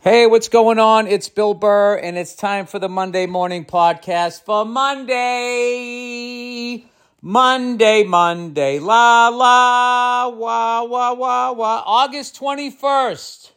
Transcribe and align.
Hey, 0.00 0.28
what's 0.28 0.46
going 0.48 0.78
on? 0.78 1.08
It's 1.08 1.28
Bill 1.28 1.54
Burr, 1.54 1.96
and 1.96 2.16
it's 2.16 2.36
time 2.36 2.66
for 2.66 2.78
the 2.78 2.88
Monday 2.88 3.26
morning 3.26 3.64
podcast 3.64 4.44
for 4.44 4.64
Monday. 4.64 5.16
Monday, 7.20 8.04
Monday, 8.04 8.78
la 8.78 9.26
la, 9.26 10.28
wah 10.28 10.84
wah 10.84 11.14
wah 11.14 11.50
wah. 11.50 11.82
August 11.84 12.38
21st. 12.38 13.50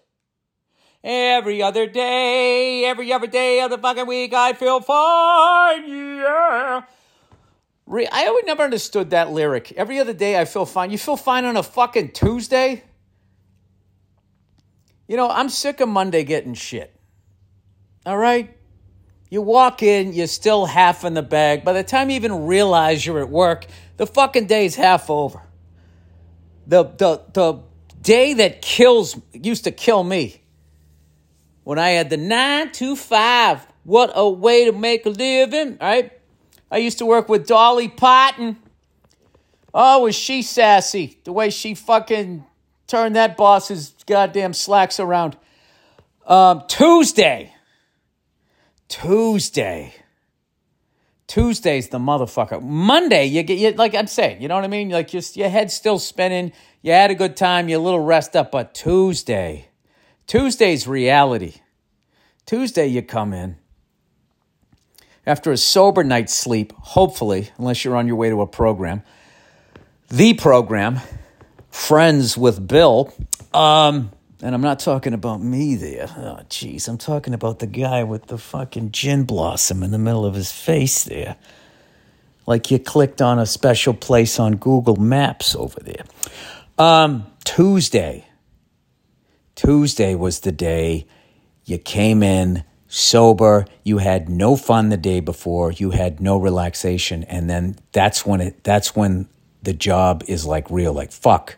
Every 1.03 1.61
other 1.61 1.85
day, 1.85 2.85
every 2.85 3.13
other 3.13 3.27
day 3.27 3.61
of 3.61 3.69
the 3.69 3.77
fucking 3.77 4.07
week, 4.07 4.33
I 4.33 4.53
feel 4.53 4.79
fine, 4.79 5.87
yeah. 5.87 6.81
I 8.11 8.25
always 8.25 8.45
never 8.45 8.63
understood 8.63 9.11
that 9.11 9.29
lyric. 9.29 9.73
Every 9.73 9.99
other 9.99 10.13
day, 10.13 10.39
I 10.41 10.45
feel 10.45 10.65
fine. 10.65 10.89
You 10.89 10.97
feel 10.97 11.17
fine 11.17 11.45
on 11.45 11.55
a 11.55 11.61
fucking 11.61 12.13
Tuesday? 12.13 12.83
You 15.11 15.17
know, 15.17 15.29
I'm 15.29 15.49
sick 15.49 15.81
of 15.81 15.89
Monday 15.89 16.23
getting 16.23 16.53
shit. 16.53 16.95
All 18.05 18.17
right? 18.17 18.55
You 19.29 19.41
walk 19.41 19.83
in, 19.83 20.13
you're 20.13 20.25
still 20.25 20.65
half 20.65 21.03
in 21.03 21.15
the 21.15 21.21
bag. 21.21 21.65
By 21.65 21.73
the 21.73 21.83
time 21.83 22.09
you 22.09 22.15
even 22.15 22.45
realize 22.45 23.05
you're 23.05 23.19
at 23.19 23.29
work, 23.29 23.65
the 23.97 24.07
fucking 24.07 24.45
day's 24.45 24.75
half 24.75 25.09
over. 25.09 25.41
The 26.65 26.85
the 26.85 27.23
the 27.33 27.59
day 28.01 28.35
that 28.35 28.61
kills 28.61 29.19
used 29.33 29.65
to 29.65 29.71
kill 29.71 30.01
me. 30.01 30.39
When 31.65 31.77
I 31.77 31.89
had 31.89 32.09
the 32.09 32.15
nine 32.15 32.71
to 32.71 32.95
five. 32.95 33.67
What 33.83 34.13
a 34.15 34.29
way 34.29 34.63
to 34.63 34.71
make 34.71 35.05
a 35.05 35.09
living, 35.09 35.77
right? 35.81 36.13
I 36.71 36.77
used 36.77 36.99
to 36.99 37.05
work 37.05 37.27
with 37.27 37.45
Dolly 37.45 37.89
Parton. 37.89 38.55
Oh, 39.73 40.03
was 40.03 40.15
she 40.15 40.41
sassy? 40.41 41.19
The 41.25 41.33
way 41.33 41.49
she 41.49 41.73
fucking 41.73 42.45
turned 42.91 43.15
that 43.15 43.37
boss's 43.37 43.95
goddamn 44.05 44.53
slacks 44.53 44.99
around. 44.99 45.37
Um, 46.27 46.63
Tuesday. 46.67 47.53
Tuesday. 48.89 49.93
Tuesday's 51.25 51.87
the 51.87 51.97
motherfucker. 51.97 52.61
Monday, 52.61 53.25
you 53.25 53.43
get 53.43 53.57
you, 53.57 53.71
like 53.71 53.95
I'm 53.95 54.07
saying, 54.07 54.41
you 54.41 54.49
know 54.49 54.55
what 54.55 54.65
I 54.65 54.67
mean? 54.67 54.89
Like 54.89 55.07
just 55.07 55.37
your 55.37 55.47
head's 55.47 55.73
still 55.73 55.97
spinning. 55.97 56.51
You 56.81 56.91
had 56.91 57.09
a 57.09 57.15
good 57.15 57.37
time. 57.37 57.69
You're 57.69 57.79
a 57.79 57.83
little 57.83 58.03
rest 58.03 58.35
up, 58.35 58.51
but 58.51 58.73
Tuesday, 58.73 59.69
Tuesday's 60.27 60.85
reality. 60.85 61.61
Tuesday, 62.45 62.87
you 62.87 63.01
come 63.01 63.31
in 63.31 63.55
after 65.25 65.53
a 65.53 65.57
sober 65.57 66.03
night's 66.03 66.33
sleep, 66.33 66.73
hopefully, 66.73 67.51
unless 67.57 67.85
you're 67.85 67.95
on 67.95 68.07
your 68.07 68.17
way 68.17 68.29
to 68.29 68.41
a 68.41 68.47
program. 68.47 69.01
The 70.09 70.33
program, 70.33 70.99
Friends 71.71 72.37
with 72.37 72.67
Bill. 72.67 73.13
Um, 73.53 74.11
and 74.41 74.55
I'm 74.55 74.61
not 74.61 74.79
talking 74.79 75.13
about 75.13 75.41
me 75.41 75.75
there. 75.75 76.07
Oh, 76.17 76.39
jeez. 76.49 76.87
I'm 76.87 76.97
talking 76.97 77.33
about 77.33 77.59
the 77.59 77.67
guy 77.67 78.03
with 78.03 78.27
the 78.27 78.37
fucking 78.37 78.91
gin 78.91 79.23
blossom 79.23 79.83
in 79.83 79.91
the 79.91 79.97
middle 79.97 80.25
of 80.25 80.33
his 80.33 80.51
face 80.51 81.03
there. 81.03 81.35
Like 82.45 82.71
you 82.71 82.79
clicked 82.79 83.21
on 83.21 83.39
a 83.39 83.45
special 83.45 83.93
place 83.93 84.39
on 84.39 84.55
Google 84.57 84.95
Maps 84.95 85.55
over 85.55 85.79
there. 85.79 86.05
Um, 86.77 87.27
Tuesday. 87.43 88.27
Tuesday 89.55 90.15
was 90.15 90.39
the 90.39 90.51
day 90.51 91.05
you 91.65 91.77
came 91.77 92.23
in 92.23 92.63
sober, 92.87 93.65
you 93.83 93.99
had 93.99 94.27
no 94.27 94.55
fun 94.55 94.89
the 94.89 94.97
day 94.97 95.19
before, 95.19 95.71
you 95.71 95.91
had 95.91 96.19
no 96.19 96.37
relaxation, 96.37 97.23
and 97.23 97.49
then 97.49 97.77
that's 97.91 98.25
when 98.25 98.41
it 98.41 98.63
that's 98.63 98.95
when 98.95 99.29
the 99.61 99.73
job 99.73 100.23
is 100.27 100.45
like 100.45 100.69
real, 100.71 100.91
like 100.91 101.11
fuck 101.11 101.57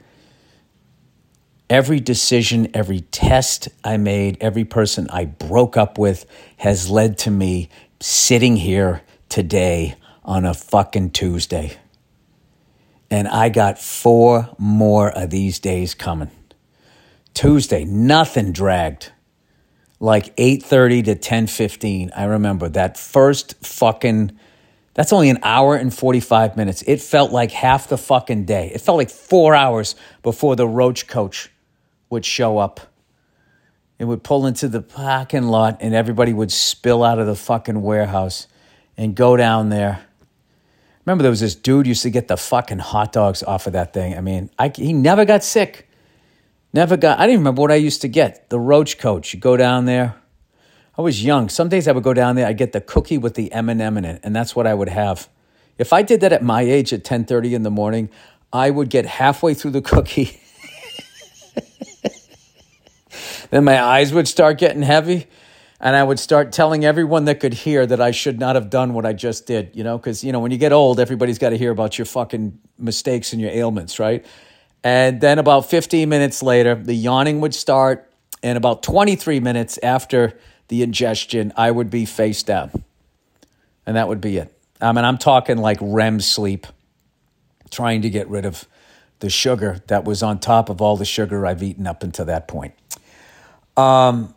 every 1.70 2.00
decision, 2.00 2.70
every 2.74 3.02
test 3.02 3.70
I 3.84 3.98
made, 3.98 4.38
every 4.42 4.66
person 4.66 5.08
I 5.10 5.26
broke 5.26 5.78
up 5.78 5.98
with 5.98 6.26
has 6.58 6.90
led 6.90 7.18
to 7.20 7.32
me 7.32 7.70
sitting 8.00 8.58
here 8.58 9.02
today 9.30 9.96
on 10.24 10.46
a 10.46 10.54
fucking 10.54 11.12
Tuesday. 11.12 11.78
And 13.10 13.28
I 13.28 13.50
got 13.50 13.80
four 13.80 14.50
more 14.58 15.10
of 15.10 15.30
these 15.30 15.60
days 15.60 15.94
coming. 15.94 16.32
Tuesday, 17.34 17.84
nothing 17.84 18.52
dragged. 18.52 19.12
Like 20.00 20.36
8:30 20.36 21.04
to 21.04 21.16
10:15. 21.16 22.12
I 22.16 22.26
remember 22.26 22.70
that 22.70 22.98
first 22.98 23.56
fucking 23.66 24.32
that's 24.96 25.12
only 25.12 25.30
an 25.30 25.40
hour 25.42 25.76
and 25.76 25.92
45 25.92 26.56
minutes. 26.56 26.84
It 26.84 27.02
felt 27.02 27.32
like 27.32 27.52
half 27.52 27.88
the 27.88 27.98
fucking 27.98 28.46
day. 28.46 28.72
It 28.76 28.82
felt 28.82 28.98
like 28.98 29.10
4 29.10 29.56
hours 29.56 29.96
before 30.22 30.56
the 30.56 30.68
roach 30.68 31.08
coach 31.08 31.50
would 32.14 32.26
show 32.26 32.58
up. 32.58 32.80
It 34.00 34.06
would 34.06 34.24
pull 34.24 34.46
into 34.46 34.68
the 34.68 34.82
parking 34.82 35.44
lot 35.44 35.78
and 35.82 35.94
everybody 35.94 36.32
would 36.32 36.52
spill 36.52 37.04
out 37.04 37.20
of 37.20 37.28
the 37.28 37.36
fucking 37.36 37.82
warehouse 37.82 38.48
and 38.96 39.16
go 39.16 39.36
down 39.36 39.70
there. 39.70 40.06
Remember, 41.06 41.24
there 41.24 41.30
was 41.30 41.42
this 41.42 41.56
dude 41.56 41.86
used 41.86 42.04
to 42.04 42.10
get 42.10 42.28
the 42.28 42.38
fucking 42.38 42.80
hot 42.80 43.12
dogs 43.12 43.44
off 43.44 43.68
of 43.68 43.74
that 43.74 43.94
thing. 43.94 44.18
I 44.18 44.22
mean, 44.22 44.50
I, 44.58 44.72
he 44.74 44.94
never 44.94 45.26
got 45.26 45.44
sick. 45.44 45.90
Never 46.74 46.96
got, 46.96 47.20
I 47.20 47.26
didn't 47.26 47.42
remember 47.42 47.62
what 47.62 47.72
I 47.72 47.76
used 47.76 48.02
to 48.02 48.08
get. 48.08 48.50
The 48.50 48.60
roach 48.60 48.98
coach. 48.98 49.34
You 49.34 49.40
go 49.40 49.58
down 49.58 49.86
there. 49.86 50.16
I 50.98 51.02
was 51.02 51.24
young. 51.24 51.50
Some 51.50 51.70
days 51.70 51.88
I 51.88 51.92
would 51.92 52.04
go 52.04 52.14
down 52.14 52.36
there, 52.36 52.46
I'd 52.46 52.58
get 52.58 52.72
the 52.72 52.82
cookie 52.82 53.18
with 53.18 53.34
the 53.34 53.52
M&M 53.52 53.98
in 53.98 54.06
it, 54.06 54.22
and 54.24 54.36
that's 54.36 54.56
what 54.56 54.68
I 54.68 54.74
would 54.76 54.90
have. 54.90 55.28
If 55.78 55.92
I 55.92 56.04
did 56.04 56.22
that 56.22 56.32
at 56.32 56.44
my 56.44 56.62
age 56.62 56.94
at 56.94 57.04
10:30 57.04 57.54
in 57.54 57.64
the 57.64 57.72
morning, 57.72 58.10
I 58.52 58.70
would 58.70 58.90
get 58.90 59.08
halfway 59.08 59.56
through 59.56 59.72
the 59.72 59.82
cookie 59.94 60.40
then 63.50 63.64
my 63.64 63.82
eyes 63.82 64.14
would 64.14 64.28
start 64.28 64.58
getting 64.58 64.82
heavy 64.82 65.28
and 65.84 65.98
I 65.98 66.04
would 66.04 66.18
start 66.18 66.54
telling 66.54 66.86
everyone 66.86 67.26
that 67.26 67.42
could 67.42 67.54
hear 67.54 67.86
that 67.86 68.00
I 68.00 68.12
should 68.12 68.40
not 68.40 68.56
have 68.56 68.70
done 68.70 68.94
what 68.94 69.06
I 69.06 69.12
just 69.12 69.46
did, 69.46 69.72
you 69.74 69.84
know, 69.84 69.98
because, 69.98 70.24
you 70.24 70.32
know, 70.32 70.40
when 70.40 70.50
you 70.50 70.58
get 70.58 70.72
old, 70.72 70.98
everybody's 70.98 71.38
got 71.38 71.50
to 71.50 71.58
hear 71.58 71.72
about 71.72 71.98
your 71.98 72.06
fucking 72.06 72.58
mistakes 72.80 73.34
and 73.34 73.42
your 73.42 73.52
ailments, 73.52 74.00
right? 74.00 74.26
And 74.82 75.20
then 75.20 75.40
about 75.40 75.70
15 75.70 76.08
minutes 76.08 76.42
later, 76.42 76.76
the 76.76 76.94
yawning 76.94 77.42
would 77.42 77.54
start. 77.54 78.10
And 78.42 78.58
about 78.58 78.82
23 78.82 79.42
minutes 79.42 79.78
after 79.84 80.40
the 80.70 80.84
ingestion, 80.84 81.52
I 81.58 81.70
would 81.70 81.90
be 81.90 82.06
face 82.06 82.44
down. 82.44 82.84
And 83.86 83.98
that 83.98 84.08
would 84.08 84.22
be 84.22 84.38
it. 84.38 84.58
I 84.80 84.92
mean, 84.94 85.04
I'm 85.04 85.18
talking 85.18 85.58
like 85.58 85.80
REM 85.82 86.22
sleep, 86.22 86.66
trying 87.72 88.04
to 88.04 88.10
get 88.10 88.30
rid 88.30 88.46
of 88.46 88.68
the 89.20 89.30
sugar 89.30 89.82
that 89.88 90.06
was 90.06 90.24
on 90.24 90.40
top 90.40 90.70
of 90.70 90.82
all 90.82 90.96
the 90.96 91.06
sugar 91.06 91.46
I've 91.46 91.64
eaten 91.64 91.88
up 91.88 92.04
until 92.04 92.26
that 92.26 92.48
point. 92.48 92.74
Um, 93.76 94.34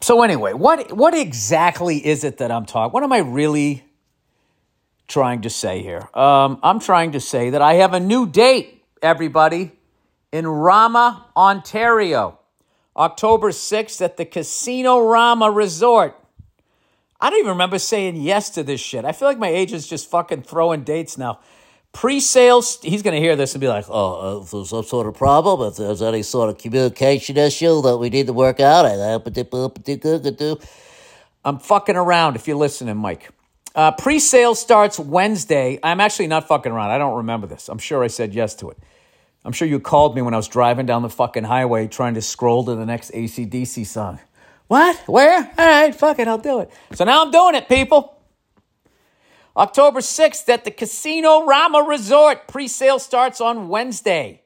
so 0.00 0.22
anyway, 0.22 0.52
what 0.52 0.92
what 0.92 1.14
exactly 1.14 2.04
is 2.04 2.24
it 2.24 2.38
that 2.38 2.50
I'm 2.50 2.66
talking? 2.66 2.92
What 2.92 3.02
am 3.02 3.12
I 3.12 3.18
really 3.18 3.84
trying 5.06 5.42
to 5.42 5.50
say 5.50 5.82
here? 5.82 6.08
Um, 6.14 6.58
I'm 6.62 6.80
trying 6.80 7.12
to 7.12 7.20
say 7.20 7.50
that 7.50 7.62
I 7.62 7.74
have 7.74 7.94
a 7.94 8.00
new 8.00 8.26
date, 8.26 8.82
everybody, 9.02 9.72
in 10.32 10.46
Rama, 10.46 11.26
Ontario, 11.36 12.38
October 12.96 13.50
6th 13.50 14.00
at 14.02 14.16
the 14.16 14.24
Casino 14.24 15.00
Rama 15.00 15.50
Resort. 15.50 16.16
I 17.20 17.30
don't 17.30 17.40
even 17.40 17.50
remember 17.50 17.78
saying 17.78 18.16
yes 18.16 18.50
to 18.50 18.62
this 18.62 18.80
shit. 18.80 19.04
I 19.04 19.12
feel 19.12 19.26
like 19.26 19.38
my 19.38 19.48
agent's 19.48 19.88
just 19.88 20.08
fucking 20.10 20.42
throwing 20.42 20.84
dates 20.84 21.18
now. 21.18 21.40
Pre-sales, 21.92 22.78
he's 22.82 23.02
going 23.02 23.14
to 23.14 23.20
hear 23.20 23.34
this 23.34 23.54
and 23.54 23.60
be 23.60 23.68
like, 23.68 23.86
"Oh, 23.88 24.38
uh, 24.38 24.42
if 24.42 24.50
there's 24.50 24.68
some 24.68 24.84
sort 24.84 25.06
of 25.06 25.14
problem, 25.14 25.66
if 25.68 25.76
there's 25.76 26.02
any 26.02 26.22
sort 26.22 26.50
of 26.50 26.58
communication 26.58 27.36
issue 27.36 27.82
that 27.82 27.96
we 27.96 28.10
need 28.10 28.26
to 28.26 28.32
work 28.32 28.60
out, 28.60 28.84
I'm 31.44 31.58
fucking 31.58 31.96
around 31.96 32.36
if 32.36 32.46
you're 32.46 32.56
listening, 32.56 32.96
Mike. 32.98 33.30
Uh, 33.74 33.92
pre-sale 33.92 34.54
starts 34.54 34.98
Wednesday. 34.98 35.78
I'm 35.82 36.00
actually 36.00 36.26
not 36.26 36.46
fucking 36.48 36.72
around. 36.72 36.90
I 36.90 36.98
don't 36.98 37.16
remember 37.16 37.46
this. 37.46 37.68
I'm 37.68 37.78
sure 37.78 38.02
I 38.04 38.08
said 38.08 38.34
yes 38.34 38.54
to 38.56 38.70
it. 38.70 38.78
I'm 39.44 39.52
sure 39.52 39.68
you 39.68 39.80
called 39.80 40.14
me 40.14 40.22
when 40.22 40.34
I 40.34 40.36
was 40.36 40.48
driving 40.48 40.84
down 40.84 41.02
the 41.02 41.08
fucking 41.08 41.44
highway 41.44 41.86
trying 41.86 42.14
to 42.14 42.22
scroll 42.22 42.64
to 42.64 42.74
the 42.74 42.84
next 42.84 43.12
ACDC 43.12 43.86
song. 43.86 44.18
What? 44.66 44.96
Where? 45.06 45.38
All 45.38 45.66
right, 45.66 45.94
fuck 45.94 46.18
it, 46.18 46.28
I'll 46.28 46.38
do 46.38 46.60
it. 46.60 46.70
So 46.92 47.04
now 47.04 47.24
I'm 47.24 47.30
doing 47.30 47.54
it, 47.54 47.68
people. 47.68 48.17
October 49.58 50.00
6th 50.00 50.48
at 50.48 50.64
the 50.64 50.70
Casino 50.70 51.44
Rama 51.44 51.82
Resort. 51.82 52.46
Pre 52.46 52.68
sale 52.68 53.00
starts 53.00 53.40
on 53.40 53.68
Wednesday, 53.68 54.42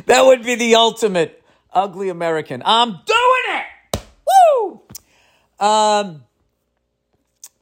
that 0.08 0.24
would 0.24 0.42
be 0.42 0.54
the 0.54 0.74
ultimate 0.74 1.42
ugly 1.72 2.08
American. 2.08 2.62
I'm 2.64 2.90
doing 2.90 3.62
it. 3.94 4.00
Woo! 4.26 4.80
Um. 5.60 6.24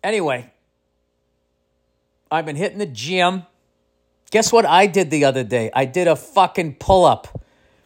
Anyway, 0.02 0.50
I've 2.31 2.46
been 2.46 2.56
hitting 2.56 2.78
the 2.78 2.87
gym. 2.87 3.43
Guess 4.31 4.52
what 4.52 4.64
I 4.64 4.87
did 4.87 5.10
the 5.10 5.25
other 5.25 5.44
day? 5.44 5.70
I 5.75 5.84
did 5.84 6.08
a 6.08 6.16
fucking 6.16 6.76
pull 6.76 7.04
up. 7.04 7.43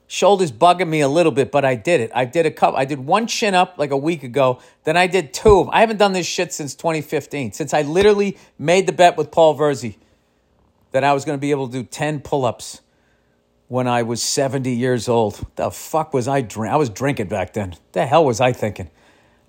Shoulders 0.06 0.50
bugging 0.50 0.88
me 0.88 1.00
a 1.00 1.08
little 1.08 1.30
bit, 1.30 1.52
but 1.52 1.64
I 1.64 1.76
did 1.76 2.00
it. 2.00 2.10
I 2.14 2.24
did 2.24 2.44
a 2.44 2.50
couple. 2.50 2.78
I 2.78 2.84
did 2.84 2.98
one 2.98 3.26
chin 3.26 3.54
up 3.54 3.76
like 3.78 3.90
a 3.90 3.96
week 3.96 4.22
ago. 4.24 4.60
Then 4.84 4.96
I 4.96 5.06
did 5.06 5.32
two 5.32 5.60
of 5.60 5.66
them. 5.66 5.74
I 5.74 5.80
haven't 5.80 5.98
done 5.98 6.12
this 6.12 6.26
shit 6.26 6.52
since 6.52 6.74
2015. 6.74 7.52
Since 7.52 7.72
I 7.72 7.82
literally 7.82 8.36
made 8.58 8.86
the 8.86 8.92
bet 8.92 9.16
with 9.16 9.30
Paul 9.30 9.56
Verzi 9.56 9.96
that 10.90 11.04
I 11.04 11.12
was 11.12 11.24
going 11.24 11.38
to 11.38 11.40
be 11.40 11.52
able 11.52 11.68
to 11.68 11.72
do 11.72 11.84
10 11.84 12.20
pull 12.20 12.44
ups 12.44 12.80
when 13.70 13.86
I 13.86 14.02
was 14.02 14.20
70 14.20 14.72
years 14.72 15.08
old. 15.08 15.46
The 15.54 15.70
fuck 15.70 16.12
was 16.12 16.26
I 16.26 16.40
drink? 16.40 16.74
I 16.74 16.76
was 16.76 16.90
drinking 16.90 17.28
back 17.28 17.52
then. 17.52 17.76
The 17.92 18.04
hell 18.04 18.24
was 18.24 18.40
I 18.40 18.52
thinking? 18.52 18.90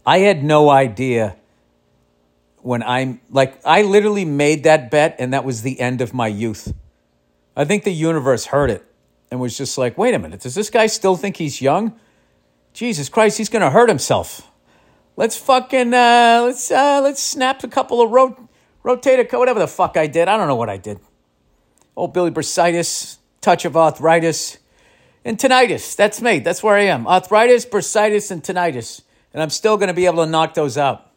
I 0.06 0.20
had 0.20 0.44
no 0.44 0.70
idea 0.70 1.38
when 2.60 2.84
I'm 2.84 3.20
like, 3.32 3.60
I 3.66 3.82
literally 3.82 4.24
made 4.24 4.66
that 4.66 4.92
bet 4.92 5.16
and 5.18 5.34
that 5.34 5.44
was 5.44 5.64
the 5.64 5.80
end 5.80 6.02
of 6.02 6.14
my 6.14 6.28
youth. 6.28 6.72
I 7.56 7.66
think 7.66 7.84
the 7.84 7.92
universe 7.92 8.46
heard 8.46 8.70
it 8.70 8.86
and 9.32 9.40
was 9.40 9.58
just 9.58 9.76
like, 9.80 9.98
wait 9.98 10.14
a 10.14 10.20
minute, 10.20 10.42
does 10.42 10.54
this 10.54 10.70
guy 10.70 10.86
still 10.86 11.16
think 11.16 11.38
he's 11.38 11.60
young? 11.60 12.00
Jesus 12.74 13.10
Christ, 13.10 13.40
he's 13.40 13.50
going 13.50 13.64
to 13.64 13.72
hurt 13.72 13.90
himself. 13.90 14.52
Let's 15.18 15.36
fucking, 15.36 15.96
uh, 15.96 16.44
let's, 16.46 16.70
uh, 16.70 17.02
let's 17.04 17.24
snap 17.24 17.64
a 17.64 17.68
couple 17.68 18.04
of 18.04 18.12
rot- 18.12 18.40
rotator, 18.86 19.36
whatever 19.36 19.60
the 19.60 19.68
fuck 19.68 19.98
I 19.98 20.06
did. 20.06 20.28
I 20.28 20.38
don't 20.38 20.48
know 20.48 20.56
what 20.56 20.70
I 20.70 20.78
did. 20.78 21.00
Old 21.96 22.14
Billy 22.14 22.30
bursitis, 22.30 23.18
touch 23.42 23.66
of 23.66 23.76
arthritis, 23.76 24.58
and 25.26 25.38
tinnitus. 25.38 25.96
That's 25.96 26.22
me. 26.22 26.40
That's 26.40 26.64
where 26.64 26.76
I 26.76 26.84
am. 26.84 27.08
Arthritis, 27.08 27.66
bursitis, 27.66 28.32
and 28.32 28.42
tinnitus. 28.42 29.02
And 29.34 29.42
I'm 29.42 29.50
still 29.50 29.78
going 29.78 29.88
to 29.88 29.94
be 29.94 30.06
able 30.06 30.24
to 30.24 30.30
knock 30.30 30.54
those 30.54 30.78
out. 30.78 31.12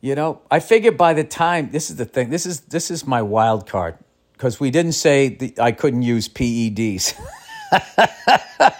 You 0.00 0.14
know, 0.16 0.42
I 0.50 0.58
figure 0.58 0.90
by 0.90 1.14
the 1.14 1.22
time 1.22 1.70
this 1.70 1.88
is 1.90 1.96
the 1.96 2.04
thing. 2.04 2.30
This 2.30 2.44
is 2.44 2.62
this 2.62 2.90
is 2.90 3.06
my 3.06 3.22
wild 3.22 3.68
card 3.68 3.98
because 4.32 4.58
we 4.58 4.72
didn't 4.72 4.92
say 4.92 5.28
the, 5.28 5.54
I 5.60 5.70
couldn't 5.70 6.02
use 6.02 6.28
PEDs. 6.28 7.14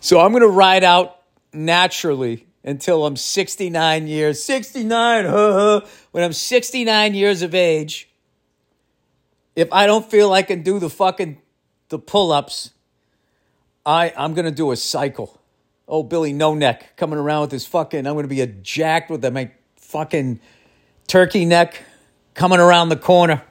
so 0.00 0.18
I'm 0.18 0.32
going 0.32 0.42
to 0.42 0.48
ride 0.48 0.82
out 0.82 1.20
naturally 1.52 2.48
until 2.64 3.06
I'm 3.06 3.14
69 3.14 4.08
years. 4.08 4.42
69, 4.42 5.24
huh? 5.26 5.82
When 6.10 6.24
I'm 6.24 6.32
69 6.32 7.14
years 7.14 7.42
of 7.42 7.54
age, 7.54 8.08
if 9.56 9.72
I 9.72 9.86
don't 9.86 10.08
feel 10.08 10.32
I 10.32 10.42
can 10.42 10.62
do 10.62 10.78
the 10.78 10.90
fucking 10.90 11.40
the 11.88 11.98
pull-ups, 11.98 12.70
I 13.86 14.12
I'm 14.16 14.34
to 14.46 14.50
do 14.50 14.72
a 14.72 14.76
cycle. 14.76 15.40
Oh, 15.86 16.02
Billy 16.02 16.32
No 16.32 16.54
Neck 16.54 16.96
coming 16.96 17.18
around 17.18 17.42
with 17.42 17.52
his 17.52 17.66
fucking 17.66 18.06
I'm 18.06 18.14
to 18.24 18.28
be 18.28 18.40
a 18.40 18.46
jacked 18.46 19.10
with 19.10 19.24
my 19.32 19.50
fucking 19.76 20.40
turkey 21.06 21.44
neck 21.44 21.82
coming 22.34 22.58
around 22.58 22.88
the 22.88 22.96
corner, 22.96 23.42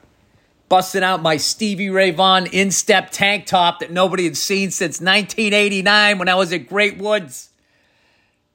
busting 0.68 1.02
out 1.02 1.22
my 1.22 1.36
Stevie 1.36 1.90
Ray 1.90 2.10
Vaughan 2.10 2.46
instep 2.46 3.10
tank 3.10 3.46
top 3.46 3.80
that 3.80 3.90
nobody 3.90 4.24
had 4.24 4.36
seen 4.36 4.70
since 4.70 5.00
1989 5.00 6.18
when 6.18 6.28
I 6.28 6.34
was 6.34 6.52
at 6.52 6.68
Great 6.68 6.98
Woods. 6.98 7.50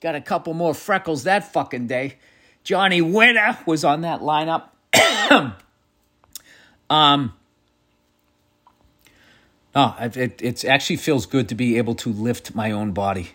Got 0.02 0.16
a 0.16 0.22
couple 0.22 0.54
more 0.54 0.74
freckles 0.74 1.24
that 1.24 1.52
fucking 1.52 1.88
day. 1.88 2.18
Johnny 2.63 3.02
Winter 3.02 3.57
was 3.66 3.84
on 3.84 4.02
that 4.02 4.22
lineup. 4.22 4.69
um, 6.90 7.34
oh, 9.80 9.96
it, 10.16 10.42
it 10.42 10.66
actually 10.66 10.98
feels 10.98 11.26
good 11.26 11.50
to 11.50 11.56
be 11.56 11.78
able 11.78 11.96
to 11.96 12.12
lift 12.12 12.54
my 12.56 12.72
own 12.72 12.92
body 12.92 13.31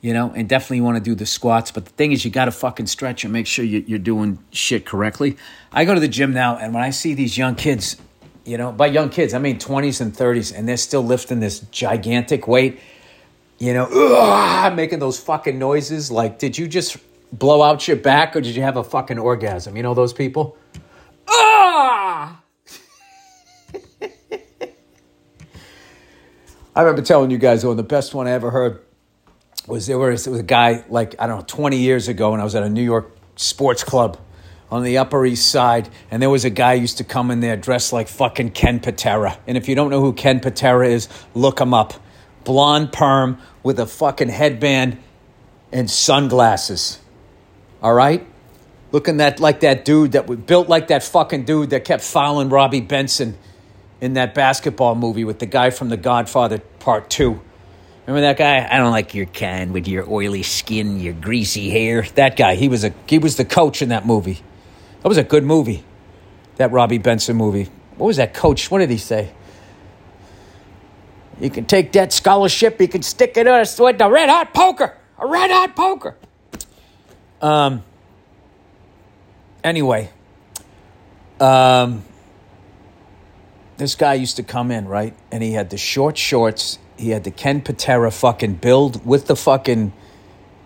you 0.00 0.14
know, 0.14 0.32
and 0.34 0.48
definitely 0.48 0.80
want 0.80 0.96
to 0.96 1.02
do 1.02 1.14
the 1.14 1.26
squats. 1.26 1.70
But 1.70 1.84
the 1.84 1.90
thing 1.90 2.12
is, 2.12 2.24
you 2.24 2.30
got 2.30 2.46
to 2.46 2.52
fucking 2.52 2.86
stretch 2.86 3.24
and 3.24 3.32
make 3.32 3.46
sure 3.46 3.64
you're 3.64 3.98
doing 3.98 4.38
shit 4.50 4.86
correctly. 4.86 5.36
I 5.72 5.84
go 5.84 5.94
to 5.94 6.00
the 6.00 6.08
gym 6.08 6.32
now, 6.32 6.56
and 6.56 6.72
when 6.72 6.82
I 6.82 6.90
see 6.90 7.14
these 7.14 7.36
young 7.36 7.54
kids, 7.54 7.96
you 8.44 8.56
know, 8.56 8.72
by 8.72 8.86
young 8.86 9.10
kids, 9.10 9.34
I 9.34 9.38
mean 9.38 9.58
20s 9.58 10.00
and 10.00 10.12
30s, 10.12 10.56
and 10.56 10.66
they're 10.66 10.78
still 10.78 11.02
lifting 11.02 11.40
this 11.40 11.60
gigantic 11.70 12.48
weight, 12.48 12.80
you 13.58 13.74
know, 13.74 13.84
ugh, 13.84 14.74
making 14.74 15.00
those 15.00 15.20
fucking 15.20 15.58
noises. 15.58 16.10
Like, 16.10 16.38
did 16.38 16.56
you 16.56 16.66
just 16.66 16.96
blow 17.32 17.62
out 17.62 17.86
your 17.86 17.98
back 17.98 18.34
or 18.34 18.40
did 18.40 18.56
you 18.56 18.62
have 18.62 18.76
a 18.76 18.84
fucking 18.84 19.18
orgasm? 19.18 19.76
You 19.76 19.82
know 19.82 19.94
those 19.94 20.14
people? 20.14 20.56
I 26.80 26.82
remember 26.82 27.02
telling 27.02 27.30
you 27.30 27.36
guys, 27.36 27.62
oh, 27.62 27.74
the 27.74 27.82
best 27.82 28.14
one 28.14 28.26
I 28.26 28.30
ever 28.30 28.50
heard 28.50 28.80
was 29.66 29.86
there 29.86 29.98
was, 29.98 30.26
was 30.26 30.40
a 30.40 30.42
guy 30.42 30.82
like 30.88 31.14
I 31.18 31.26
don't 31.26 31.40
know 31.40 31.44
20 31.46 31.76
years 31.76 32.08
ago 32.08 32.30
when 32.30 32.40
I 32.40 32.44
was 32.44 32.54
at 32.54 32.62
a 32.62 32.70
New 32.70 32.82
York 32.82 33.14
sports 33.36 33.84
club 33.84 34.18
on 34.70 34.82
the 34.82 34.96
Upper 34.96 35.26
East 35.26 35.50
Side, 35.50 35.90
and 36.10 36.22
there 36.22 36.30
was 36.30 36.46
a 36.46 36.48
guy 36.48 36.72
used 36.72 36.96
to 36.96 37.04
come 37.04 37.30
in 37.30 37.40
there 37.40 37.54
dressed 37.54 37.92
like 37.92 38.08
fucking 38.08 38.52
Ken 38.52 38.80
Patera. 38.80 39.38
And 39.46 39.58
if 39.58 39.68
you 39.68 39.74
don't 39.74 39.90
know 39.90 40.00
who 40.00 40.14
Ken 40.14 40.40
Patera 40.40 40.88
is, 40.88 41.10
look 41.34 41.60
him 41.60 41.74
up. 41.74 41.92
Blonde 42.44 42.94
perm 42.94 43.36
with 43.62 43.78
a 43.78 43.86
fucking 43.86 44.30
headband 44.30 44.96
and 45.70 45.90
sunglasses. 45.90 46.98
All 47.82 47.92
right, 47.92 48.26
looking 48.90 49.18
that 49.18 49.38
like 49.38 49.60
that 49.60 49.84
dude 49.84 50.12
that 50.12 50.26
was 50.26 50.38
built 50.38 50.70
like 50.70 50.88
that 50.88 51.02
fucking 51.02 51.44
dude 51.44 51.68
that 51.70 51.84
kept 51.84 52.02
fouling 52.02 52.48
Robby 52.48 52.80
Benson 52.80 53.36
in 54.00 54.14
that 54.14 54.34
basketball 54.34 54.94
movie 54.94 55.24
with 55.24 55.38
the 55.38 55.46
guy 55.46 55.70
from 55.70 55.88
The 55.88 55.96
Godfather 55.96 56.58
Part 56.58 57.10
Two. 57.10 57.40
Remember 58.06 58.22
that 58.22 58.38
guy? 58.38 58.66
I 58.68 58.78
don't 58.78 58.90
like 58.90 59.14
your 59.14 59.26
kind 59.26 59.72
with 59.72 59.86
your 59.86 60.10
oily 60.10 60.42
skin, 60.42 60.98
your 61.00 61.12
greasy 61.12 61.70
hair. 61.70 62.02
That 62.14 62.36
guy, 62.36 62.54
he 62.56 62.68
was 62.68 62.82
a 62.82 62.92
he 63.06 63.18
was 63.18 63.36
the 63.36 63.44
coach 63.44 63.82
in 63.82 63.90
that 63.90 64.06
movie. 64.06 64.40
That 65.02 65.08
was 65.08 65.18
a 65.18 65.22
good 65.22 65.44
movie. 65.44 65.84
That 66.56 66.72
Robby 66.72 66.98
Benson 66.98 67.36
movie. 67.36 67.68
What 67.96 68.06
was 68.06 68.16
that 68.16 68.34
coach? 68.34 68.70
What 68.70 68.78
did 68.78 68.90
he 68.90 68.96
say? 68.96 69.32
You 71.38 71.50
can 71.50 71.64
take 71.64 71.92
that 71.92 72.12
scholarship, 72.12 72.80
you 72.80 72.88
can 72.88 73.02
stick 73.02 73.36
it 73.36 73.46
us 73.46 73.78
with 73.78 73.98
the 73.98 74.10
red 74.10 74.28
hot 74.28 74.52
poker. 74.52 74.96
A 75.18 75.26
red 75.26 75.50
hot 75.50 75.76
poker. 75.76 76.16
Um 77.40 77.82
anyway. 79.62 80.10
Um 81.38 82.04
this 83.80 83.94
guy 83.96 84.14
used 84.14 84.36
to 84.36 84.42
come 84.42 84.70
in, 84.70 84.86
right? 84.86 85.14
And 85.32 85.42
he 85.42 85.52
had 85.52 85.70
the 85.70 85.78
short 85.78 86.16
shorts 86.16 86.78
he 87.00 87.10
had 87.10 87.24
the 87.24 87.30
Ken 87.30 87.62
Patera 87.62 88.10
fucking 88.10 88.56
build 88.56 89.06
with 89.06 89.26
the 89.26 89.34
fucking 89.34 89.94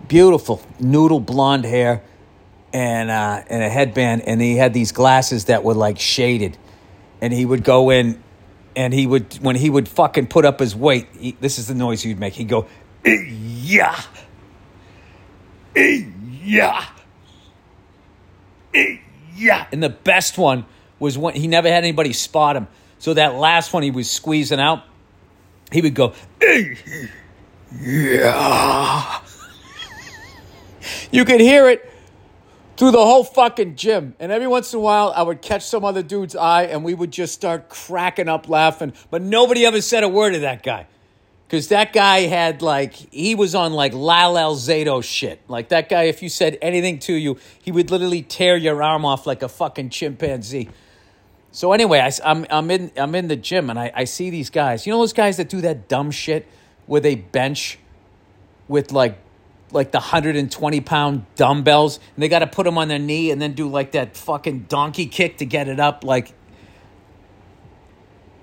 beautiful 0.09 0.61
noodle 0.81 1.21
blonde 1.21 1.65
hair 1.65 2.03
and 2.73 3.09
uh, 3.09 3.45
and 3.49 3.63
a 3.63 3.69
headband, 3.69 4.23
and 4.23 4.41
he 4.41 4.57
had 4.57 4.75
these 4.75 4.91
glasses 4.91 5.45
that 5.45 5.63
were 5.63 5.75
like 5.75 6.01
shaded, 6.01 6.59
and 7.21 7.33
he 7.33 7.45
would 7.45 7.63
go 7.63 7.91
in, 7.91 8.21
and 8.75 8.93
he 8.93 9.07
would 9.07 9.35
when 9.35 9.55
he 9.55 9.71
would 9.71 9.89
fucking 9.89 10.27
put 10.27 10.45
up 10.45 10.59
his 10.59 10.75
weight. 10.75 11.07
He, 11.17 11.37
this 11.41 11.57
is 11.61 11.69
the 11.69 11.75
noise 11.75 12.03
he'd 12.03 12.19
make. 12.19 12.35
He'd 12.35 12.49
go, 12.49 12.67
yeah, 13.05 14.03
yeah, 15.77 16.85
yeah, 19.37 19.67
and 19.71 19.81
the 19.81 19.89
best 19.89 20.37
one 20.37 20.67
was 20.99 21.17
when 21.17 21.37
he 21.37 21.47
never 21.47 21.69
had 21.69 21.85
anybody 21.85 22.13
spot 22.13 22.57
him. 22.57 22.67
So 23.05 23.13
that 23.13 23.35
last 23.35 23.75
one 23.75 23.83
he 23.83 23.91
was 23.91 24.11
squeezing 24.11 24.59
out, 24.59 24.83
he 25.71 25.83
would 25.83 25.95
go, 25.95 26.15
yeah. 27.79 29.21
You 31.13 31.27
could 31.27 31.43
hear 31.43 31.69
it 31.69 31.93
through 32.79 32.93
the 32.93 33.05
whole 33.05 33.23
fucking 33.23 33.77
gym. 33.77 34.15
And 34.19 34.33
every 34.33 34.47
once 34.47 34.73
in 34.73 34.79
a 34.79 34.81
while, 34.81 35.13
I 35.15 35.23
would 35.23 35.43
catch 35.43 35.67
some 35.67 35.85
other 35.85 36.03
dude's 36.03 36.35
eye 36.35 36.63
and 36.63 36.83
we 36.83 36.95
would 36.95 37.11
just 37.11 37.35
start 37.35 37.69
cracking 37.69 38.31
up 38.31 38.49
laughing. 38.49 38.95
But 39.11 39.21
nobody 39.21 39.67
ever 39.67 39.83
said 39.83 40.03
a 40.03 40.09
word 40.09 40.33
to 40.33 40.39
that 40.39 40.63
guy. 40.63 40.87
Because 41.47 41.69
that 41.69 41.93
guy 41.93 42.21
had 42.21 42.63
like, 42.63 42.95
he 42.95 43.35
was 43.35 43.55
on 43.55 43.75
like 43.75 43.93
Lyle 43.93 44.37
Alzado 44.37 45.05
shit. 45.05 45.43
Like 45.47 45.69
that 45.69 45.91
guy, 45.91 46.05
if 46.05 46.23
you 46.23 46.31
said 46.31 46.57
anything 46.63 47.01
to 47.01 47.13
you, 47.13 47.37
he 47.61 47.71
would 47.71 47.91
literally 47.91 48.23
tear 48.23 48.57
your 48.57 48.83
arm 48.83 49.05
off 49.05 49.27
like 49.27 49.43
a 49.43 49.49
fucking 49.51 49.91
chimpanzee. 49.91 50.71
So 51.55 51.73
anyway, 51.73 52.01
I, 52.01 52.11
am 52.29 52.45
I'm 52.51 52.69
in 52.69 52.91
I'm 52.97 53.15
in 53.15 53.29
the 53.29 53.37
gym 53.37 53.71
and 53.71 53.79
I, 53.79 53.93
I 53.95 54.05
see 54.05 54.29
these 54.29 54.51
guys. 54.51 54.89
You 54.89 54.93
know 54.93 54.99
those 54.99 55.13
guys 55.13 55.37
that 55.37 55.49
do 55.49 55.61
that 55.61 55.87
dumb 55.87 56.11
shit 56.11 56.49
where 56.87 57.01
they 57.01 57.15
bench 57.15 57.79
with 58.67 58.91
like 58.91 59.17
like 59.71 59.93
the 59.93 59.99
120 59.99 60.81
pound 60.81 61.27
dumbbells 61.37 62.01
and 62.17 62.23
they 62.25 62.29
got 62.29 62.41
to 62.41 62.49
put 62.49 62.65
them 62.65 62.77
on 62.77 62.89
their 62.89 62.99
knee 62.99 63.31
and 63.31 63.41
then 63.41 63.53
do 63.53 63.69
like 63.69 63.93
that 63.93 64.17
fucking 64.17 64.65
donkey 64.69 65.07
kick 65.07 65.39
to 65.39 65.47
get 65.47 65.69
it 65.69 65.81
up 65.81 66.05
like 66.05 66.33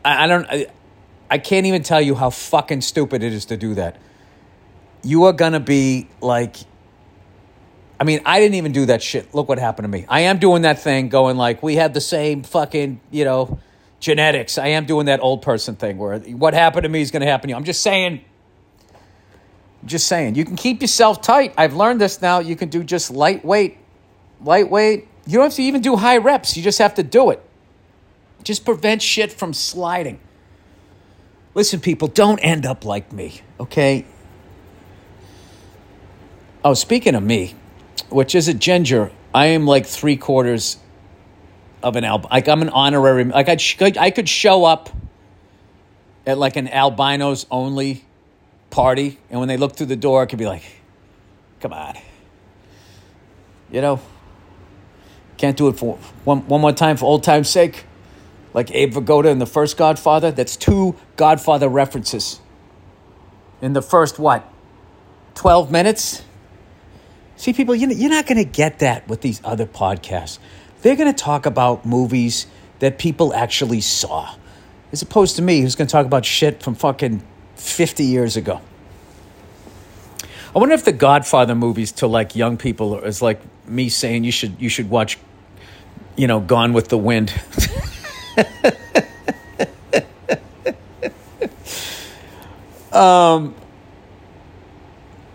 i, 0.04 0.26
I 0.26 0.28
don't 0.28 0.46
I, 0.50 0.68
I 1.30 1.38
can't 1.38 1.66
even 1.68 1.84
tell 1.84 2.02
you 2.02 2.16
how 2.16 2.32
fucking 2.32 2.82
stupid 2.82 3.24
it 3.24 3.32
is 3.32 3.46
to 3.46 3.56
do 3.56 3.76
that 3.76 3.98
you 5.04 5.24
are 5.24 5.32
gonna 5.32 5.62
be 5.62 6.10
like 6.20 6.58
I 8.02 8.04
mean, 8.04 8.22
I 8.26 8.40
didn't 8.40 8.56
even 8.56 8.72
do 8.72 8.88
that 8.88 9.04
shit. 9.04 9.32
Look 9.32 9.48
what 9.48 9.60
happened 9.60 9.84
to 9.84 9.88
me. 9.88 10.08
I 10.10 10.22
am 10.22 10.40
doing 10.40 10.64
that 10.64 10.80
thing 10.80 11.10
going 11.10 11.38
like, 11.38 11.62
we 11.62 11.76
had 11.76 11.94
the 11.94 12.02
same 12.02 12.42
fucking, 12.42 13.00
you 13.12 13.26
know, 13.26 13.60
genetics. 14.00 14.58
I 14.58 14.70
am 14.70 14.88
doing 14.88 15.06
that 15.06 15.20
old 15.20 15.44
person 15.44 15.76
thing 15.76 16.00
where 16.00 16.18
what 16.18 16.56
happened 16.56 16.82
to 16.82 16.90
me 16.90 17.02
is 17.02 17.12
going 17.12 17.22
to 17.22 17.28
happen 17.28 17.50
to 17.50 17.52
you. 17.52 17.56
I'm 17.56 17.64
just 17.64 17.84
saying, 17.84 18.26
just 19.86 20.08
saying, 20.08 20.34
you 20.34 20.46
can 20.46 20.56
keep 20.56 20.82
yourself 20.82 21.22
tight. 21.22 21.54
I've 21.60 21.76
learned 21.76 22.02
this 22.02 22.24
now. 22.24 22.40
You 22.40 22.56
can 22.56 22.70
do 22.70 22.84
just 22.84 23.12
lightweight, 23.12 23.78
lightweight. 24.44 25.08
You 25.28 25.34
don't 25.34 25.44
have 25.44 25.54
to 25.54 25.64
even 25.64 25.82
do 25.82 25.96
high 25.96 26.18
reps. 26.18 26.58
You 26.58 26.64
just 26.64 26.80
have 26.80 26.96
to 26.96 27.04
do 27.04 27.30
it. 27.30 27.40
Just 28.44 28.66
prevent 28.66 29.04
shit 29.04 29.32
from 29.32 29.54
sliding. 29.54 30.20
Listen, 31.54 31.80
people, 31.80 32.08
don't 32.08 32.40
end 32.40 32.66
up 32.66 32.84
like 32.84 33.14
me, 33.14 33.42
okay? 33.60 34.08
Oh, 36.66 36.74
speaking 36.74 37.14
of 37.14 37.22
me, 37.22 37.54
which 38.12 38.36
is 38.36 38.48
a 38.48 38.54
ginger, 38.54 39.12
I 39.34 39.48
am 39.48 39.66
like 39.66 39.86
three 39.86 40.18
quarters 40.18 40.78
of 41.82 41.96
an 41.96 42.04
albino. 42.04 42.30
Like 42.32 42.48
I'm 42.48 42.62
an 42.62 42.70
honorary. 42.70 43.24
Like 43.26 43.50
I'd, 43.50 43.98
I 43.98 44.12
could 44.12 44.30
show 44.30 44.66
up 44.66 44.90
at 46.26 46.38
like 46.38 46.56
an 46.56 46.68
albinos 46.68 47.46
only 47.50 48.06
party, 48.70 49.20
and 49.30 49.40
when 49.40 49.48
they 49.48 49.58
look 49.58 49.76
through 49.76 49.88
the 49.88 49.96
door, 49.96 50.22
I 50.22 50.26
could 50.26 50.40
be 50.40 50.46
like, 50.46 50.64
"Come 51.60 51.74
on," 51.74 51.96
you 53.72 53.82
know. 53.82 54.00
Can't 55.38 55.58
do 55.58 55.70
it 55.70 55.80
for 55.80 55.98
one 56.24 56.48
one 56.48 56.62
more 56.62 56.72
time 56.72 56.98
for 56.98 57.06
old 57.06 57.24
time's 57.24 57.50
sake, 57.50 57.86
like 58.54 58.70
Abe 58.72 58.94
Vigoda 58.94 59.32
in 59.32 59.40
the 59.40 59.48
first 59.48 59.76
Godfather. 59.76 60.32
That's 60.32 60.56
two 60.56 60.96
Godfather 61.16 61.68
references. 61.68 62.40
In 63.60 63.74
the 63.74 63.82
first 63.82 64.20
what, 64.20 64.48
twelve 65.34 65.72
minutes? 65.72 66.22
See, 67.42 67.54
people, 67.54 67.74
you're 67.74 68.12
not 68.12 68.28
going 68.28 68.38
to 68.38 68.46
get 68.46 68.78
that 68.80 69.08
with 69.08 69.22
these 69.22 69.42
other 69.44 69.66
podcasts. 69.66 70.38
They're 70.84 70.96
going 70.96 71.12
to 71.12 71.24
talk 71.24 71.48
about 71.48 71.88
movies 71.88 72.46
that 72.78 73.00
people 73.00 73.34
actually 73.34 73.82
saw, 73.82 74.36
as 74.92 75.02
opposed 75.02 75.38
to 75.38 75.42
me, 75.42 75.62
who's 75.62 75.74
going 75.74 75.88
to 75.88 75.92
talk 75.92 76.06
about 76.06 76.24
shit 76.24 76.62
from 76.62 76.76
fucking 76.76 77.24
50 77.56 78.04
years 78.04 78.38
ago. 78.38 78.62
I 80.56 80.60
wonder 80.60 80.76
if 80.76 80.86
the 80.86 80.92
Godfather 80.92 81.56
movies 81.56 81.92
to 81.94 82.06
like 82.06 82.36
young 82.36 82.58
people 82.58 83.00
is 83.00 83.24
like 83.24 83.42
me 83.68 83.90
saying 83.90 84.24
you 84.24 84.32
should 84.32 84.62
you 84.62 84.70
should 84.70 84.92
watch, 84.92 85.18
you 86.16 86.28
know, 86.28 86.42
Gone 86.42 86.74
with 86.74 86.90
the 86.90 86.98
Wind. 87.00 87.34
um, 92.92 93.56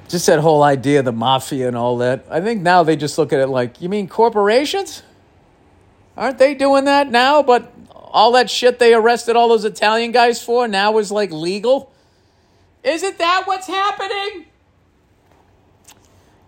just 0.08 0.26
that 0.26 0.40
whole 0.40 0.62
idea 0.62 1.00
of 1.00 1.04
the 1.04 1.12
mafia 1.12 1.68
and 1.68 1.76
all 1.76 1.98
that. 1.98 2.24
I 2.30 2.40
think 2.40 2.62
now 2.62 2.82
they 2.82 2.96
just 2.96 3.18
look 3.18 3.32
at 3.32 3.40
it 3.40 3.48
like, 3.48 3.80
you 3.80 3.88
mean 3.88 4.08
corporations? 4.08 5.02
Aren't 6.16 6.38
they 6.38 6.54
doing 6.54 6.84
that 6.84 7.10
now? 7.10 7.42
But 7.42 7.72
all 7.90 8.32
that 8.32 8.48
shit 8.48 8.78
they 8.78 8.94
arrested 8.94 9.36
all 9.36 9.48
those 9.48 9.64
Italian 9.64 10.12
guys 10.12 10.42
for 10.42 10.66
now 10.68 10.96
is 10.98 11.12
like 11.12 11.30
legal. 11.30 11.92
Isn't 12.82 13.18
that 13.18 13.42
what's 13.46 13.66
happening? 13.66 14.46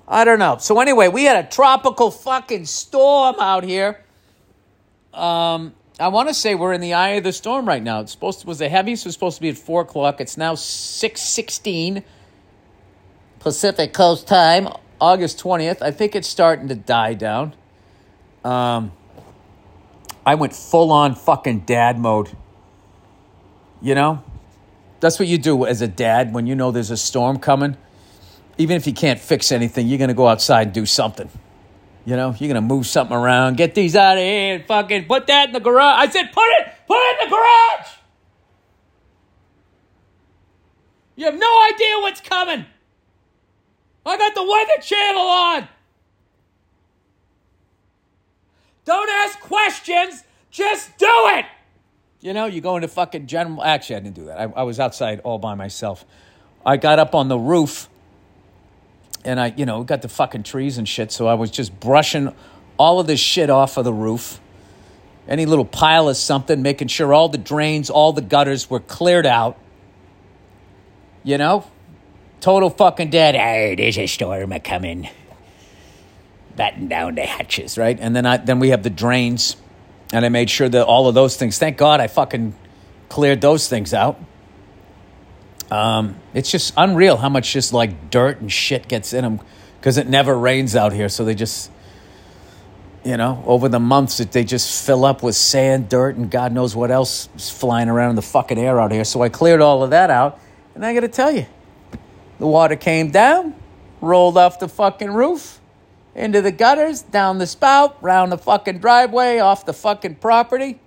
I 0.07 0.25
don't 0.25 0.39
know. 0.39 0.57
So 0.59 0.81
anyway, 0.81 1.09
we 1.09 1.25
had 1.25 1.45
a 1.45 1.49
tropical 1.49 2.11
fucking 2.11 2.65
storm 2.65 3.37
out 3.39 3.65
here. 3.65 4.03
Um, 5.13 5.75
I 6.01 6.09
want 6.09 6.29
to 6.29 6.35
say 6.35 6.55
we're 6.55 6.73
in 6.73 6.81
the 6.81 6.95
eye 6.95 7.11
of 7.11 7.25
the 7.25 7.33
storm 7.33 7.67
right 7.67 7.83
now. 7.83 8.01
It's 8.01 8.13
supposed 8.13 8.41
to, 8.41 8.47
was 8.47 8.61
the 8.61 8.69
heaviest 8.69 9.05
was 9.05 9.15
supposed 9.15 9.37
to 9.37 9.43
be 9.43 9.49
at 9.49 9.59
four 9.59 9.83
o'clock. 9.83 10.21
It's 10.21 10.37
now 10.37 10.55
six 10.55 11.21
sixteen 11.21 12.05
Pacific 13.49 13.95
Coast 13.95 14.29
time, 14.29 14.69
August 15.01 15.39
twentieth. 15.39 15.81
I 15.81 15.91
think 15.91 16.15
it's 16.15 16.29
starting 16.29 16.69
to 16.69 16.75
die 16.75 17.15
down. 17.15 17.55
Um, 18.45 18.93
I 20.27 20.35
went 20.35 20.55
full 20.55 20.93
on 20.93 21.15
fucking 21.15 21.61
dad 21.61 21.99
mode. 21.99 22.29
You 23.81 23.95
know, 23.95 24.23
that's 25.01 25.19
what 25.19 25.29
you 25.29 25.39
do 25.39 25.65
as 25.65 25.81
a 25.81 25.89
dad 25.89 26.35
when 26.35 26.47
you 26.47 26.55
know 26.55 26.71
there's 26.71 26.91
a 26.91 26.97
storm 26.99 27.39
coming. 27.39 27.79
Even 28.59 28.77
if 28.77 28.87
you 28.87 28.93
can't 28.93 29.19
fix 29.19 29.51
anything, 29.51 29.87
you're 29.89 29.97
going 29.97 30.09
to 30.09 30.15
go 30.15 30.29
outside 30.29 30.67
and 30.67 30.75
do 30.75 30.85
something. 30.85 31.31
You 32.05 32.17
know, 32.17 32.35
you're 32.39 32.53
going 32.53 32.55
to 32.57 32.61
move 32.61 32.87
something 32.87 33.17
around, 33.17 33.57
get 33.57 33.75
these 33.75 33.97
out 33.97 34.19
of 34.19 34.23
here, 34.23 34.57
and 34.57 34.67
fucking 34.67 35.07
put 35.07 35.27
that 35.29 35.49
in 35.49 35.53
the 35.55 35.61
garage. 35.61 36.07
I 36.07 36.11
said, 36.11 36.33
put 36.35 36.49
it, 36.59 36.69
put 36.87 36.99
it 36.99 37.23
in 37.23 37.31
the 37.31 37.35
garage. 37.35 37.89
You 41.17 41.25
have 41.25 41.39
no 41.39 41.71
idea 41.73 41.95
what's 42.01 42.21
coming. 42.21 42.67
I 44.07 44.17
got 44.17 44.35
the 44.35 44.43
Weather 44.43 44.83
Channel 44.83 45.21
on. 45.21 45.69
Don't 48.85 49.11
ask 49.11 49.39
questions, 49.41 50.25
just 50.51 50.97
do 50.97 51.07
it. 51.09 51.45
You 52.21 52.33
know, 52.33 52.47
you 52.47 52.61
go 52.61 52.77
into 52.77 52.89
fucking 52.89 53.27
general. 53.27 53.63
Actually, 53.63 53.97
I 53.97 54.01
didn't 54.01 54.17
do 54.17 54.25
that. 54.25 54.41
I, 54.41 54.45
I 54.45 54.63
was 54.63 54.81
outside 54.81 55.21
all 55.21 55.39
by 55.39 55.55
myself. 55.55 56.05
I 56.65 56.77
got 56.77 56.99
up 56.99 57.15
on 57.15 57.29
the 57.29 57.39
roof 57.39 57.89
and 59.25 59.39
I, 59.39 59.53
you 59.57 59.67
know, 59.67 59.85
got 59.85 60.03
the 60.03 60.09
fucking 60.09 60.43
trees 60.43 60.79
and 60.79 60.89
shit. 60.89 61.13
So 61.13 61.27
I 61.27 61.35
was 61.35 61.51
just 61.51 61.79
brushing 61.79 62.35
all 62.79 62.99
of 62.99 63.07
this 63.07 63.21
shit 63.21 63.51
off 63.51 63.77
of 63.77 63.85
the 63.85 63.93
roof. 63.93 64.41
Any 65.29 65.45
little 65.45 65.65
pile 65.65 66.09
of 66.09 66.17
something, 66.17 66.63
making 66.63 66.89
sure 66.89 67.13
all 67.13 67.29
the 67.29 67.39
drains, 67.39 67.91
all 67.91 68.13
the 68.13 68.23
gutters 68.23 68.71
were 68.71 68.81
cleared 68.81 69.27
out. 69.27 69.59
You 71.23 71.37
know? 71.37 71.71
Total 72.41 72.71
fucking 72.71 73.11
dead. 73.11 73.35
Hey, 73.35 73.75
there's 73.75 73.99
a 73.99 74.07
storm 74.07 74.53
a 74.53 74.61
coming. 74.61 75.09
Batten 76.57 76.89
down 76.89 77.15
the 77.15 77.23
hatches, 77.23 77.79
right? 77.79 77.99
And 78.01 78.15
then 78.15 78.27
I 78.27 78.37
then 78.37 78.59
we 78.59 78.71
have 78.71 78.83
the 78.83 78.91
drains 78.91 79.57
and 80.13 80.25
I 80.25 80.29
made 80.29 80.51
sure 80.51 80.69
that 80.69 80.85
all 80.85 81.09
of 81.09 81.15
those 81.15 81.37
things. 81.37 81.59
Thank 81.59 81.77
God 81.77 82.01
I 82.01 82.07
fucking 82.07 82.55
cleared 83.09 83.41
those 83.41 83.69
things 83.69 83.93
out. 83.93 84.19
Um, 85.71 86.17
it's 86.33 86.51
just 86.51 86.73
unreal 86.77 87.17
how 87.17 87.29
much 87.29 87.53
just 87.53 87.73
like 87.73 88.11
dirt 88.11 88.41
and 88.41 88.51
shit 88.51 88.89
gets 88.89 89.13
in 89.13 89.23
them 89.23 89.41
because 89.79 89.99
it 89.99 90.09
never 90.09 90.37
rains 90.37 90.75
out 90.75 90.93
here. 90.93 91.09
So 91.11 91.25
they 91.25 91.35
just, 91.35 91.71
you 93.05 93.17
know, 93.17 93.43
over 93.47 93.69
the 93.69 93.79
months 93.79 94.19
that 94.19 94.33
they 94.33 94.45
just 94.45 94.87
fill 94.87 95.05
up 95.05 95.23
with 95.23 95.37
sand, 95.37 95.89
dirt, 95.91 96.17
and 96.17 96.31
God 96.31 96.53
knows 96.53 96.75
what 96.75 96.91
else 96.91 97.29
is 97.37 97.51
flying 97.51 97.89
around 97.89 98.11
in 98.11 98.17
the 98.17 98.23
fucking 98.23 98.59
air 98.59 98.81
out 98.81 98.93
here. 98.93 99.05
So 99.05 99.23
I 99.23 99.29
cleared 99.29 99.61
all 99.61 99.83
of 99.83 99.91
that 99.91 100.11
out, 100.11 100.41
and 100.75 100.85
I 100.85 100.95
got 100.95 101.01
to 101.01 101.09
tell 101.09 101.31
you, 101.31 101.47
the 102.39 102.47
water 102.47 102.77
came 102.77 103.11
down, 103.11 103.55
rolled 104.01 104.37
off 104.37 104.59
the 104.59 104.69
fucking 104.69 105.13
roof 105.13 105.61
into 106.15 106.41
the 106.43 106.53
gutters, 106.53 107.03
down 107.03 107.39
the 107.39 107.47
spout, 107.47 107.97
round 108.03 108.33
the 108.33 108.39
fucking 108.39 108.79
driveway, 108.79 109.39
off 109.39 109.67
the 109.67 109.73
fucking 109.73 110.17
property. 110.17 110.81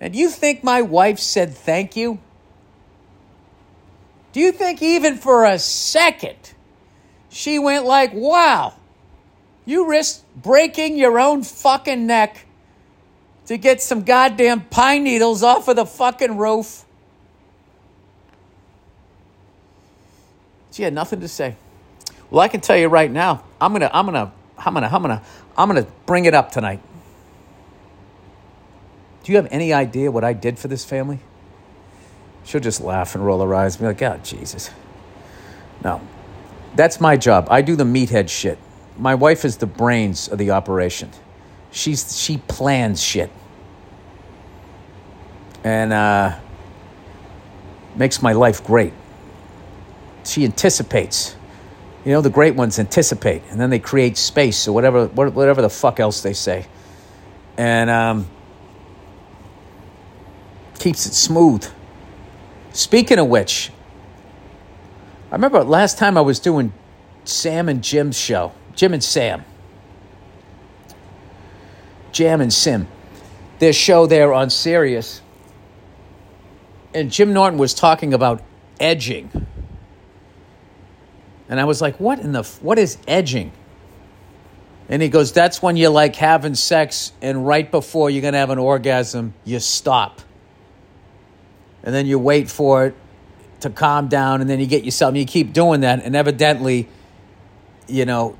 And 0.00 0.14
you 0.14 0.30
think 0.30 0.62
my 0.62 0.82
wife 0.82 1.18
said 1.18 1.54
thank 1.54 1.96
you? 1.96 2.20
Do 4.32 4.40
you 4.40 4.52
think 4.52 4.82
even 4.82 5.16
for 5.16 5.44
a 5.44 5.58
second 5.58 6.54
she 7.30 7.58
went 7.58 7.84
like, 7.84 8.12
wow, 8.14 8.74
You 9.68 9.86
risk 9.86 10.24
breaking 10.34 10.96
your 10.96 11.20
own 11.20 11.42
fucking 11.42 12.06
neck 12.06 12.46
to 13.46 13.58
get 13.58 13.82
some 13.82 14.02
goddamn 14.02 14.62
pine 14.66 15.04
needles 15.04 15.42
off 15.42 15.68
of 15.68 15.76
the 15.76 15.84
fucking 15.84 16.38
roof. 16.38 16.86
She 20.78 20.84
had 20.84 20.94
nothing 20.94 21.18
to 21.22 21.26
say. 21.26 21.56
Well, 22.30 22.40
I 22.40 22.46
can 22.46 22.60
tell 22.60 22.76
you 22.76 22.86
right 22.86 23.10
now, 23.10 23.42
I'm 23.60 23.72
gonna, 23.72 23.90
I'm 23.92 24.06
gonna, 24.06 24.30
I'm 24.56 24.74
gonna, 24.74 24.86
I'm 24.86 25.02
gonna, 25.02 25.22
I'm 25.56 25.66
gonna 25.66 25.88
bring 26.06 26.24
it 26.26 26.34
up 26.34 26.52
tonight. 26.52 26.80
Do 29.24 29.32
you 29.32 29.38
have 29.38 29.48
any 29.50 29.72
idea 29.72 30.12
what 30.12 30.22
I 30.22 30.34
did 30.34 30.56
for 30.56 30.68
this 30.68 30.84
family? 30.84 31.18
She'll 32.44 32.60
just 32.60 32.80
laugh 32.80 33.16
and 33.16 33.26
roll 33.26 33.44
her 33.44 33.52
eyes 33.56 33.74
and 33.74 33.80
be 33.80 33.86
like, 33.88 34.02
oh, 34.02 34.20
Jesus. 34.22 34.70
No. 35.82 36.00
That's 36.76 37.00
my 37.00 37.16
job. 37.16 37.48
I 37.50 37.60
do 37.60 37.74
the 37.74 37.82
meathead 37.82 38.28
shit. 38.28 38.56
My 38.96 39.16
wife 39.16 39.44
is 39.44 39.56
the 39.56 39.66
brains 39.66 40.28
of 40.28 40.38
the 40.38 40.52
operation. 40.52 41.10
She's 41.72 42.16
she 42.16 42.38
plans 42.38 43.02
shit. 43.02 43.32
And 45.64 45.92
uh, 45.92 46.38
makes 47.96 48.22
my 48.22 48.32
life 48.32 48.62
great. 48.62 48.92
She 50.28 50.44
anticipates. 50.44 51.36
You 52.04 52.12
know, 52.12 52.20
the 52.20 52.30
great 52.30 52.54
ones 52.54 52.78
anticipate, 52.78 53.42
and 53.50 53.60
then 53.60 53.70
they 53.70 53.78
create 53.78 54.16
space 54.16 54.68
or 54.68 54.72
whatever, 54.72 55.06
whatever 55.06 55.62
the 55.62 55.70
fuck 55.70 56.00
else 56.00 56.22
they 56.22 56.32
say, 56.32 56.66
and 57.56 57.90
um, 57.90 58.26
keeps 60.78 61.06
it 61.06 61.14
smooth. 61.14 61.66
Speaking 62.72 63.18
of 63.18 63.26
which, 63.26 63.70
I 65.30 65.34
remember 65.34 65.64
last 65.64 65.98
time 65.98 66.16
I 66.16 66.20
was 66.20 66.38
doing 66.38 66.72
Sam 67.24 67.68
and 67.68 67.82
Jim's 67.82 68.18
show, 68.18 68.52
Jim 68.74 68.94
and 68.94 69.02
Sam, 69.02 69.44
Jam 72.12 72.40
and 72.40 72.52
Sim, 72.52 72.86
their 73.58 73.72
show 73.72 74.06
there 74.06 74.32
on 74.32 74.50
Sirius, 74.50 75.20
and 76.94 77.10
Jim 77.10 77.32
Norton 77.32 77.58
was 77.58 77.74
talking 77.74 78.14
about 78.14 78.42
edging. 78.80 79.46
And 81.48 81.58
I 81.58 81.64
was 81.64 81.80
like, 81.80 81.98
what 81.98 82.18
in 82.20 82.32
the, 82.32 82.42
what 82.60 82.78
is 82.78 82.98
edging? 83.06 83.52
And 84.88 85.02
he 85.02 85.08
goes, 85.08 85.32
that's 85.32 85.62
when 85.62 85.76
you're 85.76 85.90
like 85.90 86.16
having 86.16 86.54
sex 86.54 87.12
and 87.20 87.46
right 87.46 87.70
before 87.70 88.10
you're 88.10 88.22
going 88.22 88.32
to 88.32 88.38
have 88.38 88.50
an 88.50 88.58
orgasm, 88.58 89.34
you 89.44 89.60
stop. 89.60 90.20
And 91.82 91.94
then 91.94 92.06
you 92.06 92.18
wait 92.18 92.50
for 92.50 92.86
it 92.86 92.94
to 93.60 93.70
calm 93.70 94.08
down 94.08 94.40
and 94.40 94.48
then 94.48 94.60
you 94.60 94.66
get 94.66 94.84
yourself, 94.84 95.10
and 95.10 95.18
you 95.18 95.24
keep 95.24 95.52
doing 95.52 95.80
that. 95.80 96.04
And 96.04 96.14
evidently, 96.14 96.88
you 97.86 98.04
know, 98.04 98.38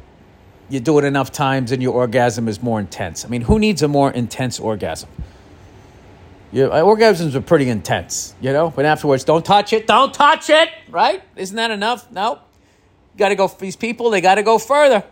you 0.70 0.80
do 0.80 0.98
it 0.98 1.04
enough 1.04 1.32
times 1.32 1.72
and 1.72 1.82
your 1.82 1.94
orgasm 1.94 2.46
is 2.46 2.62
more 2.62 2.78
intense. 2.78 3.24
I 3.24 3.28
mean, 3.28 3.42
who 3.42 3.58
needs 3.58 3.82
a 3.82 3.88
more 3.88 4.10
intense 4.10 4.60
orgasm? 4.60 5.08
Your 6.50 6.72
uh, 6.72 6.80
orgasms 6.80 7.34
are 7.34 7.42
pretty 7.42 7.68
intense, 7.68 8.34
you 8.40 8.52
know, 8.52 8.70
but 8.70 8.86
afterwards, 8.86 9.24
don't 9.24 9.44
touch 9.44 9.74
it, 9.74 9.86
don't 9.86 10.14
touch 10.14 10.48
it, 10.48 10.70
right? 10.88 11.22
Isn't 11.36 11.56
that 11.56 11.70
enough? 11.70 12.10
Nope 12.10 12.47
got 13.18 13.28
to 13.30 13.34
go, 13.34 13.48
these 13.48 13.76
people, 13.76 14.10
they 14.10 14.20
got 14.20 14.36
to 14.36 14.42
go 14.42 14.58
further. 14.58 15.04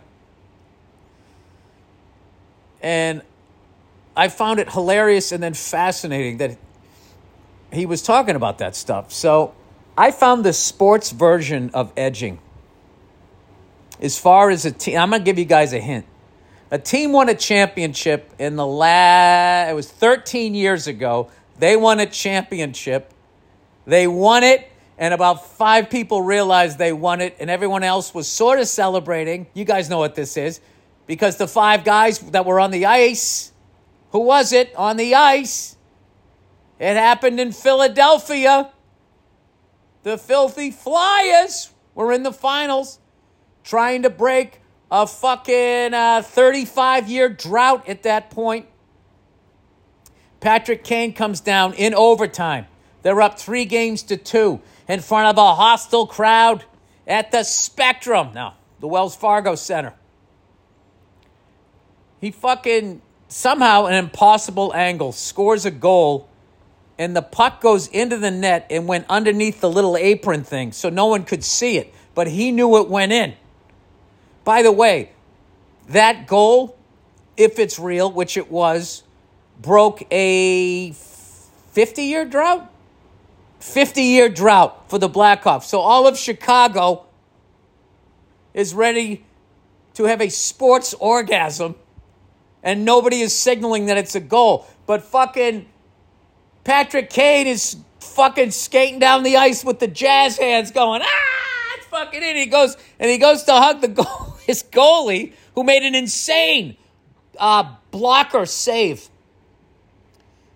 And 2.81 3.21
I 4.15 4.29
found 4.29 4.59
it 4.59 4.71
hilarious 4.71 5.31
and 5.31 5.43
then 5.43 5.53
fascinating 5.53 6.37
that 6.37 6.57
he 7.71 7.85
was 7.85 8.01
talking 8.01 8.35
about 8.35 8.59
that 8.59 8.75
stuff. 8.75 9.11
So 9.11 9.53
I 9.97 10.11
found 10.11 10.43
the 10.43 10.53
sports 10.53 11.11
version 11.11 11.69
of 11.73 11.91
edging. 11.97 12.39
As 13.99 14.17
far 14.17 14.49
as 14.49 14.65
a 14.65 14.71
team, 14.71 14.99
I'm 14.99 15.09
going 15.09 15.21
to 15.21 15.25
give 15.25 15.37
you 15.37 15.45
guys 15.45 15.73
a 15.73 15.79
hint. 15.79 16.05
A 16.69 16.77
team 16.77 17.13
won 17.13 17.29
a 17.29 17.35
championship 17.35 18.31
in 18.37 18.55
the 18.55 18.65
last, 18.65 19.69
it 19.69 19.73
was 19.73 19.89
13 19.89 20.53
years 20.53 20.87
ago. 20.87 21.29
They 21.59 21.75
won 21.75 21.99
a 21.99 22.05
championship. 22.05 23.13
They 23.85 24.05
won 24.05 24.43
it 24.43 24.69
and 24.97 25.13
about 25.13 25.45
five 25.45 25.89
people 25.89 26.21
realized 26.21 26.77
they 26.77 26.93
won 26.93 27.21
it, 27.21 27.35
and 27.39 27.49
everyone 27.49 27.83
else 27.83 28.13
was 28.13 28.27
sort 28.27 28.59
of 28.59 28.67
celebrating. 28.67 29.47
You 29.53 29.63
guys 29.63 29.89
know 29.89 29.99
what 29.99 30.15
this 30.15 30.37
is. 30.37 30.59
Because 31.05 31.37
the 31.37 31.47
five 31.47 31.83
guys 31.83 32.19
that 32.19 32.45
were 32.45 32.59
on 32.59 32.71
the 32.71 32.85
ice, 32.85 33.53
who 34.11 34.19
was 34.19 34.51
it 34.51 34.75
on 34.75 34.97
the 34.97 35.15
ice? 35.15 35.77
It 36.79 36.95
happened 36.95 37.39
in 37.39 37.51
Philadelphia. 37.51 38.71
The 40.03 40.17
filthy 40.17 40.71
Flyers 40.71 41.71
were 41.95 42.11
in 42.11 42.23
the 42.23 42.33
finals 42.33 42.99
trying 43.63 44.03
to 44.03 44.09
break 44.09 44.61
a 44.89 45.05
fucking 45.05 45.91
35 45.91 47.03
uh, 47.03 47.07
year 47.07 47.29
drought 47.29 47.87
at 47.87 48.03
that 48.03 48.29
point. 48.29 48.65
Patrick 50.39 50.83
Kane 50.83 51.13
comes 51.13 51.39
down 51.39 51.73
in 51.73 51.93
overtime. 51.93 52.67
They're 53.01 53.21
up 53.21 53.39
three 53.39 53.65
games 53.65 54.03
to 54.03 54.17
two 54.17 54.61
in 54.87 55.01
front 55.01 55.27
of 55.27 55.37
a 55.37 55.55
hostile 55.55 56.07
crowd 56.07 56.63
at 57.05 57.31
the 57.31 57.43
Spectrum. 57.43 58.31
Now, 58.33 58.55
the 58.79 58.87
Wells 58.87 59.15
Fargo 59.15 59.55
Center. 59.55 59.93
He 62.21 62.31
fucking 62.31 63.01
somehow 63.27 63.85
an 63.85 63.95
impossible 63.95 64.73
angle 64.73 65.11
scores 65.11 65.65
a 65.65 65.71
goal 65.71 66.29
and 66.97 67.15
the 67.15 67.21
puck 67.21 67.61
goes 67.61 67.87
into 67.87 68.17
the 68.17 68.31
net 68.31 68.65
and 68.69 68.87
went 68.87 69.05
underneath 69.09 69.61
the 69.61 69.69
little 69.69 69.95
apron 69.97 70.43
thing 70.43 70.71
so 70.71 70.89
no 70.89 71.05
one 71.05 71.23
could 71.23 71.43
see 71.43 71.77
it, 71.77 71.93
but 72.15 72.27
he 72.27 72.51
knew 72.51 72.77
it 72.77 72.89
went 72.89 73.11
in. 73.11 73.35
By 74.43 74.63
the 74.63 74.71
way, 74.71 75.11
that 75.89 76.25
goal, 76.25 76.77
if 77.35 77.59
it's 77.59 77.77
real, 77.77 78.11
which 78.11 78.35
it 78.35 78.51
was, 78.51 79.03
broke 79.61 80.03
a 80.11 80.91
50 80.91 82.03
year 82.03 82.25
drought? 82.25 82.71
50 83.59 84.01
year 84.01 84.29
drought 84.29 84.89
for 84.89 84.99
the 84.99 85.09
Blackhawks. 85.09 85.63
So 85.63 85.79
all 85.79 86.07
of 86.07 86.17
Chicago 86.17 87.05
is 88.53 88.73
ready 88.73 89.25
to 89.95 90.05
have 90.05 90.21
a 90.21 90.29
sports 90.29 90.93
orgasm, 90.95 91.75
and 92.61 92.85
nobody 92.85 93.21
is 93.21 93.37
signaling 93.37 93.87
that 93.87 93.97
it's 93.97 94.15
a 94.15 94.19
goal. 94.19 94.67
But 94.85 95.03
fucking 95.03 95.67
Patrick 96.63 97.09
Kane 97.09 97.47
is 97.47 97.77
fucking 97.99 98.51
skating 98.51 98.99
down 98.99 99.23
the 99.23 99.37
ice 99.37 99.63
with 99.63 99.79
the 99.79 99.87
jazz 99.87 100.37
hands 100.37 100.71
going, 100.71 101.01
ah, 101.03 101.75
it's 101.77 101.87
fucking 101.87 102.21
in. 102.21 102.35
He 102.35 102.45
goes, 102.45 102.77
and 102.99 103.09
he 103.09 103.17
goes 103.17 103.43
to 103.43 103.53
hug 103.53 103.81
the 103.81 103.87
goal, 104.03 104.37
his 104.45 104.63
goalie, 104.63 105.33
who 105.55 105.63
made 105.63 105.83
an 105.83 105.95
insane 105.95 106.77
uh, 107.39 107.75
blocker 107.91 108.45
save 108.45 109.09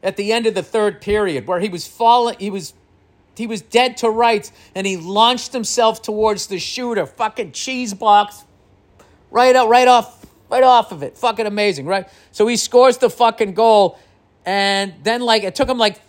at 0.04 0.18
the 0.18 0.32
end 0.32 0.48
of 0.48 0.54
the 0.54 0.64
third 0.64 1.02
period 1.02 1.48
where 1.48 1.60
he 1.60 1.70
was 1.70 1.88
falling, 1.88 2.36
he 2.40 2.50
was 2.50 2.74
he 3.42 3.48
was 3.48 3.64
dead 3.64 3.98
to 3.98 4.08
rights, 4.08 4.52
and 4.76 4.86
he 4.86 4.98
launched 4.98 5.52
himself 5.52 6.04
towards 6.04 6.46
the 6.46 6.60
shooter. 6.60 7.08
Fucking 7.08 7.54
cheese 7.54 7.92
box, 7.92 8.44
right 9.32 9.56
out, 9.56 9.68
right 9.68 9.88
off, 9.88 10.28
right 10.48 10.62
off 10.62 10.92
of 10.92 11.02
it. 11.02 11.18
Fucking 11.18 11.48
amazing, 11.48 11.88
right? 11.88 12.08
So 12.32 12.46
he 12.46 12.56
scores 12.56 13.00
the 13.00 13.10
fucking 13.10 13.56
goal, 13.56 13.98
and 14.46 14.94
then 15.02 15.22
like 15.22 15.42
it 15.42 15.56
took 15.56 15.68
him 15.68 15.80
like 15.80 16.00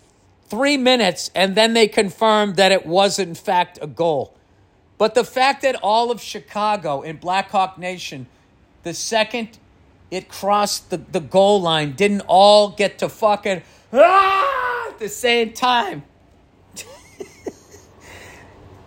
three 0.49 0.77
minutes, 0.77 1.31
and 1.35 1.55
then 1.55 1.73
they 1.73 1.88
confirmed 1.88 2.57
that 2.57 2.71
it 2.71 2.85
was 2.85 3.18
in 3.18 3.35
fact 3.35 3.79
a 3.81 3.87
goal. 3.87 4.37
But 4.99 5.14
the 5.14 5.25
fact 5.25 5.62
that 5.62 5.77
all 5.77 6.11
of 6.11 6.21
Chicago 6.21 7.01
in 7.01 7.16
Blackhawk 7.16 7.79
Nation, 7.79 8.27
the 8.83 8.92
second 8.92 9.59
it 10.11 10.29
crossed 10.29 10.90
the, 10.90 10.99
the 10.99 11.21
goal 11.21 11.62
line, 11.62 11.92
didn't 11.92 12.25
all 12.27 12.73
get 12.73 12.99
to 12.99 13.09
fucking 13.09 13.62
ah! 13.95 14.88
at 14.90 14.99
the 14.99 15.09
same 15.09 15.55
time 15.55 16.03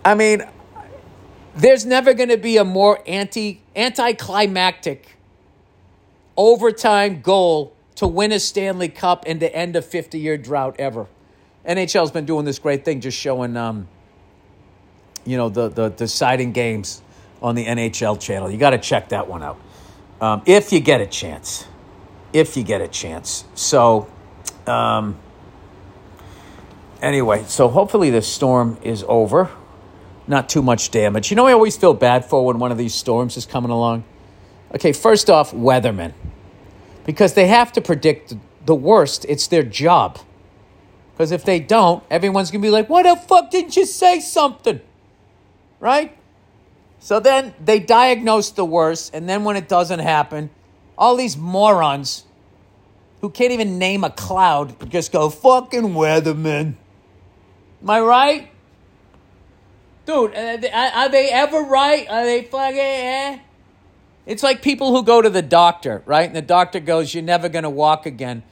I 0.06 0.14
mean, 0.14 0.44
there's 1.56 1.84
never 1.84 2.14
going 2.14 2.30
to 2.30 2.38
be 2.38 2.58
a 2.58 2.64
more 2.64 3.00
anti 3.08 3.60
anticlimactic 3.76 5.18
overtime 6.38 7.22
goal 7.22 7.74
to 7.96 8.08
win 8.08 8.32
a 8.32 8.40
Stanley 8.40 8.90
Cup 8.90 9.24
and 9.26 9.40
to 9.40 9.54
end 9.54 9.76
a 9.76 9.82
50 9.82 10.20
year 10.20 10.38
drought 10.38 10.76
ever. 10.78 11.08
NHL's 11.68 12.12
been 12.12 12.26
doing 12.26 12.46
this 12.46 12.60
great 12.60 12.86
thing, 12.86 13.02
just 13.02 13.18
showing, 13.18 13.58
um, 13.58 13.88
you 15.26 15.38
know, 15.38 15.50
the, 15.50 15.70
the 15.70 15.90
deciding 15.90 16.52
games 16.52 17.02
on 17.42 17.56
the 17.56 17.66
NHL 17.66 18.20
channel. 18.22 18.52
You 18.52 18.60
got 18.60 18.72
to 18.72 18.78
check 18.78 19.10
that 19.10 19.28
one 19.28 19.42
out 19.42 19.58
um, 20.22 20.44
if 20.46 20.72
you 20.72 20.82
get 20.82 21.02
a 21.02 21.08
chance. 21.08 21.66
If 22.32 22.56
you 22.56 22.64
get 22.64 22.82
a 22.82 22.88
chance. 22.88 23.46
So, 23.56 24.08
um, 24.68 25.18
anyway, 27.02 27.46
so 27.48 27.70
hopefully 27.70 28.12
the 28.12 28.22
storm 28.22 28.78
is 28.84 29.04
over 29.08 29.50
not 30.28 30.50
too 30.50 30.62
much 30.62 30.92
damage. 30.92 31.30
You 31.30 31.36
know, 31.36 31.48
I 31.48 31.54
always 31.54 31.78
feel 31.78 31.94
bad 31.94 32.26
for 32.26 32.46
when 32.46 32.60
one 32.60 32.72
of 32.72 32.78
these 32.78 32.94
storms 32.94 33.38
is 33.38 33.46
coming 33.46 33.72
along. 33.72 34.04
Okay, 34.74 34.92
first 34.92 35.30
off, 35.30 35.52
weathermen, 35.52 36.14
because 37.06 37.34
they 37.34 37.48
have 37.48 37.72
to 37.74 37.82
predict 37.82 38.36
the 38.66 38.76
worst. 38.76 39.26
It's 39.30 39.48
their 39.48 39.64
job. 39.64 40.20
Because 41.14 41.32
if 41.32 41.46
they 41.46 41.60
don't, 41.60 42.04
everyone's 42.10 42.52
going 42.52 42.62
to 42.62 42.66
be 42.68 42.72
like, 42.72 42.90
why 42.90 43.04
the 43.04 43.16
fuck 43.16 43.50
didn't 43.50 43.78
you 43.78 43.86
say 43.86 44.20
something? 44.20 44.82
Right? 45.80 46.18
So 47.00 47.20
then 47.20 47.54
they 47.64 47.80
diagnose 47.80 48.50
the 48.50 48.66
worst, 48.66 49.14
and 49.14 49.30
then 49.30 49.44
when 49.44 49.56
it 49.56 49.70
doesn't 49.70 50.00
happen, 50.00 50.50
All 50.98 51.16
these 51.16 51.36
morons 51.36 52.24
who 53.22 53.30
can't 53.30 53.52
even 53.52 53.78
name 53.78 54.04
a 54.04 54.10
cloud 54.10 54.90
just 54.90 55.12
go 55.12 55.30
fucking 55.30 55.90
weatherman. 55.94 56.76
Am 57.82 57.90
I 57.90 58.00
right? 58.00 58.50
Dude, 60.06 60.36
are 60.36 60.58
they, 60.58 60.72
are 60.72 61.10
they 61.10 61.32
ever 61.32 61.62
right? 61.62 62.08
Are 62.10 62.26
they 62.26 62.44
fucking 62.44 62.80
eh? 62.80 63.40
It's 64.26 64.44
like 64.44 64.62
people 64.62 64.96
who 64.96 65.04
go 65.04 65.22
to 65.22 65.30
the 65.30 65.42
doctor, 65.42 66.02
right? 66.06 66.26
And 66.26 66.36
the 66.36 66.42
doctor 66.42 66.80
goes, 66.80 67.14
You're 67.14 67.24
never 67.24 67.50
going 67.50 67.64
to 67.64 67.70
walk 67.70 68.06
again. 68.06 68.44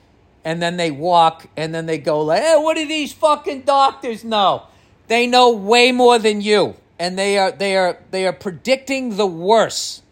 And 0.46 0.62
then 0.62 0.78
they 0.78 0.92
walk, 0.92 1.48
and 1.56 1.74
then 1.74 1.86
they 1.86 1.98
go, 1.98 2.22
like, 2.22 2.42
Hey, 2.42 2.58
what 2.58 2.76
do 2.76 2.88
these 2.88 3.14
fucking 3.14 3.62
doctors 3.62 4.24
know? 4.24 4.64
They 5.08 5.28
know 5.28 5.52
way 5.52 5.92
more 5.92 6.20
than 6.20 6.42
you. 6.42 6.76
And 7.00 7.18
they 7.18 7.38
are, 7.38 7.52
they 7.52 7.76
are, 7.76 8.00
they 8.12 8.28
are 8.28 8.34
predicting 8.34 9.18
the 9.18 9.26
worst. 9.26 10.04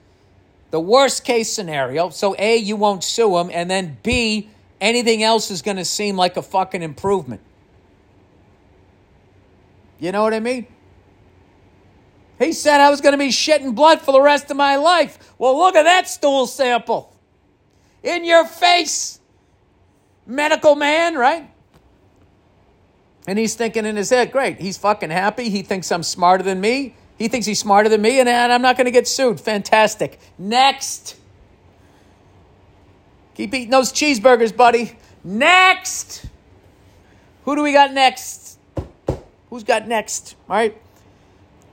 The 0.71 0.79
worst 0.79 1.23
case 1.23 1.51
scenario. 1.51 2.09
So, 2.09 2.35
A, 2.39 2.55
you 2.57 2.75
won't 2.75 3.03
sue 3.03 3.33
them. 3.33 3.49
And 3.53 3.69
then, 3.69 3.97
B, 4.03 4.49
anything 4.79 5.21
else 5.21 5.51
is 5.51 5.61
going 5.61 5.77
to 5.77 5.85
seem 5.85 6.15
like 6.15 6.37
a 6.37 6.41
fucking 6.41 6.81
improvement. 6.81 7.41
You 9.99 10.11
know 10.11 10.23
what 10.23 10.33
I 10.33 10.39
mean? 10.39 10.65
He 12.41 12.53
said 12.53 12.81
I 12.81 12.89
was 12.89 13.01
going 13.01 13.11
to 13.11 13.19
be 13.19 13.29
shitting 13.29 13.75
blood 13.75 14.01
for 14.01 14.11
the 14.11 14.21
rest 14.21 14.49
of 14.49 14.57
my 14.57 14.75
life. 14.75 15.33
Well, 15.37 15.57
look 15.57 15.75
at 15.75 15.83
that 15.83 16.07
stool 16.07 16.47
sample. 16.47 17.15
In 18.01 18.25
your 18.25 18.45
face. 18.45 19.19
Medical 20.25 20.75
man, 20.75 21.15
right? 21.15 21.49
And 23.27 23.37
he's 23.37 23.53
thinking 23.53 23.85
in 23.85 23.95
his 23.95 24.09
head, 24.09 24.31
great, 24.31 24.59
he's 24.59 24.77
fucking 24.77 25.11
happy. 25.11 25.49
He 25.49 25.61
thinks 25.61 25.91
I'm 25.91 26.01
smarter 26.01 26.43
than 26.43 26.59
me. 26.59 26.95
He 27.17 27.27
thinks 27.27 27.45
he's 27.45 27.59
smarter 27.59 27.89
than 27.89 28.01
me, 28.01 28.19
and 28.19 28.27
I'm 28.27 28.63
not 28.63 28.77
going 28.77 28.85
to 28.85 28.91
get 28.91 29.07
sued. 29.07 29.39
Fantastic. 29.39 30.19
Next. 30.39 31.17
Keep 33.35 33.53
eating 33.53 33.69
those 33.69 33.93
cheeseburgers, 33.93 34.55
buddy. 34.55 34.97
Next. 35.23 36.25
Who 37.45 37.55
do 37.55 37.61
we 37.61 37.73
got 37.73 37.93
next? 37.93 38.57
Who's 39.51 39.63
got 39.63 39.87
next? 39.87 40.35
All 40.49 40.55
right. 40.55 40.81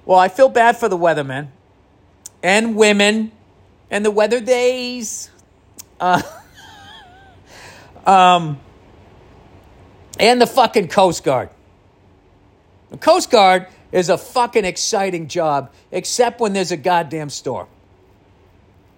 Well, 0.09 0.18
I 0.18 0.29
feel 0.29 0.49
bad 0.49 0.79
for 0.79 0.88
the 0.88 0.97
weathermen 0.97 1.49
and 2.42 2.77
women 2.77 3.31
and 3.90 4.03
the 4.03 4.11
weather 4.11 4.40
days. 4.40 5.29
Uh, 6.01 6.23
um, 8.07 8.59
and 10.18 10.40
the 10.40 10.47
fucking 10.47 10.88
Coast 10.88 11.25
Guard. 11.25 11.51
The 12.90 12.97
Coast 12.97 13.31
Guard 13.31 13.66
is 13.92 14.09
a 14.09 14.16
fucking 14.16 14.64
exciting 14.64 15.29
job, 15.29 15.75
except 15.92 16.40
when 16.40 16.55
there's 16.55 16.73
a 16.73 16.79
goddamn 16.79 17.29
storm. 17.29 17.68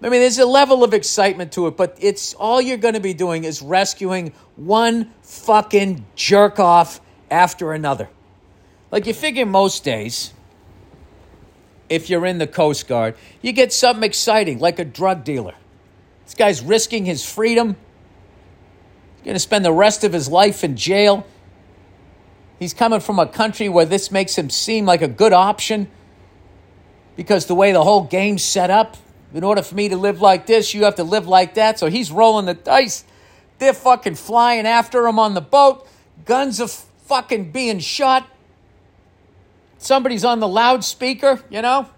I 0.01 0.07
mean, 0.07 0.21
there's 0.21 0.39
a 0.39 0.45
level 0.45 0.81
of 0.81 0.93
excitement 0.93 1.51
to 1.51 1.67
it, 1.67 1.75
but 1.75 1.97
it's 1.99 2.35
all 2.35 2.61
you're 2.61 2.77
going 2.77 2.93
to 2.93 3.01
be 3.01 3.13
doing 3.13 3.43
is 3.43 3.61
rescuing 3.61 4.31
one 4.55 5.11
fucking 5.23 6.05
jerk 6.15 6.57
off 6.57 7.01
after 7.29 7.73
another. 7.73 8.07
Like 8.91 9.07
you 9.07 9.13
figure 9.13 9.45
most 9.45 9.83
days, 9.83 10.31
if 11.91 12.09
you're 12.09 12.25
in 12.25 12.37
the 12.37 12.47
Coast 12.47 12.87
Guard, 12.87 13.15
you 13.41 13.51
get 13.51 13.73
something 13.73 14.03
exciting, 14.03 14.59
like 14.59 14.79
a 14.79 14.85
drug 14.85 15.25
dealer. 15.25 15.55
This 16.23 16.33
guy's 16.33 16.61
risking 16.61 17.03
his 17.03 17.29
freedom. 17.29 17.75
He's 19.17 19.25
going 19.25 19.35
to 19.35 19.39
spend 19.39 19.65
the 19.65 19.73
rest 19.73 20.05
of 20.05 20.13
his 20.13 20.29
life 20.29 20.63
in 20.63 20.77
jail. 20.77 21.27
He's 22.59 22.73
coming 22.73 23.01
from 23.01 23.19
a 23.19 23.27
country 23.27 23.67
where 23.67 23.83
this 23.83 24.09
makes 24.09 24.37
him 24.37 24.49
seem 24.49 24.85
like 24.85 25.01
a 25.01 25.09
good 25.09 25.33
option 25.33 25.91
because 27.17 27.47
the 27.47 27.55
way 27.55 27.73
the 27.73 27.83
whole 27.83 28.05
game's 28.05 28.43
set 28.43 28.69
up, 28.69 28.95
in 29.33 29.43
order 29.43 29.61
for 29.61 29.75
me 29.75 29.89
to 29.89 29.97
live 29.97 30.21
like 30.21 30.45
this, 30.45 30.73
you 30.73 30.85
have 30.85 30.95
to 30.95 31.03
live 31.03 31.27
like 31.27 31.55
that. 31.55 31.77
So 31.77 31.87
he's 31.87 32.09
rolling 32.09 32.45
the 32.45 32.53
dice. 32.53 33.03
They're 33.57 33.73
fucking 33.73 34.15
flying 34.15 34.65
after 34.65 35.05
him 35.05 35.19
on 35.19 35.33
the 35.33 35.41
boat. 35.41 35.85
Guns 36.23 36.61
are 36.61 36.69
fucking 36.69 37.51
being 37.51 37.79
shot 37.79 38.29
somebody's 39.81 40.23
on 40.23 40.39
the 40.39 40.47
loudspeaker, 40.47 41.41
you 41.49 41.61
know? 41.61 41.89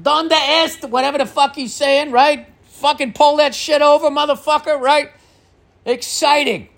Donde 0.00 0.32
est, 0.32 0.84
whatever 0.84 1.18
the 1.18 1.26
fuck 1.26 1.54
he's 1.54 1.74
saying, 1.74 2.10
right? 2.10 2.46
Fucking 2.64 3.12
pull 3.12 3.36
that 3.36 3.54
shit 3.54 3.82
over, 3.82 4.08
motherfucker, 4.08 4.80
right? 4.80 5.10
Exciting. 5.84 6.68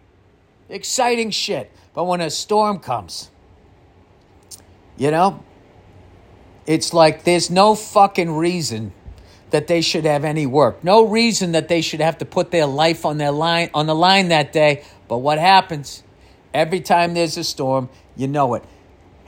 Exciting 0.68 1.30
shit. 1.30 1.70
But 1.94 2.04
when 2.04 2.20
a 2.20 2.30
storm 2.30 2.78
comes, 2.78 3.30
you 4.96 5.10
know, 5.10 5.42
it's 6.66 6.92
like 6.92 7.24
there's 7.24 7.50
no 7.50 7.74
fucking 7.74 8.34
reason 8.34 8.92
that 9.50 9.66
they 9.66 9.82
should 9.82 10.06
have 10.06 10.24
any 10.24 10.46
work. 10.46 10.82
No 10.82 11.06
reason 11.06 11.52
that 11.52 11.68
they 11.68 11.82
should 11.82 12.00
have 12.00 12.18
to 12.18 12.24
put 12.24 12.50
their 12.50 12.66
life 12.66 13.04
on 13.04 13.18
their 13.18 13.30
line 13.30 13.70
on 13.74 13.86
the 13.86 13.94
line 13.94 14.28
that 14.28 14.52
day. 14.52 14.82
But 15.08 15.18
what 15.18 15.38
happens? 15.38 16.02
Every 16.54 16.80
time 16.80 17.12
there's 17.14 17.36
a 17.36 17.44
storm, 17.44 17.90
you 18.16 18.28
know 18.28 18.54
it 18.54 18.64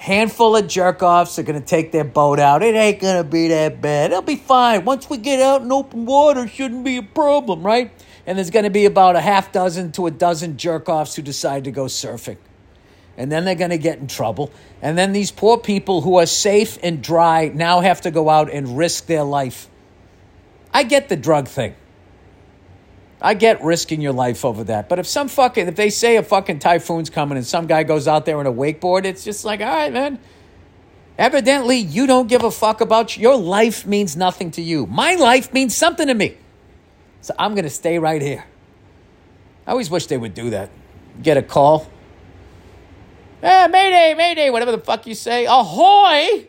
handful 0.04 0.54
of 0.54 0.68
jerk 0.68 1.02
offs 1.02 1.38
are 1.38 1.42
going 1.42 1.58
to 1.58 1.66
take 1.66 1.90
their 1.90 2.04
boat 2.04 2.38
out. 2.38 2.62
It 2.62 2.74
ain't 2.74 3.00
going 3.00 3.16
to 3.16 3.28
be 3.28 3.48
that 3.48 3.80
bad. 3.80 4.10
It'll 4.10 4.20
be 4.20 4.36
fine. 4.36 4.84
Once 4.84 5.08
we 5.08 5.16
get 5.16 5.40
out 5.40 5.62
in 5.62 5.72
open 5.72 6.04
water, 6.04 6.46
shouldn't 6.46 6.84
be 6.84 6.98
a 6.98 7.02
problem, 7.02 7.62
right? 7.62 7.90
And 8.26 8.36
there's 8.36 8.50
going 8.50 8.64
to 8.64 8.70
be 8.70 8.84
about 8.84 9.16
a 9.16 9.22
half 9.22 9.50
dozen 9.50 9.92
to 9.92 10.06
a 10.06 10.10
dozen 10.10 10.58
jerk 10.58 10.90
offs 10.90 11.16
who 11.16 11.22
decide 11.22 11.64
to 11.64 11.70
go 11.70 11.86
surfing. 11.86 12.36
And 13.16 13.32
then 13.32 13.46
they're 13.46 13.54
going 13.54 13.70
to 13.70 13.78
get 13.78 13.98
in 13.98 14.06
trouble. 14.06 14.52
And 14.82 14.98
then 14.98 15.12
these 15.12 15.30
poor 15.30 15.56
people 15.56 16.02
who 16.02 16.18
are 16.18 16.26
safe 16.26 16.78
and 16.82 17.02
dry 17.02 17.50
now 17.54 17.80
have 17.80 18.02
to 18.02 18.10
go 18.10 18.28
out 18.28 18.52
and 18.52 18.76
risk 18.76 19.06
their 19.06 19.24
life. 19.24 19.68
I 20.70 20.82
get 20.82 21.08
the 21.08 21.16
drug 21.16 21.48
thing. 21.48 21.76
I 23.24 23.32
get 23.32 23.64
risking 23.64 24.02
your 24.02 24.12
life 24.12 24.44
over 24.44 24.64
that. 24.64 24.90
But 24.90 24.98
if 24.98 25.06
some 25.06 25.28
fucking, 25.28 25.66
if 25.66 25.76
they 25.76 25.88
say 25.88 26.16
a 26.16 26.22
fucking 26.22 26.58
typhoon's 26.58 27.08
coming 27.08 27.38
and 27.38 27.46
some 27.46 27.66
guy 27.66 27.82
goes 27.82 28.06
out 28.06 28.26
there 28.26 28.36
on 28.36 28.46
a 28.46 28.52
wakeboard, 28.52 29.06
it's 29.06 29.24
just 29.24 29.46
like, 29.46 29.60
all 29.62 29.66
right, 29.66 29.90
man. 29.90 30.18
Evidently, 31.16 31.78
you 31.78 32.06
don't 32.06 32.28
give 32.28 32.44
a 32.44 32.50
fuck 32.50 32.82
about 32.82 33.16
your 33.16 33.38
life 33.38 33.86
means 33.86 34.14
nothing 34.14 34.50
to 34.50 34.62
you. 34.62 34.84
My 34.86 35.14
life 35.14 35.54
means 35.54 35.74
something 35.74 36.06
to 36.06 36.12
me. 36.12 36.36
So 37.22 37.34
I'm 37.38 37.54
going 37.54 37.64
to 37.64 37.70
stay 37.70 37.98
right 37.98 38.20
here. 38.20 38.44
I 39.66 39.70
always 39.70 39.88
wish 39.88 40.04
they 40.06 40.18
would 40.18 40.34
do 40.34 40.50
that. 40.50 40.68
Get 41.22 41.38
a 41.38 41.42
call. 41.42 41.90
Eh, 43.42 43.66
Mayday, 43.68 44.12
Mayday, 44.18 44.50
whatever 44.50 44.72
the 44.72 44.80
fuck 44.80 45.06
you 45.06 45.14
say. 45.14 45.46
Ahoy! 45.46 46.46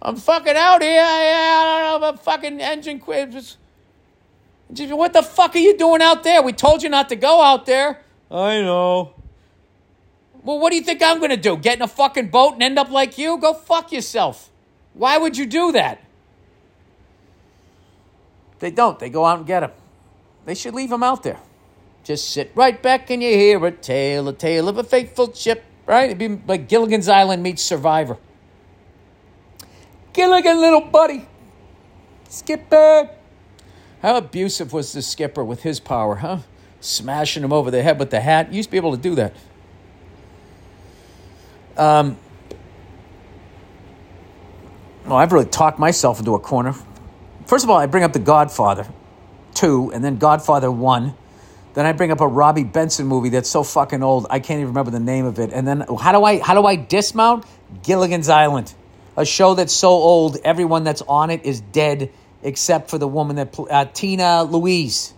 I'm 0.00 0.16
fucking 0.16 0.56
out 0.56 0.80
here. 0.80 1.02
I, 1.04 1.98
don't 2.00 2.00
know, 2.00 2.22
fucking 2.22 2.58
engine 2.58 3.00
quit. 3.00 3.34
What 4.72 5.12
the 5.12 5.22
fuck 5.22 5.56
are 5.56 5.58
you 5.58 5.76
doing 5.76 6.00
out 6.00 6.22
there? 6.22 6.42
We 6.42 6.52
told 6.52 6.82
you 6.82 6.88
not 6.88 7.08
to 7.08 7.16
go 7.16 7.42
out 7.42 7.66
there. 7.66 8.02
I 8.30 8.60
know. 8.60 9.14
Well, 10.42 10.58
what 10.58 10.70
do 10.70 10.76
you 10.76 10.82
think 10.82 11.02
I'm 11.02 11.18
going 11.18 11.30
to 11.30 11.36
do? 11.36 11.56
Get 11.56 11.76
in 11.76 11.82
a 11.82 11.88
fucking 11.88 12.28
boat 12.28 12.54
and 12.54 12.62
end 12.62 12.78
up 12.78 12.90
like 12.90 13.18
you? 13.18 13.38
Go 13.38 13.52
fuck 13.52 13.92
yourself. 13.92 14.50
Why 14.94 15.18
would 15.18 15.36
you 15.36 15.46
do 15.46 15.72
that? 15.72 16.02
They 18.60 18.70
don't. 18.70 18.98
They 18.98 19.10
go 19.10 19.24
out 19.24 19.38
and 19.38 19.46
get 19.46 19.62
him. 19.62 19.72
They 20.44 20.54
should 20.54 20.74
leave 20.74 20.92
him 20.92 21.02
out 21.02 21.22
there. 21.22 21.40
Just 22.04 22.30
sit 22.30 22.52
right 22.54 22.80
back 22.80 23.10
and 23.10 23.22
you 23.22 23.30
hear 23.30 23.64
a 23.66 23.70
tale, 23.70 24.28
a 24.28 24.32
tale 24.32 24.68
of 24.68 24.78
a 24.78 24.84
faithful 24.84 25.32
ship, 25.32 25.64
right? 25.86 26.10
It'd 26.10 26.18
be 26.18 26.40
like 26.46 26.68
Gilligan's 26.68 27.08
Island 27.08 27.42
meets 27.42 27.62
Survivor. 27.62 28.16
Gilligan, 30.12 30.60
little 30.60 30.80
buddy. 30.80 31.26
Skipper. 32.28 33.10
How 34.02 34.16
abusive 34.16 34.72
was 34.72 34.92
the 34.92 35.02
skipper 35.02 35.44
with 35.44 35.62
his 35.62 35.78
power, 35.78 36.16
huh? 36.16 36.38
Smashing 36.80 37.44
him 37.44 37.52
over 37.52 37.70
the 37.70 37.82
head 37.82 37.98
with 37.98 38.10
the 38.10 38.20
hat. 38.20 38.50
You 38.50 38.56
used 38.56 38.68
to 38.68 38.70
be 38.72 38.78
able 38.78 38.96
to 38.96 39.02
do 39.02 39.14
that. 39.16 39.34
Um, 41.76 42.16
well, 45.04 45.16
I've 45.16 45.32
really 45.32 45.46
talked 45.46 45.78
myself 45.78 46.18
into 46.18 46.34
a 46.34 46.38
corner. 46.38 46.74
First 47.46 47.64
of 47.64 47.70
all, 47.70 47.76
I 47.76 47.86
bring 47.86 48.04
up 48.04 48.12
The 48.12 48.18
Godfather 48.18 48.86
2 49.54 49.92
and 49.92 50.02
then 50.04 50.16
Godfather 50.16 50.70
1. 50.70 51.14
Then 51.74 51.86
I 51.86 51.92
bring 51.92 52.10
up 52.10 52.20
a 52.20 52.26
Robby 52.26 52.64
Benson 52.64 53.06
movie 53.06 53.28
that's 53.28 53.48
so 53.48 53.62
fucking 53.62 54.02
old 54.02 54.26
I 54.30 54.40
can't 54.40 54.60
even 54.60 54.68
remember 54.68 54.90
the 54.90 55.00
name 55.00 55.24
of 55.24 55.38
it. 55.38 55.52
And 55.52 55.66
then 55.68 55.80
how 56.00 56.12
do 56.12 56.24
I 56.24 56.40
how 56.40 56.54
do 56.54 56.66
I 56.66 56.76
dismount 56.76 57.44
Gilligan's 57.82 58.28
Island, 58.28 58.74
a 59.16 59.24
show 59.24 59.54
that's 59.54 59.72
so 59.72 59.90
old 59.90 60.38
everyone 60.42 60.84
that's 60.84 61.02
on 61.02 61.30
it 61.30 61.44
is 61.44 61.60
dead 61.60 62.10
except 62.42 62.90
for 62.90 62.98
the 62.98 63.08
woman 63.08 63.36
that 63.36 63.58
uh, 63.58 63.84
Tina 63.86 64.42
Louise, 64.42 65.14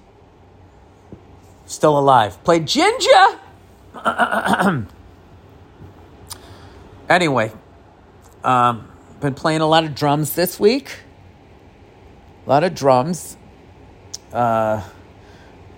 still 1.66 1.98
alive, 1.98 2.42
played 2.44 2.66
Ginger. 2.66 3.38
anyway, 7.08 7.52
um, 8.42 8.88
been 9.20 9.34
playing 9.34 9.60
a 9.60 9.66
lot 9.66 9.84
of 9.84 9.94
drums 9.94 10.34
this 10.34 10.58
week. 10.58 10.96
A 12.46 12.50
lot 12.50 12.64
of 12.64 12.74
drums. 12.74 13.36
Uh, 14.32 14.82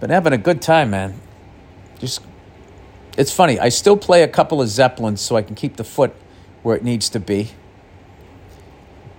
been 0.01 0.11
having 0.11 0.33
a 0.33 0.39
good 0.39 0.63
time, 0.63 0.91
man. 0.91 1.21
Just, 1.99 2.23
it's 3.19 3.33
funny. 3.33 3.59
I 3.59 3.69
still 3.69 3.97
play 3.97 4.23
a 4.23 4.29
couple 4.29 4.63
of 4.63 4.69
Zeppelins 4.69 5.21
so 5.21 5.37
I 5.37 5.43
can 5.43 5.55
keep 5.55 5.77
the 5.77 5.85
foot 5.85 6.15
where 6.63 6.77
it 6.77 6.83
needs 6.83 7.11
to 7.11 7.21
be 7.21 7.51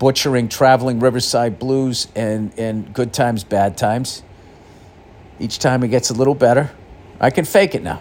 butchering 0.05 0.47
traveling 0.47 0.99
Riverside 0.99 1.57
blues 1.57 2.09
and, 2.15 2.53
and 2.59 2.93
good 2.93 3.11
times, 3.11 3.43
bad 3.43 3.75
times. 3.75 4.21
Each 5.39 5.57
time 5.57 5.81
it 5.81 5.87
gets 5.87 6.11
a 6.11 6.13
little 6.13 6.35
better. 6.35 6.69
I 7.19 7.31
can 7.31 7.43
fake 7.43 7.73
it 7.73 7.81
now. 7.81 7.99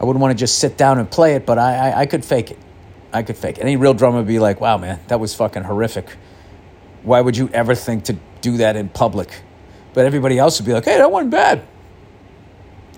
I 0.00 0.04
wouldn't 0.04 0.20
want 0.20 0.32
to 0.32 0.36
just 0.36 0.58
sit 0.58 0.76
down 0.76 0.98
and 0.98 1.08
play 1.08 1.36
it, 1.36 1.46
but 1.46 1.56
I, 1.56 1.90
I, 1.90 2.00
I 2.00 2.06
could 2.06 2.24
fake 2.24 2.50
it. 2.50 2.58
I 3.12 3.22
could 3.22 3.36
fake 3.36 3.58
it. 3.58 3.60
Any 3.60 3.76
real 3.76 3.94
drummer 3.94 4.16
would 4.16 4.26
be 4.26 4.40
like, 4.40 4.60
wow, 4.60 4.76
man, 4.76 4.98
that 5.06 5.20
was 5.20 5.36
fucking 5.36 5.62
horrific. 5.62 6.10
Why 7.04 7.20
would 7.20 7.36
you 7.36 7.48
ever 7.50 7.76
think 7.76 8.06
to 8.06 8.16
do 8.40 8.56
that 8.56 8.74
in 8.74 8.88
public? 8.88 9.42
But 9.94 10.04
everybody 10.04 10.36
else 10.36 10.58
would 10.58 10.66
be 10.66 10.72
like, 10.72 10.84
hey, 10.84 10.98
that 10.98 11.12
wasn't 11.12 11.30
bad. 11.30 11.62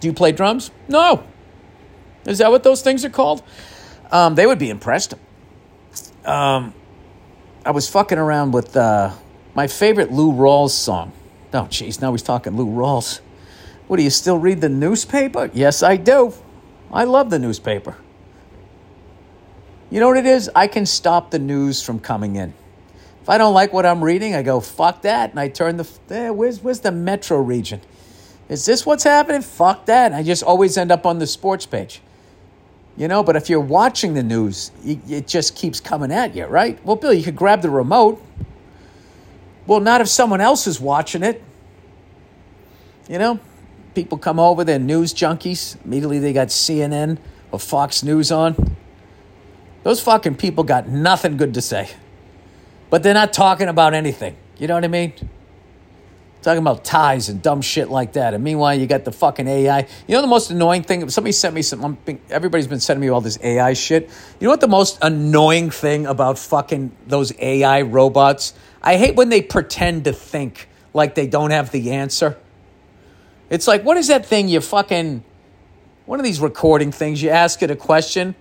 Do 0.01 0.09
you 0.09 0.15
play 0.15 0.33
drums? 0.33 0.71
No. 0.89 1.23
Is 2.25 2.39
that 2.39 2.51
what 2.51 2.63
those 2.63 2.81
things 2.81 3.05
are 3.05 3.11
called? 3.11 3.43
Um, 4.11 4.37
they 4.37 4.47
would 4.47 4.59
be 4.59 4.71
impressed. 4.71 5.13
Um, 6.25 6.73
I 7.65 7.73
was 7.73 7.89
fucking 7.89 8.17
around 8.17 8.53
with 8.53 8.75
uh, 8.75 9.13
my 9.55 9.67
favorite 9.67 10.11
Lou 10.11 10.33
Rawls 10.33 10.71
song. 10.71 11.13
Oh, 11.53 11.65
jeez, 11.65 12.01
now 12.01 12.13
he's 12.13 12.23
talking 12.23 12.57
Lou 12.57 12.67
Rawls. 12.67 13.21
What, 13.87 13.99
do 13.99 14.03
you 14.03 14.11
still 14.11 14.39
read 14.39 14.61
the 14.61 14.69
newspaper? 14.69 15.51
Yes, 15.53 15.83
I 15.83 15.97
do. 15.97 16.33
I 16.93 17.05
love 17.05 17.29
the 17.29 17.39
newspaper. 17.39 17.97
You 19.91 20.01
know 20.01 20.09
what 20.09 20.17
it 20.17 20.27
is? 20.27 20.49
I 20.55 20.69
can 20.69 20.87
stop 20.87 21.33
the 21.33 21.39
news 21.39 21.83
from 21.83 21.99
coming 21.99 22.37
in. 22.37 22.55
If 23.21 23.29
I 23.29 23.37
don't 23.37 23.53
like 23.53 23.73
what 23.73 23.85
I'm 23.85 24.03
reading, 24.03 24.35
I 24.35 24.43
go, 24.43 24.61
fuck 24.61 25.03
that. 25.03 25.31
And 25.31 25.41
I 25.41 25.49
turn 25.49 25.77
the, 25.77 25.89
eh, 26.09 26.31
where's, 26.31 26.63
where's 26.63 26.81
the 26.81 26.93
metro 26.93 27.39
region? 27.39 27.81
Is 28.49 28.65
this 28.65 28.87
what's 28.87 29.05
happening? 29.05 29.43
Fuck 29.43 29.87
that. 29.87 30.13
I 30.13 30.23
just 30.23 30.43
always 30.43 30.79
end 30.79 30.91
up 30.91 31.05
on 31.05 31.19
the 31.19 31.27
sports 31.27 31.67
page. 31.67 32.01
You 33.01 33.09
know, 33.09 33.23
but 33.23 33.35
if 33.35 33.49
you're 33.49 33.61
watching 33.61 34.13
the 34.13 34.23
news, 34.23 34.73
it 34.85 35.27
just 35.27 35.57
keeps 35.57 35.81
coming 35.81 36.13
at 36.13 36.37
you, 36.37 36.45
right? 36.45 36.79
Well, 36.85 36.97
Bill, 36.97 37.15
you 37.15 37.25
could 37.25 37.35
grab 37.35 37.63
the 37.63 37.71
remote. 37.71 38.23
Well, 39.67 39.81
not 39.81 40.03
if 40.03 40.09
someone 40.09 40.43
else 40.43 40.67
is 40.67 40.79
watching 40.79 41.23
it. 41.23 41.43
You 43.09 43.19
know, 43.19 43.41
people 43.95 44.19
come 44.19 44.39
over, 44.39 44.65
they're 44.65 44.79
news 44.79 45.15
junkies. 45.15 45.83
Immediately 45.83 46.19
they 46.19 46.35
got 46.35 46.49
CNN 46.49 47.17
or 47.51 47.59
Fox 47.59 48.03
News 48.03 48.31
on. 48.31 48.77
Those 49.83 50.03
fucking 50.03 50.35
people 50.35 50.63
got 50.63 50.87
nothing 50.87 51.39
good 51.39 51.55
to 51.55 51.63
say. 51.63 51.89
But 52.91 53.03
they're 53.03 53.15
not 53.15 53.33
talking 53.33 53.69
about 53.69 53.95
anything. 53.95 54.37
You 54.59 54.67
know 54.67 54.75
what 54.75 54.85
I 54.85 54.89
mean? 54.89 55.15
Talking 56.43 56.63
about 56.63 56.85
ties 56.85 57.29
and 57.29 57.43
dumb 57.43 57.61
shit 57.61 57.91
like 57.91 58.15
that. 58.15 58.33
And 58.33 58.43
meanwhile, 58.43 58.75
you 58.75 58.87
got 58.87 59.05
the 59.05 59.13
fucking 59.13 59.47
AI. 59.47 59.81
You 60.07 60.15
know 60.15 60.23
the 60.23 60.27
most 60.27 60.51
annoying 60.51 60.83
thing? 60.83 61.09
Somebody 61.11 61.33
sent 61.33 61.55
me 61.55 61.61
some. 61.61 61.99
Everybody's 62.31 62.67
been 62.67 62.81
sending 62.81 63.03
me 63.03 63.09
all 63.09 63.21
this 63.21 63.39
AI 63.43 63.75
shit. 63.75 64.09
You 64.41 64.47
know 64.47 64.51
what 64.51 64.63
the 64.63 64.69
most 64.69 64.99
annoying 65.03 65.71
thing 65.71 66.07
about 66.07 66.39
fucking 66.39 66.97
those 67.07 67.33
AI 67.39 67.83
robots? 67.83 68.55
I 68.83 68.97
hate 68.97 69.17
when 69.17 69.29
they 69.29 69.43
pretend 69.43 70.05
to 70.05 70.13
think 70.13 70.69
like 70.95 71.15
they 71.15 71.27
don't 71.27 71.51
have 71.51 71.73
the 71.73 71.93
answer. 71.93 72.39
It's 73.51 73.69
like, 73.69 73.85
what 73.85 73.99
is 73.99 74.09
that 74.09 74.25
thing 74.25 74.49
you 74.49 74.61
fucking. 74.61 75.25
One 76.07 76.19
of 76.19 76.25
these 76.25 76.41
recording 76.41 76.91
things, 76.91 77.23
you 77.23 77.29
ask 77.29 77.63
it 77.63 77.71
a 77.71 77.77
question 77.77 78.35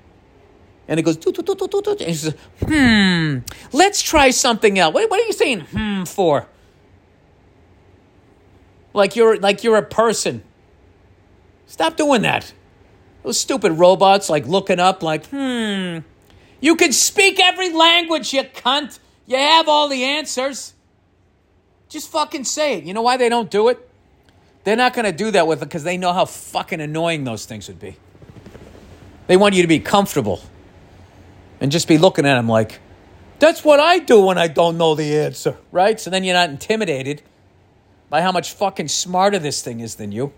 and 0.87 0.99
it 0.99 1.03
goes, 1.03 1.17
doo, 1.17 1.31
doo, 1.31 1.43
doo, 1.43 1.97
and 2.03 2.15
says, 2.15 2.35
hmm, 2.65 3.37
let's 3.71 4.01
try 4.01 4.31
something 4.31 4.79
else. 4.79 4.91
What, 4.91 5.07
what 5.11 5.21
are 5.21 5.25
you 5.25 5.33
saying 5.33 5.61
hmm 5.61 6.03
for? 6.05 6.47
Like 8.93 9.15
you're 9.15 9.37
like 9.37 9.63
you're 9.63 9.77
a 9.77 9.83
person. 9.83 10.43
Stop 11.67 11.97
doing 11.97 12.23
that. 12.23 12.53
Those 13.23 13.39
stupid 13.39 13.73
robots 13.73 14.29
like 14.29 14.47
looking 14.47 14.79
up 14.79 15.03
like, 15.03 15.27
hmm. 15.27 15.99
You 16.61 16.75
can 16.75 16.91
speak 16.91 17.39
every 17.39 17.71
language, 17.71 18.33
you 18.33 18.43
cunt. 18.43 18.99
You 19.25 19.37
have 19.37 19.69
all 19.69 19.87
the 19.87 20.03
answers. 20.03 20.73
Just 21.87 22.11
fucking 22.11 22.43
say 22.43 22.77
it. 22.77 22.83
You 22.83 22.93
know 22.93 23.01
why 23.01 23.17
they 23.17 23.29
don't 23.29 23.49
do 23.49 23.69
it? 23.69 23.89
They're 24.63 24.75
not 24.75 24.93
going 24.93 25.05
to 25.05 25.11
do 25.11 25.31
that 25.31 25.47
with 25.47 25.61
it 25.61 25.65
because 25.65 25.83
they 25.83 25.97
know 25.97 26.11
how 26.11 26.25
fucking 26.25 26.81
annoying 26.81 27.23
those 27.23 27.45
things 27.45 27.67
would 27.67 27.79
be. 27.79 27.95
They 29.27 29.37
want 29.37 29.55
you 29.55 29.61
to 29.61 29.67
be 29.67 29.79
comfortable 29.79 30.41
and 31.61 31.71
just 31.71 31.87
be 31.87 31.97
looking 31.97 32.25
at 32.25 32.35
them 32.35 32.49
like, 32.49 32.79
that's 33.39 33.63
what 33.63 33.79
I 33.79 33.99
do 33.99 34.25
when 34.25 34.37
I 34.37 34.47
don't 34.47 34.77
know 34.77 34.95
the 34.95 35.17
answer, 35.17 35.57
right? 35.71 35.99
So 35.99 36.09
then 36.09 36.23
you're 36.23 36.33
not 36.33 36.49
intimidated 36.49 37.21
by 38.09 38.21
how 38.21 38.31
much 38.31 38.53
fucking 38.53 38.87
smarter 38.87 39.39
this 39.39 39.61
thing 39.61 39.79
is 39.79 39.95
than 39.95 40.11
you. 40.11 40.33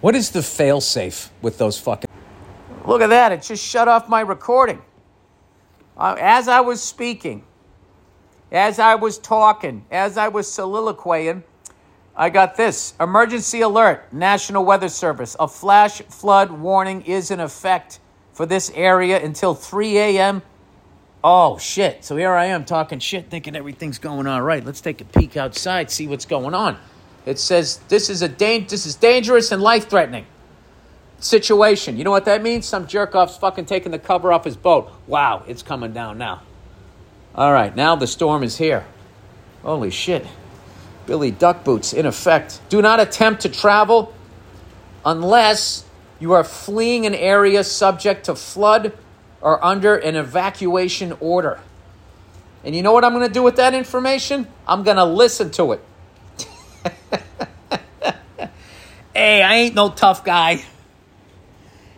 What 0.00 0.14
is 0.14 0.30
the 0.30 0.42
fail 0.42 0.80
safe 0.80 1.30
with 1.40 1.56
those 1.56 1.78
fucking. 1.78 2.10
Look 2.86 3.00
at 3.00 3.08
that, 3.08 3.32
it 3.32 3.42
just 3.42 3.64
shut 3.64 3.88
off 3.88 4.08
my 4.08 4.20
recording. 4.20 4.82
Uh, 5.96 6.16
as 6.20 6.48
I 6.48 6.60
was 6.60 6.82
speaking, 6.82 7.44
as 8.52 8.78
I 8.78 8.96
was 8.96 9.18
talking, 9.18 9.84
as 9.90 10.18
I 10.18 10.28
was 10.28 10.46
soliloquying, 10.46 11.42
I 12.16 12.30
got 12.30 12.56
this 12.56 12.94
emergency 13.00 13.62
alert, 13.62 14.12
National 14.12 14.64
Weather 14.64 14.88
Service. 14.88 15.34
A 15.40 15.48
flash 15.48 16.02
flood 16.02 16.50
warning 16.50 17.02
is 17.02 17.30
in 17.30 17.40
effect 17.40 17.98
for 18.32 18.46
this 18.46 18.70
area 18.74 19.24
until 19.24 19.54
3 19.54 19.98
a.m. 19.98 20.42
Oh, 21.26 21.56
shit. 21.56 22.04
So 22.04 22.16
here 22.16 22.34
I 22.34 22.44
am 22.46 22.66
talking 22.66 22.98
shit, 22.98 23.30
thinking 23.30 23.56
everything's 23.56 23.98
going 23.98 24.26
all 24.26 24.42
right. 24.42 24.62
Let's 24.62 24.82
take 24.82 25.00
a 25.00 25.06
peek 25.06 25.38
outside, 25.38 25.90
see 25.90 26.06
what's 26.06 26.26
going 26.26 26.52
on. 26.52 26.76
It 27.24 27.38
says 27.38 27.78
this 27.88 28.10
is 28.10 28.20
a 28.20 28.28
da- 28.28 28.60
this 28.60 28.84
is 28.84 28.94
dangerous 28.94 29.50
and 29.50 29.62
life 29.62 29.88
threatening 29.88 30.26
situation. 31.20 31.96
You 31.96 32.04
know 32.04 32.10
what 32.10 32.26
that 32.26 32.42
means? 32.42 32.66
Some 32.66 32.86
jerk 32.86 33.14
off's 33.14 33.38
fucking 33.38 33.64
taking 33.64 33.90
the 33.90 33.98
cover 33.98 34.34
off 34.34 34.44
his 34.44 34.58
boat. 34.58 34.92
Wow, 35.06 35.42
it's 35.48 35.62
coming 35.62 35.94
down 35.94 36.18
now. 36.18 36.42
All 37.34 37.54
right, 37.54 37.74
now 37.74 37.96
the 37.96 38.06
storm 38.06 38.42
is 38.42 38.58
here. 38.58 38.84
Holy 39.62 39.90
shit. 39.90 40.26
Billy 41.06 41.30
Duck 41.30 41.64
Boots 41.64 41.94
in 41.94 42.04
effect. 42.04 42.60
Do 42.68 42.82
not 42.82 43.00
attempt 43.00 43.40
to 43.42 43.48
travel 43.48 44.12
unless 45.06 45.86
you 46.20 46.32
are 46.32 46.44
fleeing 46.44 47.06
an 47.06 47.14
area 47.14 47.64
subject 47.64 48.26
to 48.26 48.34
flood 48.34 48.92
or 49.44 49.62
under 49.62 49.94
an 49.94 50.16
evacuation 50.16 51.14
order. 51.20 51.60
And 52.64 52.74
you 52.74 52.82
know 52.82 52.94
what 52.94 53.04
I'm 53.04 53.12
going 53.12 53.28
to 53.28 53.32
do 53.32 53.42
with 53.42 53.56
that 53.56 53.74
information? 53.74 54.48
I'm 54.66 54.82
going 54.82 54.96
to 54.96 55.04
listen 55.04 55.50
to 55.52 55.72
it. 55.72 55.84
hey, 59.14 59.42
I 59.42 59.54
ain't 59.56 59.74
no 59.74 59.90
tough 59.90 60.24
guy. 60.24 60.64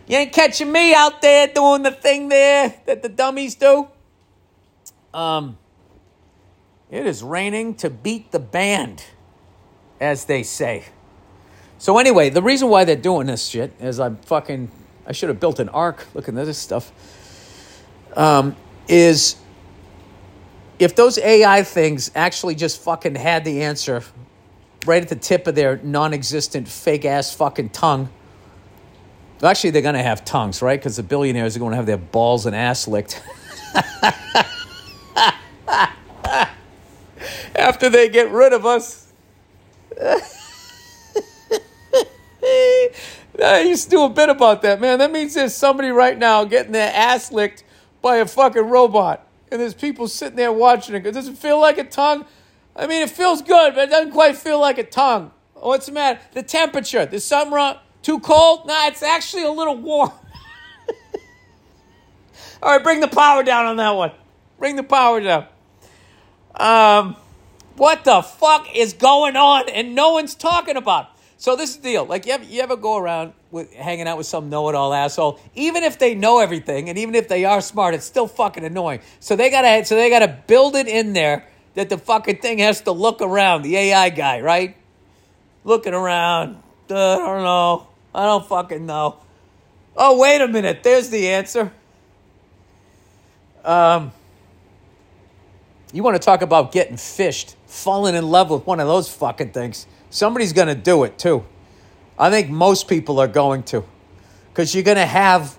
You 0.09 0.17
ain't 0.17 0.33
catching 0.33 0.71
me 0.73 0.93
out 0.93 1.23
there 1.23 1.47
doing 1.47 1.83
the 1.83 1.93
thing 1.93 2.29
there 2.29 2.75
that 2.87 3.03
the 3.03 3.09
dummies 3.09 3.55
do. 3.55 3.87
Um, 5.15 5.57
it 6.91 7.07
is 7.07 7.23
raining 7.23 7.77
to 7.77 7.91
beat 7.91 8.33
the 8.33 8.41
band, 8.41 9.05
as 10.01 10.25
they 10.25 10.43
say. 10.43 10.87
So 11.79 11.99
anyway, 11.99 12.29
the 12.29 12.43
reason 12.43 12.69
why 12.69 12.85
they're 12.85 12.97
doing 12.97 13.29
this 13.29 13.47
shit 13.47 13.73
is 13.79 14.01
I'm 14.01 14.17
fucking 14.17 14.71
I 15.07 15.13
should 15.13 15.29
have 15.29 15.39
built 15.39 15.61
an 15.61 15.69
ark 15.69 16.07
looking 16.15 16.37
at 16.37 16.47
this 16.47 16.59
stuff. 16.59 16.91
Um, 18.17 18.57
is 18.89 19.37
if 20.79 20.97
those 20.97 21.19
AI 21.19 21.63
things 21.63 22.11
actually 22.15 22.55
just 22.55 22.81
fucking 22.83 23.15
had 23.15 23.45
the 23.45 23.63
answer 23.63 24.03
right 24.87 25.03
at 25.03 25.09
the 25.09 25.17
tip 25.17 25.47
of 25.47 25.55
their 25.55 25.79
non-existent 25.79 26.69
fake 26.69 27.05
ass 27.05 27.35
fucking 27.35 27.71
tongue. 27.71 28.09
Actually, 29.43 29.71
they're 29.71 29.83
gonna 29.83 30.03
have 30.03 30.25
tongues, 30.25 30.63
right? 30.63 30.79
Because 30.79 30.97
the 30.97 31.03
billionaires 31.03 31.57
are 31.57 31.59
going 31.59 31.73
to 31.73 31.77
have 31.77 31.87
their 31.87 31.99
balls 31.99 32.47
and 32.47 32.57
ass 32.57 32.89
licked. 32.89 33.23
after 37.57 37.89
they 37.91 38.09
get 38.09 38.31
rid 38.31 38.53
of 38.53 38.65
us. 38.65 39.13
I 43.43 43.61
used 43.61 43.85
to 43.85 43.91
do 43.91 44.03
a 44.05 44.09
bit 44.09 44.29
about 44.29 44.63
that, 44.63 44.81
man. 44.81 44.99
That 44.99 45.13
means 45.13 45.35
there's 45.35 45.55
somebody 45.55 45.89
right 45.89 46.17
now 46.17 46.45
getting 46.45 46.73
their 46.73 46.93
ass 46.95 47.33
licked 47.33 47.65
by 48.07 48.19
a 48.19 48.27
fucking 48.27 48.63
robot. 48.63 49.27
And 49.51 49.61
there's 49.61 49.75
people 49.75 50.07
sitting 50.07 50.37
there 50.37 50.53
watching 50.53 50.95
it. 50.95 51.01
Does 51.11 51.27
it 51.27 51.37
feel 51.37 51.61
like 51.61 51.77
a 51.77 51.83
tongue? 51.83 52.25
I 52.77 52.87
mean, 52.87 53.03
it 53.03 53.11
feels 53.11 53.43
good, 53.43 53.75
but 53.75 53.89
it 53.89 53.91
doesn't 53.91 54.13
quite 54.13 54.37
feel 54.37 54.61
like 54.61 54.79
a 54.79 54.85
tongue. 54.85 55.33
What's 55.55 55.87
the 55.87 55.93
matter? 55.93 56.21
The 56.33 56.45
temperature. 56.45 57.05
There's 57.05 57.25
something 57.25 57.53
wrong. 57.53 57.79
Too 58.03 58.21
cold? 58.21 58.69
Nah, 58.69 58.87
it's 58.87 59.03
actually 59.03 59.43
a 59.43 59.51
little 59.51 59.77
warm. 59.77 60.13
All 62.63 62.77
right, 62.77 62.83
bring 62.83 63.01
the 63.01 63.09
power 63.09 63.43
down 63.43 63.67
on 63.67 63.77
that 63.79 63.91
one. 63.91 64.13
Bring 64.57 64.77
the 64.77 64.85
power 64.85 65.21
down. 65.21 65.47
Um, 66.55 67.17
what 67.75 68.05
the 68.05 68.23
fuck 68.23 68.73
is 68.73 68.93
going 68.93 69.35
on 69.35 69.69
and 69.69 69.97
no 69.97 70.13
one's 70.13 70.37
talking 70.37 70.77
about? 70.77 71.11
So 71.39 71.55
this 71.55 71.71
is 71.71 71.77
the 71.77 71.83
deal. 71.83 72.05
Like 72.05 72.27
you 72.27 72.33
ever, 72.33 72.45
you 72.45 72.63
ever 72.63 72.77
go 72.77 72.97
around 72.97 73.35
with 73.51 73.73
hanging 73.73 74.09
out 74.09 74.17
with 74.17 74.27
some 74.27 74.49
know-it-all 74.49 74.95
asshole, 74.95 75.39
even 75.55 75.83
if 75.83 75.99
they 75.99 76.15
know 76.15 76.39
everything 76.39 76.89
and 76.89 76.99
even 76.99 77.15
if 77.15 77.29
they 77.29 77.45
are 77.45 77.61
smart, 77.61 77.95
it's 77.95 78.07
still 78.07 78.27
fucking 78.27 78.65
annoying. 78.65 79.01
So 79.21 79.37
they 79.37 79.51
gotta 79.51 79.85
so 79.85 79.95
they 79.95 80.09
gotta 80.11 80.43
build 80.47 80.77
it 80.77 80.89
in 80.89 81.13
there 81.13 81.47
that 81.75 81.89
the 81.89 81.99
fucking 81.99 82.39
thing 82.39 82.59
has 82.59 82.81
to 82.83 82.93
look 82.93 83.21
around, 83.21 83.63
the 83.63 83.77
AI 83.77 84.09
guy, 84.11 84.41
right? 84.41 84.77
Looking 85.65 85.95
around. 85.95 86.63
I 86.89 87.17
don't 87.17 87.43
know. 87.43 87.89
I 88.15 88.25
don't 88.25 88.47
fucking 88.47 88.87
know. 88.87 89.19
Oh, 89.97 90.19
wait 90.19 90.41
a 90.41 90.49
minute. 90.49 90.83
There's 90.83 91.11
the 91.11 91.29
answer. 91.29 91.73
Um. 93.65 94.13
You 95.93 96.03
want 96.03 96.15
to 96.15 96.25
talk 96.25 96.43
about 96.43 96.73
getting 96.73 96.97
fished, 96.97 97.57
falling 97.67 98.15
in 98.15 98.29
love 98.29 98.51
with 98.51 98.67
one 98.67 98.81
of 98.81 98.87
those 98.87 99.09
fucking 99.09 99.53
things. 99.53 99.87
Somebody's 100.17 100.55
going 100.55 100.69
to 100.69 100.75
do 100.75 101.05
it 101.05 101.19
too. 101.19 101.45
I 102.19 102.31
think 102.31 102.49
most 102.49 102.89
people 102.89 103.21
are 103.21 103.29
going 103.29 103.65
to. 103.65 103.85
Because 104.49 104.75
you're 104.75 104.83
going 104.83 104.97
to 104.97 105.05
have, 105.05 105.59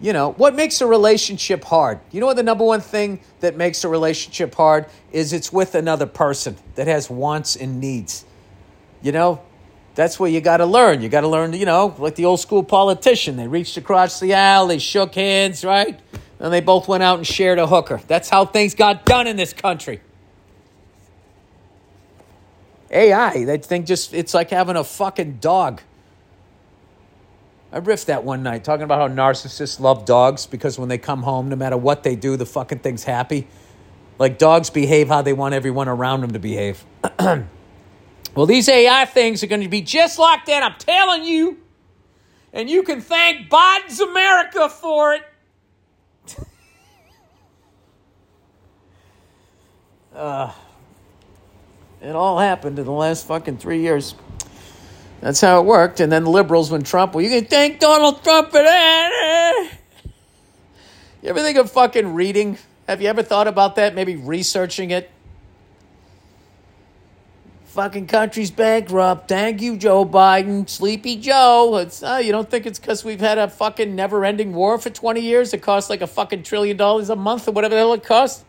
you 0.00 0.12
know, 0.12 0.32
what 0.32 0.56
makes 0.56 0.80
a 0.80 0.86
relationship 0.88 1.62
hard? 1.62 2.00
You 2.10 2.18
know 2.18 2.26
what 2.26 2.34
the 2.34 2.42
number 2.42 2.64
one 2.64 2.80
thing 2.80 3.20
that 3.38 3.56
makes 3.56 3.84
a 3.84 3.88
relationship 3.88 4.52
hard 4.52 4.86
is 5.12 5.32
it's 5.32 5.52
with 5.52 5.76
another 5.76 6.06
person 6.06 6.56
that 6.74 6.88
has 6.88 7.08
wants 7.08 7.54
and 7.54 7.78
needs. 7.78 8.24
You 9.00 9.12
know, 9.12 9.42
that's 9.94 10.18
where 10.18 10.28
you 10.28 10.40
got 10.40 10.56
to 10.56 10.66
learn. 10.66 11.00
You 11.00 11.08
got 11.08 11.20
to 11.20 11.28
learn, 11.28 11.52
you 11.52 11.66
know, 11.66 11.94
like 11.98 12.16
the 12.16 12.24
old 12.24 12.40
school 12.40 12.64
politician. 12.64 13.36
They 13.36 13.46
reached 13.46 13.76
across 13.76 14.18
the 14.18 14.34
aisle, 14.34 14.66
they 14.66 14.78
shook 14.78 15.14
hands, 15.14 15.64
right? 15.64 16.00
And 16.40 16.52
they 16.52 16.60
both 16.60 16.88
went 16.88 17.04
out 17.04 17.18
and 17.18 17.24
shared 17.24 17.60
a 17.60 17.68
hooker. 17.68 18.00
That's 18.08 18.28
how 18.28 18.44
things 18.44 18.74
got 18.74 19.04
done 19.04 19.28
in 19.28 19.36
this 19.36 19.52
country. 19.52 20.00
AI, 22.90 23.44
that 23.44 23.64
thing 23.64 23.84
just, 23.84 24.14
it's 24.14 24.34
like 24.34 24.50
having 24.50 24.76
a 24.76 24.84
fucking 24.84 25.38
dog. 25.38 25.82
I 27.70 27.80
riffed 27.80 28.06
that 28.06 28.24
one 28.24 28.42
night 28.42 28.64
talking 28.64 28.84
about 28.84 29.10
how 29.10 29.14
narcissists 29.14 29.78
love 29.78 30.06
dogs 30.06 30.46
because 30.46 30.78
when 30.78 30.88
they 30.88 30.96
come 30.96 31.22
home, 31.22 31.50
no 31.50 31.56
matter 31.56 31.76
what 31.76 32.02
they 32.02 32.16
do, 32.16 32.36
the 32.36 32.46
fucking 32.46 32.78
thing's 32.78 33.04
happy. 33.04 33.46
Like 34.18 34.38
dogs 34.38 34.70
behave 34.70 35.08
how 35.08 35.22
they 35.22 35.34
want 35.34 35.54
everyone 35.54 35.88
around 35.88 36.22
them 36.22 36.32
to 36.32 36.38
behave. 36.38 36.84
well, 37.18 38.46
these 38.46 38.68
AI 38.68 39.04
things 39.04 39.44
are 39.44 39.46
going 39.46 39.60
to 39.60 39.68
be 39.68 39.82
just 39.82 40.18
like 40.18 40.46
that, 40.46 40.62
I'm 40.62 40.76
telling 40.78 41.24
you. 41.24 41.58
And 42.54 42.70
you 42.70 42.82
can 42.82 43.02
thank 43.02 43.50
Biden's 43.50 44.00
America 44.00 44.70
for 44.70 45.14
it. 45.14 45.22
uh, 50.14 50.52
it 52.00 52.14
all 52.14 52.38
happened 52.38 52.78
in 52.78 52.84
the 52.84 52.92
last 52.92 53.26
fucking 53.26 53.58
three 53.58 53.80
years. 53.80 54.14
That's 55.20 55.40
how 55.40 55.60
it 55.60 55.64
worked. 55.64 56.00
And 56.00 56.12
then 56.12 56.24
the 56.24 56.30
liberals, 56.30 56.70
when 56.70 56.82
Trump, 56.82 57.14
well, 57.14 57.24
you 57.24 57.30
can 57.30 57.46
thank 57.46 57.80
Donald 57.80 58.22
Trump 58.22 58.50
for 58.50 58.62
that. 58.62 59.70
You 61.22 61.30
ever 61.30 61.40
think 61.40 61.58
of 61.58 61.70
fucking 61.72 62.14
reading? 62.14 62.58
Have 62.86 63.02
you 63.02 63.08
ever 63.08 63.22
thought 63.22 63.48
about 63.48 63.76
that? 63.76 63.94
Maybe 63.94 64.14
researching 64.14 64.92
it? 64.92 65.10
Fucking 67.66 68.06
country's 68.06 68.50
bankrupt. 68.50 69.28
Thank 69.28 69.60
you, 69.60 69.76
Joe 69.76 70.04
Biden. 70.04 70.68
Sleepy 70.68 71.16
Joe. 71.16 71.76
It's, 71.76 72.02
uh, 72.02 72.20
you 72.22 72.32
don't 72.32 72.48
think 72.48 72.66
it's 72.66 72.78
because 72.78 73.04
we've 73.04 73.20
had 73.20 73.38
a 73.38 73.48
fucking 73.48 73.94
never 73.94 74.24
ending 74.24 74.52
war 74.52 74.78
for 74.78 74.90
20 74.90 75.20
years? 75.20 75.52
It 75.52 75.58
costs 75.62 75.90
like 75.90 76.00
a 76.00 76.06
fucking 76.06 76.44
trillion 76.44 76.76
dollars 76.76 77.10
a 77.10 77.16
month 77.16 77.48
or 77.48 77.52
whatever 77.52 77.74
the 77.74 77.80
hell 77.80 77.92
it 77.92 78.04
costs? 78.04 78.44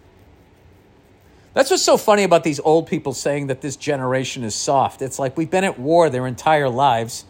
That's 1.59 1.71
what's 1.71 1.83
so 1.83 1.97
funny 1.97 2.23
about 2.23 2.45
these 2.45 2.61
old 2.61 2.87
people 2.87 3.11
saying 3.11 3.47
that 3.47 3.59
this 3.59 3.75
generation 3.75 4.45
is 4.45 4.55
soft. 4.55 5.01
It's 5.01 5.19
like 5.19 5.35
we've 5.35 5.51
been 5.51 5.65
at 5.65 5.77
war 5.77 6.09
their 6.09 6.25
entire 6.25 6.69
lives, 6.69 7.25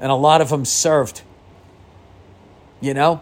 and 0.00 0.10
a 0.10 0.14
lot 0.14 0.40
of 0.40 0.48
them 0.48 0.64
served. 0.64 1.20
You 2.80 2.94
know? 2.94 3.20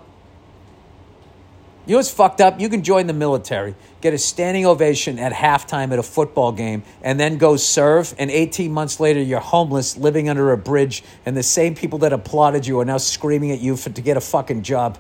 You 1.86 1.94
know 1.94 1.98
what's 1.98 2.12
fucked 2.12 2.40
up? 2.40 2.60
You 2.60 2.68
can 2.68 2.84
join 2.84 3.08
the 3.08 3.12
military, 3.12 3.74
get 4.00 4.14
a 4.14 4.18
standing 4.18 4.64
ovation 4.64 5.18
at 5.18 5.32
halftime 5.32 5.92
at 5.92 5.98
a 5.98 6.04
football 6.04 6.52
game, 6.52 6.84
and 7.02 7.18
then 7.18 7.36
go 7.36 7.56
serve, 7.56 8.14
and 8.16 8.30
18 8.30 8.70
months 8.70 9.00
later 9.00 9.20
you're 9.20 9.40
homeless, 9.40 9.96
living 9.96 10.28
under 10.28 10.52
a 10.52 10.56
bridge, 10.56 11.02
and 11.26 11.36
the 11.36 11.42
same 11.42 11.74
people 11.74 11.98
that 11.98 12.12
applauded 12.12 12.64
you 12.64 12.78
are 12.78 12.84
now 12.84 12.98
screaming 12.98 13.50
at 13.50 13.58
you 13.58 13.76
for, 13.76 13.90
to 13.90 14.00
get 14.00 14.16
a 14.16 14.20
fucking 14.20 14.62
job. 14.62 14.98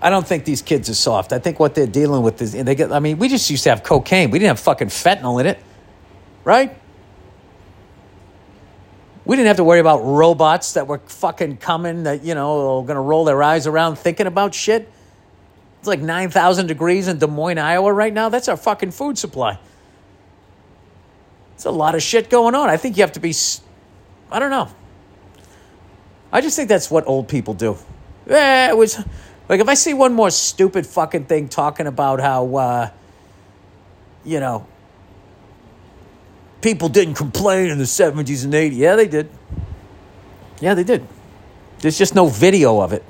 I 0.00 0.10
don't 0.10 0.26
think 0.26 0.44
these 0.44 0.62
kids 0.62 0.90
are 0.90 0.94
soft. 0.94 1.32
I 1.32 1.38
think 1.38 1.58
what 1.58 1.74
they're 1.74 1.86
dealing 1.86 2.22
with 2.22 2.40
is 2.42 2.52
they 2.52 2.74
get. 2.74 2.92
I 2.92 2.98
mean, 2.98 3.18
we 3.18 3.28
just 3.28 3.48
used 3.50 3.64
to 3.64 3.70
have 3.70 3.82
cocaine. 3.82 4.30
We 4.30 4.38
didn't 4.38 4.48
have 4.48 4.60
fucking 4.60 4.88
fentanyl 4.88 5.40
in 5.40 5.46
it, 5.46 5.58
right? 6.44 6.76
We 9.24 9.34
didn't 9.36 9.48
have 9.48 9.56
to 9.56 9.64
worry 9.64 9.80
about 9.80 9.98
robots 10.04 10.74
that 10.74 10.86
were 10.86 10.98
fucking 10.98 11.56
coming 11.56 12.04
that 12.04 12.22
you 12.22 12.34
know 12.34 12.78
are 12.78 12.84
gonna 12.84 13.00
roll 13.00 13.24
their 13.24 13.42
eyes 13.42 13.66
around 13.66 13.96
thinking 13.96 14.26
about 14.26 14.54
shit. 14.54 14.90
It's 15.78 15.88
like 15.88 16.00
nine 16.00 16.30
thousand 16.30 16.66
degrees 16.66 17.08
in 17.08 17.18
Des 17.18 17.26
Moines, 17.26 17.58
Iowa, 17.58 17.92
right 17.92 18.12
now. 18.12 18.28
That's 18.28 18.48
our 18.48 18.56
fucking 18.56 18.90
food 18.90 19.18
supply. 19.18 19.58
It's 21.54 21.64
a 21.64 21.70
lot 21.70 21.94
of 21.94 22.02
shit 22.02 22.28
going 22.28 22.54
on. 22.54 22.68
I 22.68 22.76
think 22.76 22.98
you 22.98 23.02
have 23.02 23.12
to 23.12 23.20
be. 23.20 23.34
I 24.30 24.38
don't 24.38 24.50
know. 24.50 24.68
I 26.30 26.42
just 26.42 26.54
think 26.54 26.68
that's 26.68 26.90
what 26.90 27.06
old 27.06 27.28
people 27.28 27.54
do. 27.54 27.78
Yeah, 28.28 28.68
it 28.68 28.76
was 28.76 29.02
like 29.48 29.60
if 29.60 29.68
I 29.68 29.74
see 29.74 29.94
one 29.94 30.12
more 30.12 30.30
stupid 30.30 30.86
fucking 30.86 31.24
thing 31.26 31.48
talking 31.48 31.86
about 31.86 32.20
how 32.20 32.56
uh, 32.56 32.90
you 34.24 34.40
know 34.40 34.66
people 36.66 36.88
didn't 36.88 37.14
complain 37.14 37.70
in 37.70 37.78
the 37.78 37.84
70s 37.84 38.44
and 38.44 38.52
80s. 38.52 38.76
Yeah, 38.76 38.96
they 38.96 39.06
did. 39.06 39.30
Yeah, 40.60 40.74
they 40.74 40.82
did. 40.82 41.06
There's 41.78 41.96
just 41.96 42.16
no 42.16 42.26
video 42.26 42.80
of 42.80 42.92
it. 42.92 43.04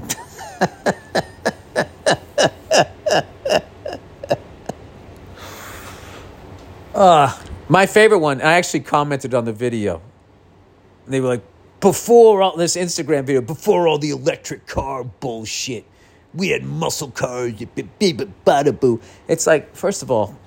uh, 6.95 7.35
my 7.69 7.87
favorite 7.87 8.19
one, 8.19 8.43
I 8.43 8.55
actually 8.55 8.81
commented 8.81 9.33
on 9.33 9.47
the 9.47 9.53
video. 9.55 10.03
They 11.07 11.21
were 11.21 11.29
like, 11.29 11.45
before 11.81 12.43
all 12.43 12.57
this 12.57 12.77
Instagram 12.77 13.25
video, 13.25 13.41
before 13.41 13.89
all 13.89 13.99
the 13.99 14.11
electric 14.11 14.67
car 14.67 15.05
bullshit 15.05 15.85
we 16.37 16.49
had 16.51 16.65
muscle 16.65 17.11
cars. 17.11 17.55
It's 19.29 19.47
like, 19.47 19.75
first 19.75 20.03
of 20.03 20.11
all, 20.11 20.39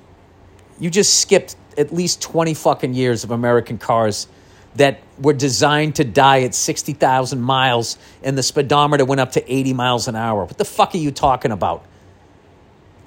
you 0.80 0.90
just 0.90 1.20
skipped 1.20 1.56
at 1.78 1.94
least 1.94 2.22
20 2.22 2.54
fucking 2.54 2.94
years 2.94 3.24
of 3.24 3.32
American 3.32 3.78
cars 3.78 4.28
that 4.76 5.00
were 5.20 5.34
designed 5.34 5.96
to 5.96 6.04
die 6.04 6.44
at 6.44 6.54
60,000 6.54 7.42
miles 7.42 7.98
and 8.24 8.38
the 8.38 8.44
speedometer 8.44 9.04
went 9.04 9.20
up 9.20 9.32
to 9.34 9.54
80 9.54 9.74
miles 9.74 10.08
an 10.08 10.16
hour. 10.16 10.46
What 10.46 10.58
the 10.58 10.66
fuck 10.66 10.94
are 10.94 11.00
you 11.00 11.12
talking 11.12 11.52
about? 11.52 11.84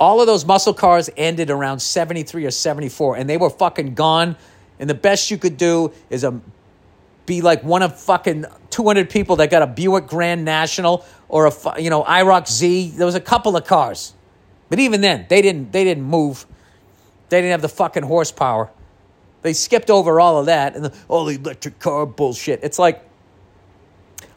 All 0.01 0.21
of 0.21 0.27
those 0.27 0.45
muscle 0.45 0.75
cars 0.75 1.09
ended 1.17 1.51
around 1.51 1.79
73 1.79 2.45
or 2.45 2.51
74 2.51 3.17
and 3.17 3.31
they 3.31 3.37
were 3.37 3.51
fucking 3.51 3.95
gone. 3.95 4.37
And 4.81 4.91
the 4.91 4.95
best 4.95 5.31
you 5.31 5.39
could 5.39 5.57
do 5.57 5.93
is 6.11 6.25
a, 6.25 6.29
um, 6.29 6.43
be 7.25 7.41
like 7.41 7.63
one 7.63 7.83
of 7.83 8.01
fucking 8.01 8.45
200 8.71 9.09
people 9.09 9.37
that 9.37 9.49
got 9.49 9.63
a 9.63 9.67
Buick 9.67 10.09
Grand 10.09 10.45
National 10.45 11.05
or 11.33 11.47
a 11.47 11.81
you 11.81 11.91
know 11.91 12.05
IROC 12.05 12.49
Z. 12.49 12.91
There 12.91 13.07
was 13.07 13.17
a 13.17 13.21
couple 13.21 13.57
of 13.57 13.65
cars, 13.65 14.13
but 14.69 14.79
even 14.79 15.01
then 15.01 15.27
they 15.29 15.43
didn't 15.43 15.73
they 15.73 15.83
didn't 15.83 16.05
move. 16.05 16.47
They 17.31 17.39
didn't 17.39 17.53
have 17.53 17.63
the 17.63 17.69
fucking 17.69 18.05
horsepower. 18.05 18.71
They 19.41 19.55
skipped 19.55 19.91
over 19.91 20.21
all 20.21 20.39
of 20.39 20.47
that 20.47 20.77
and 20.77 20.85
the, 20.85 20.95
all 21.09 21.25
the 21.25 21.35
electric 21.35 21.81
car 21.81 22.07
bullshit. 22.07 22.61
It's 22.63 22.79
like 22.79 23.03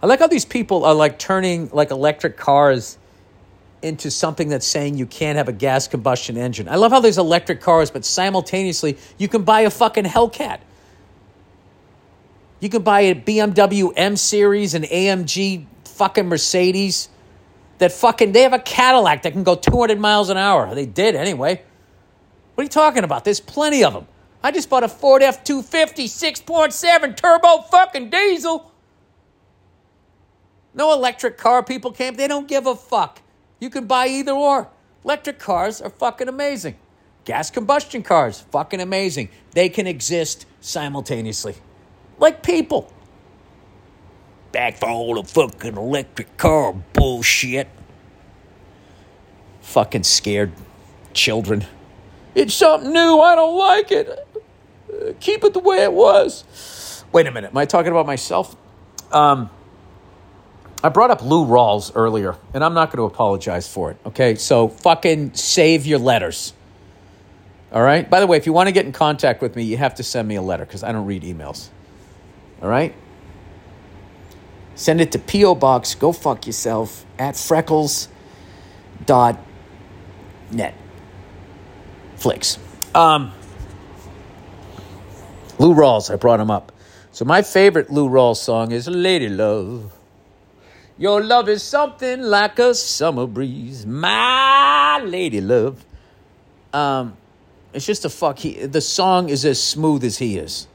I 0.01 0.07
like 0.07 0.19
how 0.19 0.27
these 0.27 0.45
people 0.45 0.85
are 0.85 0.95
like 0.95 1.19
turning 1.19 1.69
like 1.71 1.91
electric 1.91 2.37
cars 2.37 2.97
into 3.81 4.09
something 4.09 4.47
that's 4.47 4.65
saying 4.65 4.97
you 4.97 5.05
can't 5.05 5.37
have 5.37 5.49
a 5.49 5.53
gas 5.53 5.87
combustion 5.89 6.37
engine. 6.37 6.69
I 6.69 6.77
love 6.77 6.91
how 6.91 7.01
there's 7.01 7.17
electric 7.17 7.59
cars, 7.59 7.91
but 7.91 8.05
simultaneously 8.05 8.97
you 9.17 9.27
can 9.27 9.43
buy 9.43 9.61
a 9.61 9.69
fucking 9.69 10.05
Hellcat. 10.05 10.59
You 12.61 12.69
can 12.69 12.83
buy 12.83 13.01
a 13.01 13.15
BMW 13.15 13.91
M 13.97 14.15
Series, 14.15 14.73
an 14.73 14.83
AMG 14.83 15.65
fucking 15.95 16.27
Mercedes 16.27 17.09
that 17.77 17.91
fucking, 17.91 18.31
they 18.31 18.41
have 18.41 18.53
a 18.53 18.59
Cadillac 18.59 19.23
that 19.23 19.33
can 19.33 19.43
go 19.43 19.55
200 19.55 19.99
miles 19.99 20.29
an 20.29 20.37
hour. 20.37 20.73
They 20.73 20.85
did 20.85 21.15
anyway. 21.15 21.61
What 22.53 22.61
are 22.61 22.65
you 22.65 22.69
talking 22.69 23.03
about? 23.03 23.25
There's 23.25 23.39
plenty 23.39 23.83
of 23.83 23.93
them. 23.93 24.07
I 24.43 24.51
just 24.51 24.69
bought 24.69 24.83
a 24.83 24.87
Ford 24.87 25.23
F 25.23 25.43
250 25.43 26.07
6.7 26.07 27.17
turbo 27.17 27.61
fucking 27.63 28.09
diesel. 28.09 28.71
No 30.73 30.93
electric 30.93 31.37
car 31.37 31.63
people 31.63 31.91
can't, 31.91 32.17
they 32.17 32.27
don't 32.27 32.47
give 32.47 32.67
a 32.67 32.75
fuck. 32.75 33.21
You 33.59 33.69
can 33.69 33.87
buy 33.87 34.07
either 34.07 34.33
or. 34.33 34.69
Electric 35.03 35.39
cars 35.39 35.81
are 35.81 35.89
fucking 35.89 36.27
amazing. 36.27 36.75
Gas 37.23 37.49
combustion 37.49 38.03
cars, 38.03 38.41
fucking 38.51 38.81
amazing. 38.81 39.29
They 39.51 39.69
can 39.69 39.87
exist 39.87 40.45
simultaneously. 40.61 41.55
Like 42.19 42.43
people 42.43 42.91
back 44.55 44.77
for 44.77 44.87
all 44.87 45.21
the 45.21 45.23
fucking 45.27 45.75
electric 45.75 46.37
car 46.37 46.71
bullshit. 46.93 47.67
Fucking 49.59 50.03
scared 50.03 50.53
children. 51.11 51.65
It's 52.35 52.53
something 52.53 52.93
new. 52.93 53.19
I 53.19 53.35
don't 53.35 53.57
like 53.57 53.91
it. 53.91 54.27
keep 55.19 55.43
it 55.43 55.51
the 55.51 55.59
way 55.59 55.83
it 55.83 55.91
was. 55.91 57.03
Wait 57.11 57.27
a 57.27 57.31
minute. 57.31 57.51
Am 57.51 57.57
I 57.57 57.65
talking 57.65 57.91
about 57.91 58.05
myself? 58.05 58.55
Um, 59.11 59.49
I 60.81 60.87
brought 60.87 61.11
up 61.11 61.21
Lou 61.21 61.45
Rawls 61.45 61.91
earlier, 61.93 62.37
and 62.53 62.63
I'm 62.63 62.73
not 62.73 62.91
going 62.91 62.99
to 62.99 63.13
apologize 63.13 63.67
for 63.67 63.91
it. 63.91 63.97
Okay, 64.05 64.35
so 64.35 64.69
fucking 64.69 65.33
save 65.33 65.85
your 65.85 65.99
letters. 65.99 66.53
All 67.73 67.81
right. 67.81 68.09
By 68.09 68.21
the 68.21 68.27
way, 68.27 68.37
if 68.37 68.45
you 68.45 68.53
want 68.53 68.67
to 68.67 68.71
get 68.71 68.85
in 68.85 68.93
contact 68.93 69.41
with 69.41 69.57
me, 69.57 69.63
you 69.63 69.75
have 69.75 69.95
to 69.95 70.03
send 70.03 70.29
me 70.29 70.35
a 70.35 70.41
letter 70.41 70.65
because 70.65 70.81
I 70.81 70.93
don't 70.93 71.05
read 71.05 71.23
emails. 71.23 71.67
All 72.61 72.69
right. 72.69 72.95
Send 74.75 75.01
it 75.01 75.11
to 75.13 75.19
P.O. 75.19 75.55
Box, 75.55 75.95
go 75.95 76.11
fuck 76.11 76.45
yourself, 76.45 77.05
at 77.17 77.35
Freckles, 77.35 78.09
dot 79.05 79.39
net 80.51 80.75
flicks. 82.17 82.59
Um, 82.93 83.31
Lou 85.59 85.73
Rawls, 85.73 86.11
I 86.11 86.17
brought 86.17 86.39
him 86.39 86.51
up. 86.51 86.71
So 87.11 87.23
my 87.23 87.41
favorite 87.41 87.89
Lou 87.89 88.09
Rawls 88.09 88.37
song 88.37 88.71
is 88.71 88.87
Lady 88.87 89.29
Love. 89.29 89.93
Your 90.97 91.21
love 91.21 91.49
is 91.49 91.61
something 91.61 92.21
like 92.21 92.57
a 92.57 92.73
summer 92.73 93.27
breeze, 93.27 93.85
my 93.85 95.01
lady 95.03 95.41
love. 95.41 95.85
Um, 96.71 97.17
it's 97.73 97.85
just 97.85 98.05
a 98.05 98.09
fuck. 98.09 98.39
He, 98.39 98.65
the 98.65 98.79
song 98.79 99.27
is 99.27 99.43
as 99.43 99.61
smooth 99.61 100.05
as 100.05 100.19
he 100.19 100.37
is, 100.37 100.67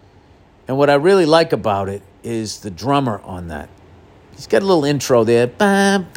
and 0.68 0.76
what 0.76 0.90
I 0.90 0.94
really 0.94 1.24
like 1.24 1.54
about 1.54 1.88
it 1.88 2.02
is 2.22 2.60
the 2.60 2.70
drummer 2.70 3.20
on 3.24 3.48
that. 3.48 3.70
He's 4.40 4.46
got 4.46 4.62
a 4.62 4.64
little 4.64 4.86
intro 4.86 5.22
there. 5.22 5.48
He's 5.48 5.58
on 5.58 6.14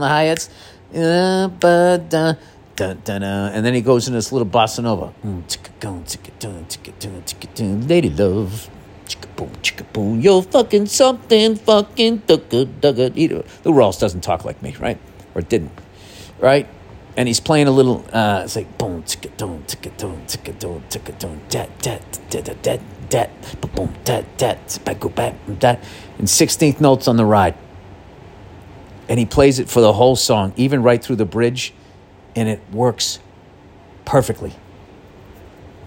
the 0.00 0.08
hi 0.08 0.22
hats. 0.24 0.50
And 0.92 1.52
then 3.64 3.72
he 3.72 3.82
goes 3.82 4.08
in 4.08 4.14
this 4.14 4.32
little 4.32 4.48
bossa 4.48 4.82
nova. 4.82 5.12
Lady 7.88 8.10
love. 8.10 8.68
Chicka-boom, 9.06 9.50
chicka-boom. 9.62 10.20
You're 10.20 10.42
fucking 10.42 10.86
something, 10.86 11.54
fucking 11.54 12.22
dugga, 12.22 12.66
dugga. 12.80 13.14
Lou 13.64 13.72
Rawls 13.72 14.00
doesn't 14.00 14.22
talk 14.22 14.44
like 14.44 14.60
me, 14.60 14.74
right? 14.80 14.98
Or 15.36 15.42
didn't, 15.42 15.70
right? 16.40 16.66
And 17.16 17.28
he's 17.28 17.38
playing 17.38 17.68
a 17.68 17.70
little, 17.70 18.04
uh, 18.12 18.42
it's 18.42 18.56
like 18.56 18.76
boom, 18.76 19.04
ticka 19.04 19.28
doom, 19.36 19.62
ticka 19.68 19.90
doom, 19.96 20.22
ticka 20.26 20.52
doom, 20.58 20.82
ticka 20.90 21.12
doom, 21.12 21.40
dat, 21.48 21.70
dat, 21.80 22.02
dat, 22.28 22.62
dat, 22.64 22.80
dat, 23.08 23.30
boom, 23.74 23.90
dat, 24.04 24.24
dat, 24.36 24.80
back, 24.84 25.00
go 25.00 25.08
back, 25.08 25.34
dat, 25.58 25.78
and 26.18 26.28
16th 26.28 26.80
notes 26.80 27.08
on 27.08 27.16
the 27.16 27.24
ride. 27.24 27.54
And 29.08 29.18
he 29.18 29.26
plays 29.26 29.58
it 29.58 29.68
for 29.68 29.80
the 29.80 29.92
whole 29.92 30.16
song, 30.16 30.52
even 30.56 30.82
right 30.82 31.02
through 31.02 31.16
the 31.16 31.24
bridge, 31.24 31.72
and 32.34 32.48
it 32.48 32.60
works 32.72 33.20
perfectly. 34.04 34.52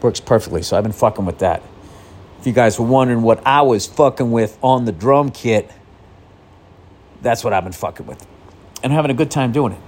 Works 0.02 0.20
perfectly. 0.20 0.62
So 0.62 0.78
I've 0.78 0.84
been 0.84 0.94
fucking 0.94 1.26
with 1.26 1.40
that. 1.40 1.62
If 2.40 2.48
you 2.48 2.54
guys 2.54 2.80
were 2.80 2.86
wondering 2.86 3.22
what 3.22 3.46
I 3.46 3.64
was 3.64 3.86
fucking 3.86 4.32
with 4.32 4.58
on 4.62 4.86
the 4.86 4.94
drum 4.94 5.32
kit, 5.32 5.70
that's 7.22 7.44
what 7.44 7.52
I've 7.52 7.64
been 7.64 7.74
fucking 7.74 8.06
with. 8.06 8.26
And 8.82 8.94
having 8.94 9.12
a 9.12 9.14
good 9.14 9.30
time 9.30 9.52
doing 9.52 9.74
it. 9.74 9.82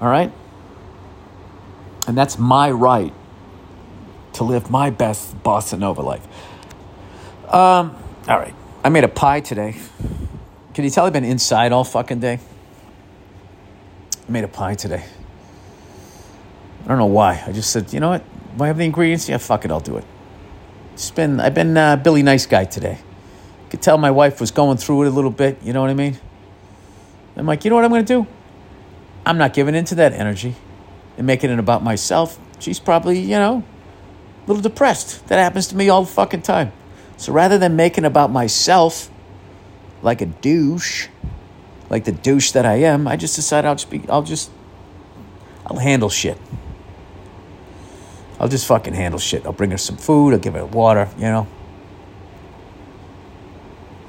All 0.00 0.08
right? 0.08 0.30
And 2.06 2.16
that's 2.16 2.38
my 2.38 2.70
right 2.70 3.12
to 4.34 4.44
live 4.44 4.70
my 4.70 4.90
best 4.90 5.42
bossa 5.42 5.78
nova 5.78 6.02
life. 6.02 6.26
Um, 7.46 7.96
all 8.28 8.38
right. 8.38 8.54
I 8.84 8.90
made 8.90 9.04
a 9.04 9.08
pie 9.08 9.40
today. 9.40 9.76
Can 10.74 10.84
you 10.84 10.90
tell 10.90 11.06
I've 11.06 11.12
been 11.12 11.24
inside 11.24 11.72
all 11.72 11.84
fucking 11.84 12.20
day? 12.20 12.38
I 14.28 14.30
made 14.30 14.44
a 14.44 14.48
pie 14.48 14.74
today. 14.74 15.04
I 16.84 16.88
don't 16.88 16.98
know 16.98 17.06
why. 17.06 17.42
I 17.46 17.52
just 17.52 17.70
said, 17.70 17.92
you 17.92 18.00
know 18.00 18.10
what? 18.10 18.24
Do 18.56 18.64
I 18.64 18.68
have 18.68 18.78
the 18.78 18.84
ingredients? 18.84 19.28
Yeah, 19.28 19.38
fuck 19.38 19.64
it, 19.64 19.70
I'll 19.70 19.80
do 19.80 19.96
it. 19.96 20.04
It's 20.94 21.10
been 21.10 21.40
I've 21.40 21.54
been 21.54 21.76
uh, 21.76 21.96
Billy 21.96 22.22
Nice 22.22 22.46
Guy 22.46 22.64
today. 22.64 22.98
Could 23.70 23.82
tell 23.82 23.98
my 23.98 24.10
wife 24.10 24.40
was 24.40 24.50
going 24.50 24.78
through 24.78 25.02
it 25.02 25.08
a 25.08 25.10
little 25.10 25.30
bit. 25.30 25.58
You 25.62 25.72
know 25.72 25.80
what 25.80 25.90
I 25.90 25.94
mean? 25.94 26.18
I'm 27.36 27.46
like, 27.46 27.64
you 27.64 27.70
know 27.70 27.76
what 27.76 27.84
I'm 27.84 27.90
going 27.90 28.04
to 28.04 28.14
do? 28.14 28.26
I'm 29.24 29.38
not 29.38 29.52
giving 29.52 29.74
into 29.74 29.94
that 29.96 30.12
energy 30.12 30.56
and 31.16 31.26
making 31.26 31.50
it 31.50 31.58
about 31.58 31.84
myself. 31.84 32.38
She's 32.58 32.80
probably, 32.80 33.20
you 33.20 33.36
know, 33.36 33.62
little 34.48 34.62
depressed. 34.62 35.26
That 35.28 35.38
happens 35.38 35.68
to 35.68 35.76
me 35.76 35.88
all 35.88 36.02
the 36.04 36.10
fucking 36.10 36.42
time. 36.42 36.72
So 37.16 37.32
rather 37.32 37.58
than 37.58 37.76
making 37.76 38.04
about 38.04 38.30
myself 38.30 39.10
like 40.02 40.20
a 40.20 40.26
douche, 40.26 41.08
like 41.90 42.04
the 42.04 42.12
douche 42.12 42.52
that 42.52 42.64
I 42.64 42.76
am, 42.76 43.06
I 43.06 43.16
just 43.16 43.36
decide 43.36 43.64
I'll 43.64 43.74
just 43.74 43.90
be, 43.90 44.02
I'll 44.08 44.22
just, 44.22 44.50
I'll 45.66 45.78
handle 45.78 46.08
shit. 46.08 46.38
I'll 48.40 48.48
just 48.48 48.66
fucking 48.66 48.94
handle 48.94 49.18
shit. 49.18 49.44
I'll 49.44 49.52
bring 49.52 49.72
her 49.72 49.78
some 49.78 49.96
food. 49.96 50.32
I'll 50.32 50.38
give 50.38 50.54
her 50.54 50.64
water. 50.64 51.08
You 51.16 51.24
know. 51.24 51.46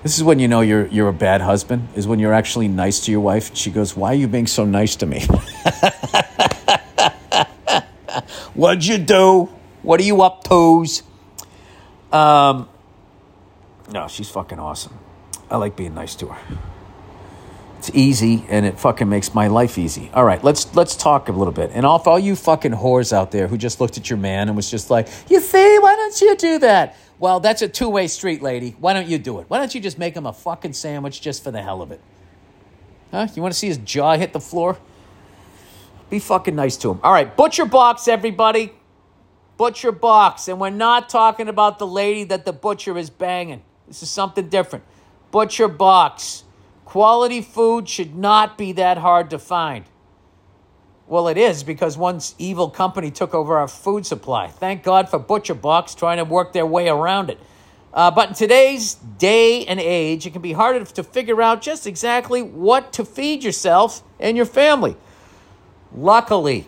This 0.04 0.18
is 0.18 0.24
when 0.24 0.40
you 0.40 0.48
know 0.48 0.62
you're 0.62 0.86
you're 0.88 1.10
a 1.10 1.14
bad 1.14 1.42
husband. 1.42 1.90
Is 1.96 2.08
when 2.08 2.20
you're 2.20 2.34
actually 2.34 2.68
nice 2.68 3.00
to 3.02 3.12
your 3.12 3.22
wife. 3.22 3.56
She 3.56 3.72
goes, 3.72 3.98
"Why 3.98 4.12
are 4.12 4.16
you 4.16 4.28
being 4.28 4.46
so 4.48 4.66
nice 4.66 4.96
to 4.98 5.08
me? 5.08 5.26
What'd 8.54 8.86
you 8.86 9.00
do? 9.00 9.50
What 9.82 10.00
are 10.00 10.04
you 10.04 10.22
up 10.22 10.44
to's?" 10.44 11.04
Um. 12.12 12.68
No, 13.92 14.08
she's 14.08 14.30
fucking 14.30 14.60
awesome. 14.60 14.98
I 15.50 15.58
like 15.58 15.76
being 15.76 15.96
nice 15.96 16.16
to 16.16 16.28
her. 16.28 16.58
It's 17.80 17.90
easy 17.94 18.46
and 18.50 18.66
it 18.66 18.78
fucking 18.78 19.08
makes 19.08 19.34
my 19.34 19.48
life 19.48 19.78
easy. 19.78 20.12
All 20.14 20.26
right, 20.26 20.44
let's 20.44 20.76
let's 20.76 20.98
talk 20.98 21.30
a 21.30 21.32
little 21.32 21.54
bit. 21.54 21.72
And 21.74 21.86
all 21.86 22.02
all 22.06 22.20
you 22.20 22.36
fucking 22.36 22.74
whores 22.74 23.14
out 23.14 23.32
there 23.32 23.48
who 23.48 23.58
just 23.58 23.80
looked 23.80 23.98
at 23.98 24.10
your 24.10 24.18
man 24.18 24.50
and 24.50 24.56
was 24.56 24.70
just 24.70 24.90
like, 24.90 25.08
"You 25.30 25.40
see, 25.40 25.80
why 25.80 25.96
don't 25.96 26.22
you 26.22 26.36
do 26.36 26.60
that?" 26.60 26.98
Well, 27.20 27.40
that's 27.40 27.62
a 27.62 27.68
two-way 27.68 28.08
street, 28.08 28.42
lady. 28.42 28.76
Why 28.80 28.94
don't 28.94 29.08
you 29.08 29.18
do 29.18 29.40
it? 29.40 29.46
Why 29.50 29.58
don't 29.60 29.74
you 29.74 29.82
just 29.82 29.98
make 29.98 30.16
him 30.16 30.26
a 30.26 30.34
fucking 30.34 30.74
sandwich 30.74 31.22
just 31.22 31.44
for 31.44 31.52
the 31.52 31.62
hell 31.62 31.82
of 31.82 31.92
it? 31.92 32.02
Huh? 33.12 33.28
You 33.34 33.42
want 33.42 33.54
to 33.54 33.60
see 33.60 33.68
his 33.68 33.78
jaw 33.78 34.16
hit 34.18 34.34
the 34.34 34.40
floor? 34.40 34.78
Be 36.10 36.20
fucking 36.20 36.56
nice 36.56 36.78
to 36.78 36.92
him. 36.92 37.00
All 37.04 37.12
right, 37.12 37.36
butcher 37.36 37.66
box, 37.66 38.08
everybody. 38.08 38.74
Butcher 39.60 39.91
box, 39.91 40.47
and 40.47 40.57
we're 40.57 40.70
not 40.70 41.10
talking 41.10 41.49
about 41.49 41.80
the 41.80 41.86
lady 41.86 42.24
that 42.24 42.45
the 42.45 42.53
butcher 42.53 42.97
is 42.97 43.10
banging. 43.10 43.62
This 43.89 44.01
is 44.01 44.10
something 44.10 44.47
different. 44.47 44.86
Butcher 45.32 45.68
box. 45.68 46.45
Quality 46.86 47.41
food 47.41 47.89
should 47.89 48.16
not 48.16 48.57
be 48.57 48.72
that 48.72 48.97
hard 48.97 49.30
to 49.32 49.38
find. 49.38 49.84
Well, 51.07 51.28
it 51.28 51.38
is 51.38 51.66
because 51.66 51.97
one 51.97 52.22
evil 52.38 52.70
company 52.70 53.12
took 53.12 53.34
over 53.34 53.57
our 53.57 53.68
food 53.68 54.05
supply. 54.05 54.47
Thank 54.47 54.82
God 54.82 55.10
for 55.10 55.20
Butcher 55.20 55.55
Box 55.55 55.93
trying 55.93 56.20
to 56.20 56.24
work 56.24 56.53
their 56.53 56.66
way 56.66 56.88
around 56.88 57.30
it. 57.30 57.38
Uh, 57.93 58.12
but 58.12 58.30
in 58.30 58.36
today's 58.36 58.93
day 58.93 59.66
and 59.66 59.78
age, 59.78 60.26
it 60.26 60.32
can 60.32 60.41
be 60.41 60.53
harder 60.53 60.86
to 60.86 61.03
figure 61.03 61.41
out 61.41 61.62
just 61.62 61.86
exactly 61.86 62.41
what 62.41 62.93
to 62.93 63.03
feed 63.03 63.43
yourself 63.43 64.03
and 64.22 64.38
your 64.38 64.45
family. 64.45 64.95
Luckily, 65.93 66.66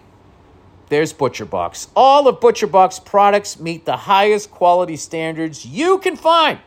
there's 0.91 1.13
ButcherBox. 1.13 1.87
All 1.95 2.27
of 2.27 2.41
Butcher 2.41 2.67
Box 2.67 2.99
products 2.99 3.57
meet 3.57 3.85
the 3.85 3.95
highest 3.95 4.51
quality 4.51 4.97
standards 4.97 5.65
you 5.65 5.99
can 5.99 6.17
find. 6.17 6.59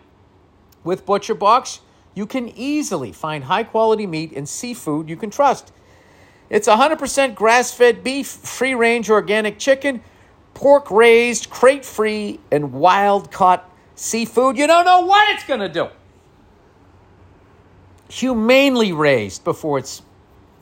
With 0.83 1.05
ButcherBox, 1.05 1.81
you 2.15 2.25
can 2.25 2.49
easily 2.49 3.13
find 3.13 3.45
high 3.45 3.65
quality 3.65 4.07
meat 4.07 4.33
and 4.33 4.49
seafood 4.49 5.11
you 5.11 5.17
can 5.17 5.29
trust. 5.29 5.73
It's 6.49 6.67
100% 6.67 7.35
grass 7.35 7.75
fed 7.75 8.03
beef, 8.03 8.27
free 8.27 8.75
range 8.75 9.11
organic 9.11 9.59
chicken, 9.59 10.03
pork 10.55 10.91
raised, 10.91 11.51
crate 11.51 11.85
free, 11.85 12.41
and 12.51 12.73
wild 12.73 13.31
caught 13.31 13.71
seafood. 13.95 14.57
You 14.57 14.67
don't 14.67 14.87
know 14.87 15.05
what 15.05 15.35
it's 15.35 15.45
going 15.45 15.61
to 15.61 15.69
do. 15.69 15.89
Humanely 18.09 18.93
raised 18.93 19.45
before 19.45 19.79
it's 19.79 20.01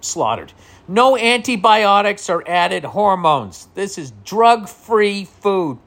slaughtered. 0.00 0.52
No 0.92 1.16
antibiotics 1.16 2.28
or 2.28 2.46
added 2.46 2.84
hormones. 2.84 3.66
This 3.74 3.96
is 3.96 4.12
drug 4.26 4.68
free 4.68 5.24
food. 5.24 5.78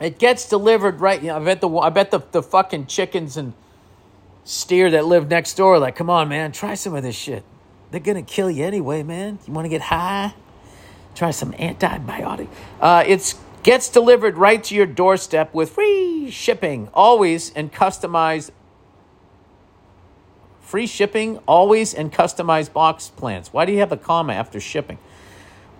It 0.00 0.18
gets 0.18 0.48
delivered 0.48 0.98
right. 0.98 1.22
You 1.22 1.28
know, 1.28 1.36
I 1.36 1.44
bet 1.44 1.60
the 1.60 1.68
I 1.68 1.90
bet 1.90 2.10
the, 2.10 2.18
the 2.32 2.42
fucking 2.42 2.86
chickens 2.86 3.36
and 3.36 3.52
steer 4.42 4.90
that 4.90 5.04
live 5.04 5.28
next 5.28 5.54
door 5.54 5.78
like, 5.78 5.94
come 5.94 6.10
on, 6.10 6.28
man, 6.28 6.50
try 6.50 6.74
some 6.74 6.96
of 6.96 7.04
this 7.04 7.14
shit. 7.14 7.44
They're 7.92 8.00
gonna 8.00 8.22
kill 8.22 8.50
you 8.50 8.64
anyway, 8.64 9.04
man. 9.04 9.38
You 9.46 9.52
want 9.52 9.66
to 9.66 9.68
get 9.68 9.82
high? 9.82 10.34
Try 11.14 11.30
some 11.30 11.52
antibiotic. 11.52 12.48
Uh, 12.80 13.04
it 13.06 13.36
gets 13.62 13.88
delivered 13.88 14.36
right 14.36 14.64
to 14.64 14.74
your 14.74 14.86
doorstep 14.86 15.54
with 15.54 15.70
free 15.70 16.28
shipping, 16.32 16.88
always 16.92 17.52
and 17.54 17.72
customized. 17.72 18.50
Free 20.70 20.86
shipping, 20.86 21.38
always 21.48 21.92
and 21.92 22.12
customized 22.12 22.72
box 22.72 23.08
plans. 23.08 23.52
Why 23.52 23.64
do 23.64 23.72
you 23.72 23.80
have 23.80 23.90
a 23.90 23.96
comma 23.96 24.34
after 24.34 24.60
shipping? 24.60 24.98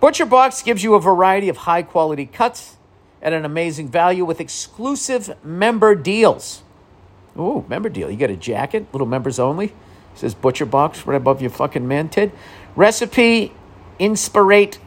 Butcher 0.01 0.25
Box 0.25 0.61
gives 0.61 0.83
you 0.83 0.95
a 0.95 0.99
variety 0.99 1.47
of 1.47 1.55
high 1.55 1.81
quality 1.81 2.25
cuts 2.25 2.75
at 3.21 3.31
an 3.31 3.45
amazing 3.45 3.87
value 3.87 4.25
with 4.25 4.41
exclusive 4.41 5.33
member 5.45 5.95
deals. 5.95 6.63
Ooh, 7.39 7.63
member 7.69 7.87
deal. 7.87 8.11
You 8.11 8.17
get 8.17 8.31
a 8.31 8.35
jacket, 8.35 8.85
little 8.91 9.07
members 9.07 9.39
only. 9.39 9.67
It 9.67 9.73
says 10.15 10.35
Butcher 10.35 10.65
Box 10.65 11.07
right 11.07 11.15
above 11.15 11.41
your 11.41 11.51
fucking 11.51 11.87
man 11.87 12.09
tid. 12.09 12.33
Recipe 12.75 13.53
inspirate. 13.97 14.77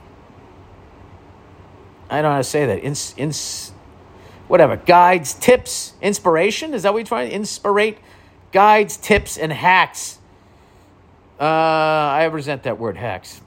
I 2.10 2.16
don't 2.16 2.24
know 2.24 2.32
how 2.32 2.36
to 2.36 2.44
say 2.44 2.66
that. 2.66 2.84
Ins, 2.84 3.14
ins, 3.16 3.72
whatever. 4.48 4.76
Guides, 4.76 5.32
tips, 5.32 5.94
inspiration. 6.02 6.74
Is 6.74 6.82
that 6.82 6.92
what 6.92 6.98
you're 6.98 7.06
trying? 7.06 7.30
To 7.30 7.34
inspirate. 7.34 7.96
Guides, 8.54 8.96
tips, 8.96 9.36
and 9.36 9.52
hacks. 9.52 10.20
Uh, 11.40 11.42
I 11.42 12.24
resent 12.26 12.62
that 12.62 12.78
word 12.78 12.96
hacks. 12.96 13.40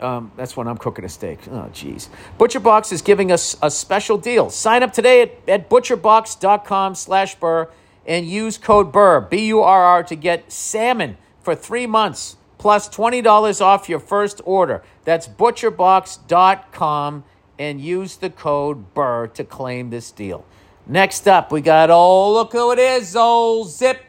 Um, 0.00 0.30
that's 0.36 0.56
when 0.56 0.68
I'm 0.68 0.78
cooking 0.78 1.04
a 1.04 1.08
steak. 1.08 1.40
Oh, 1.50 1.68
jeez. 1.72 2.08
ButcherBox 2.38 2.92
is 2.92 3.02
giving 3.02 3.32
us 3.32 3.56
a 3.60 3.68
special 3.68 4.16
deal. 4.16 4.50
Sign 4.50 4.84
up 4.84 4.92
today 4.92 5.22
at, 5.22 5.48
at 5.48 5.68
butcherbox.com 5.68 6.94
slash 6.94 7.34
burr 7.34 7.68
and 8.06 8.24
use 8.24 8.56
code 8.56 8.92
BURR, 8.92 9.22
B-U-R-R, 9.22 10.04
to 10.04 10.14
get 10.14 10.52
salmon 10.52 11.16
for 11.42 11.56
three 11.56 11.88
months 11.88 12.36
plus 12.56 12.88
$20 12.88 13.60
off 13.60 13.88
your 13.88 13.98
first 13.98 14.40
order. 14.44 14.84
That's 15.04 15.26
butcherbox.com 15.26 17.24
and 17.58 17.80
use 17.80 18.14
the 18.16 18.30
code 18.30 18.94
BURR 18.94 19.26
to 19.34 19.42
claim 19.42 19.90
this 19.90 20.12
deal. 20.12 20.44
Next 20.90 21.28
up, 21.28 21.52
we 21.52 21.60
got, 21.60 21.90
oh, 21.90 22.32
look 22.32 22.52
who 22.52 22.72
it 22.72 22.78
is, 22.78 23.14
old 23.14 23.68
Zip 23.68 24.02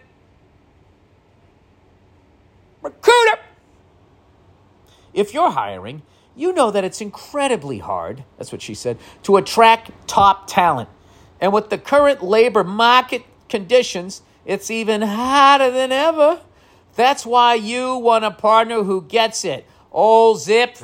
Recruiter. 2.82 3.40
If 5.14 5.34
you're 5.34 5.52
hiring, 5.52 6.04
you 6.38 6.54
know 6.54 6.72
that 6.72 6.86
it's 6.86 7.02
incredibly 7.02 7.80
hard, 7.80 8.24
that's 8.38 8.54
what 8.54 8.62
she 8.62 8.74
said, 8.74 8.98
to 9.24 9.36
attract 9.36 9.92
top 10.08 10.48
talent. 10.48 10.88
And 11.42 11.52
with 11.52 11.70
the 11.70 11.78
current 11.78 12.24
labor 12.24 12.64
market 12.64 13.24
conditions, 13.50 14.22
it's 14.46 14.72
even 14.72 15.02
harder 15.02 15.70
than 15.72 15.92
ever. 15.92 16.40
That's 16.96 17.26
why 17.26 17.56
you 17.56 17.98
want 17.98 18.24
a 18.24 18.32
partner 18.32 18.84
who 18.84 19.02
gets 19.02 19.44
it. 19.44 19.66
Old 19.92 20.40
Zip, 20.40 20.78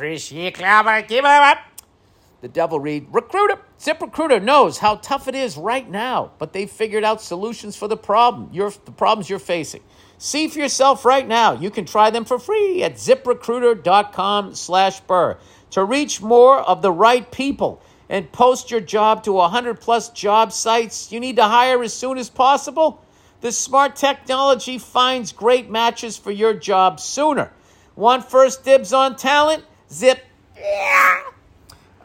the 2.45 2.49
devil 2.49 2.79
read, 2.79 3.07
recruiter. 3.11 3.57
ZipRecruiter 3.79 4.39
knows 4.39 4.77
how 4.77 4.97
tough 4.97 5.27
it 5.27 5.33
is 5.33 5.57
right 5.57 5.89
now, 5.89 6.31
but 6.37 6.53
they've 6.53 6.69
figured 6.69 7.03
out 7.03 7.19
solutions 7.19 7.75
for 7.75 7.87
the 7.87 7.97
problem, 7.97 8.51
you're, 8.53 8.71
the 8.85 8.91
problems 8.91 9.31
you're 9.31 9.39
facing. 9.39 9.81
See 10.19 10.47
for 10.47 10.59
yourself 10.59 11.05
right 11.05 11.27
now. 11.27 11.53
You 11.53 11.71
can 11.71 11.85
try 11.85 12.11
them 12.11 12.23
for 12.23 12.37
free 12.37 12.83
at 12.83 12.97
ziprecruiter.com 12.97 14.53
slash 14.53 14.99
burr. 14.99 15.39
To 15.71 15.83
reach 15.83 16.21
more 16.21 16.59
of 16.59 16.83
the 16.83 16.91
right 16.91 17.31
people 17.31 17.81
and 18.09 18.31
post 18.31 18.69
your 18.69 18.79
job 18.79 19.23
to 19.23 19.33
100 19.33 19.81
plus 19.81 20.11
job 20.11 20.53
sites 20.53 21.11
you 21.11 21.19
need 21.19 21.37
to 21.37 21.45
hire 21.45 21.81
as 21.81 21.95
soon 21.95 22.19
as 22.19 22.29
possible, 22.29 23.03
the 23.41 23.51
smart 23.51 23.95
technology 23.95 24.77
finds 24.77 25.31
great 25.31 25.71
matches 25.71 26.15
for 26.15 26.29
your 26.29 26.53
job 26.53 26.99
sooner. 26.99 27.51
Want 27.95 28.29
first 28.29 28.63
dibs 28.63 28.93
on 28.93 29.15
talent? 29.15 29.63
Zip 29.91 30.19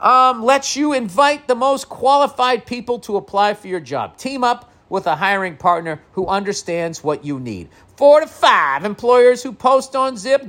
um, 0.01 0.43
lets 0.43 0.77
you 0.77 0.93
invite 0.93 1.47
the 1.47 1.55
most 1.55 1.89
qualified 1.89 2.67
people 2.67 2.99
to 3.01 3.17
apply 3.17 3.55
for 3.55 3.69
your 3.69 3.81
job. 3.81 4.17
Team 4.17 4.43
up 4.43 4.73
with 4.89 5.07
a 5.07 5.15
hiring 5.15 5.57
partner 5.57 6.03
who 6.13 6.27
understands 6.27 7.03
what 7.05 7.25
you 7.25 7.39
need. 7.39 7.69
Four 7.97 8.21
to 8.21 8.27
five 8.27 8.85
employers 8.85 9.43
who 9.43 9.53
post 9.53 9.95
on 9.95 10.17
Zip 10.17 10.43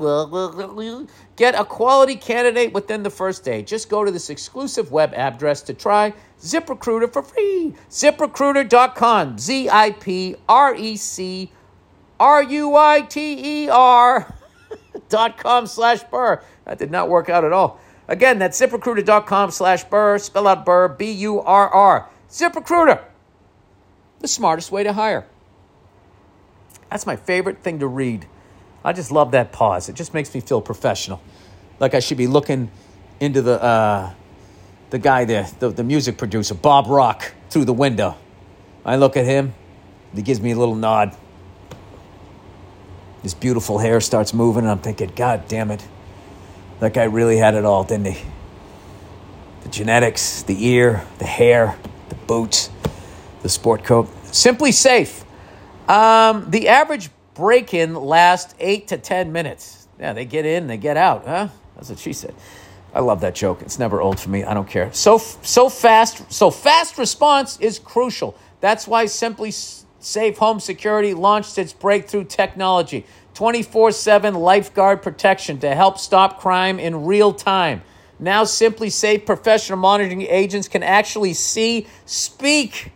get 1.36 1.54
a 1.54 1.64
quality 1.64 2.16
candidate 2.16 2.74
within 2.74 3.04
the 3.04 3.10
first 3.10 3.43
day. 3.43 3.62
Just 3.62 3.89
go 3.89 4.04
to 4.04 4.12
this 4.12 4.30
exclusive 4.30 4.91
web 4.91 5.14
address 5.14 5.62
to 5.64 5.74
try 5.74 6.14
ZipRecruiter 6.41 7.12
for 7.12 7.22
free. 7.22 7.74
ZipRecruiter.com. 7.89 9.38
Z 9.38 9.70
I 9.70 9.91
P 9.91 10.36
R 10.49 10.76
E 10.76 10.97
C 10.97 11.52
R 12.20 12.41
U 12.41 12.76
I 12.76 13.02
T 13.02 13.66
E 13.66 13.70
R 13.70 14.34
dot 15.10 15.38
com 15.38 15.68
slash 15.68 16.04
burr. 16.04 16.41
That 16.66 16.80
did 16.80 16.89
not 16.89 17.10
work 17.10 17.30
out 17.30 17.43
at 17.43 17.54
all. 17.54 17.80
Again, 18.12 18.39
that's 18.39 18.59
ziprecruiter.com 18.59 19.51
slash 19.51 19.86
burr. 19.86 20.18
Spell 20.20 20.45
out 20.45 20.66
burr, 20.66 20.89
B 20.89 21.09
U 21.14 21.39
R 21.39 21.70
R. 21.70 22.09
ZipRecruiter, 22.30 23.01
the 24.20 24.28
smartest 24.28 24.70
way 24.70 24.84
to 24.84 24.91
hire. 24.91 25.26
That's 26.89 27.05
my 27.05 27.16
favorite 27.16 27.64
thing 27.64 27.80
to 27.80 27.88
read. 27.88 28.28
I 28.84 28.91
just 28.91 29.14
love 29.14 29.32
that 29.32 29.53
pause. 29.53 29.88
It 29.88 29.95
just 29.95 30.14
makes 30.14 30.34
me 30.34 30.41
feel 30.41 30.59
professional. 30.59 31.22
Like 31.80 31.93
I 31.93 32.01
should 32.01 32.18
be 32.18 32.28
looking 32.28 32.70
into 33.22 33.41
the 33.41 33.64
uh, 33.64 34.12
the 34.89 34.99
guy 34.99 35.24
there, 35.24 35.47
the, 35.59 35.70
the 35.70 35.84
music 35.84 36.18
producer, 36.18 36.53
Bob 36.53 36.88
Rock, 36.88 37.32
through 37.49 37.64
the 37.64 37.74
window. 37.74 38.18
I 38.84 38.97
look 38.97 39.16
at 39.16 39.24
him, 39.24 39.53
he 40.14 40.22
gives 40.22 40.41
me 40.41 40.51
a 40.51 40.59
little 40.59 40.76
nod. 40.76 41.16
His 43.24 43.34
beautiful 43.34 43.78
hair 43.78 44.01
starts 44.01 44.34
moving, 44.34 44.64
and 44.64 44.72
I'm 44.72 44.80
thinking, 44.80 45.14
God 45.16 45.47
damn 45.47 45.72
it. 45.72 45.88
That 46.82 46.96
guy 46.96 47.04
really 47.04 47.38
had 47.38 47.54
it 47.54 47.64
all, 47.64 47.84
didn't 47.84 48.08
he? 48.08 48.26
The 49.62 49.70
genetics, 49.70 50.42
the 50.42 50.66
ear, 50.66 51.06
the 51.20 51.26
hair, 51.26 51.78
the 52.10 52.16
boots, 52.16 52.72
the 53.44 53.50
sport 53.50 53.84
coat. 53.84 54.08
SimpliSafe. 54.26 55.24
Um, 55.88 56.50
the 56.50 56.70
average 56.70 57.12
break 57.36 57.76
in 57.76 57.94
lasts 57.94 58.56
eight 58.60 58.88
to 58.88 58.98
10 58.98 59.32
minutes. 59.32 59.88
Yeah, 60.00 60.14
they 60.14 60.26
get 60.26 60.48
in, 60.48 60.66
they 60.66 60.78
get 60.78 60.98
out, 60.98 61.26
huh? 61.26 61.50
That's 61.76 61.90
what 61.90 62.00
she 62.00 62.14
said. 62.14 62.34
I 62.96 63.02
love 63.02 63.22
that 63.22 63.36
joke. 63.36 63.62
It's 63.62 63.78
never 63.78 64.02
old 64.02 64.20
for 64.20 64.32
me. 64.32 64.44
I 64.44 64.56
don't 64.56 64.68
care. 64.68 64.92
So 64.92 65.20
so 65.20 65.70
fast, 65.70 66.32
so 66.34 66.50
fast 66.50 66.98
response 66.98 67.60
is 67.60 67.78
crucial. 67.78 68.36
That's 68.60 68.88
why 68.88 69.06
SimpliSafe 69.06 70.38
Home 70.38 70.60
Security 70.60 71.14
launched 71.14 71.60
its 71.60 71.74
breakthrough 71.74 72.26
technology, 72.26 73.06
24/7 73.42 74.36
lifeguard 74.36 75.02
protection 75.02 75.58
to 75.58 75.74
help 75.74 75.98
stop 75.98 76.39
crime 76.39 76.80
in 76.80 77.06
real 77.06 77.34
time. 77.34 77.82
Now 78.20 78.44
SimpliSafe 78.44 79.26
professional 79.26 79.80
monitoring 79.80 80.22
agents 80.22 80.68
can 80.68 80.84
actually 80.84 81.34
see, 81.34 81.88
speak 82.06 82.92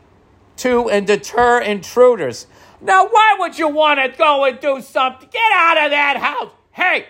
to 0.58 0.88
and 0.88 1.08
deter 1.08 1.62
intruders. 1.62 2.46
Now, 2.80 3.08
why 3.08 3.38
would 3.40 3.58
you 3.58 3.70
want 3.70 4.00
to 4.00 4.16
go 4.16 4.46
and 4.46 4.60
do 4.60 4.82
something? 4.82 5.28
Get 5.32 5.52
out 5.52 5.84
of 5.84 5.90
that 5.90 6.18
house. 6.18 6.52
Hey, 6.72 7.08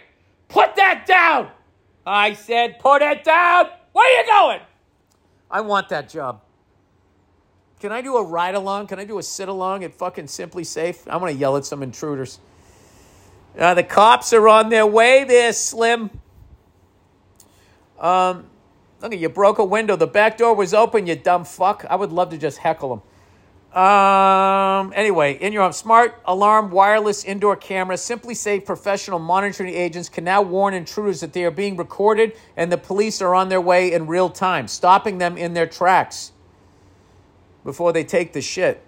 put 0.47 0.77
that 0.77 1.05
down. 1.05 1.49
I 2.07 2.35
said, 2.35 2.79
put 2.79 3.01
it 3.01 3.25
down. 3.25 3.67
Where 3.91 4.05
are 4.05 4.21
you 4.21 4.27
going? 4.31 4.61
I 5.51 5.59
want 5.59 5.89
that 5.89 6.07
job. 6.07 6.39
Can 7.81 7.91
I 7.91 7.99
do 7.99 8.15
a 8.15 8.23
ride 8.23 8.55
along? 8.55 8.87
Can 8.87 8.97
I 8.97 9.03
do 9.03 9.17
a 9.17 9.23
sit 9.23 9.49
along 9.49 9.83
at 9.83 9.93
fucking 9.93 10.27
SimpliSafe? 10.27 11.05
I 11.09 11.17
want 11.17 11.33
to 11.33 11.37
yell 11.37 11.57
at 11.57 11.65
some 11.65 11.83
intruders. 11.83 12.39
Uh, 13.57 13.73
the 13.73 13.83
cops 13.83 14.33
are 14.33 14.47
on 14.49 14.69
their 14.69 14.85
way 14.85 15.23
there, 15.23 15.53
Slim. 15.53 16.09
Um, 17.99 18.47
look 19.01 19.13
at 19.13 19.19
you 19.19 19.29
broke 19.29 19.59
a 19.59 19.63
window. 19.63 19.95
The 19.95 20.07
back 20.07 20.37
door 20.37 20.53
was 20.53 20.73
open, 20.73 21.07
you 21.07 21.15
dumb 21.15 21.45
fuck. 21.45 21.85
I 21.89 21.95
would 21.95 22.11
love 22.11 22.29
to 22.31 22.37
just 22.37 22.57
heckle 22.57 22.89
them. 22.89 23.01
Um, 23.75 24.93
anyway, 24.95 25.33
in 25.33 25.51
your 25.51 25.63
home, 25.63 25.73
smart 25.73 26.21
alarm 26.25 26.71
wireless 26.71 27.25
indoor 27.25 27.57
camera, 27.57 27.95
SimpliSafe 27.95 28.65
professional 28.65 29.19
monitoring 29.19 29.73
agents 29.73 30.07
can 30.07 30.23
now 30.23 30.41
warn 30.41 30.73
intruders 30.73 31.19
that 31.19 31.33
they 31.33 31.43
are 31.43 31.51
being 31.51 31.75
recorded 31.75 32.37
and 32.55 32.71
the 32.71 32.77
police 32.77 33.21
are 33.21 33.35
on 33.35 33.49
their 33.49 33.59
way 33.59 33.91
in 33.91 34.07
real 34.07 34.29
time, 34.29 34.69
stopping 34.69 35.17
them 35.17 35.37
in 35.37 35.53
their 35.53 35.67
tracks 35.67 36.31
before 37.65 37.91
they 37.91 38.05
take 38.05 38.31
the 38.31 38.41
shit. 38.41 38.81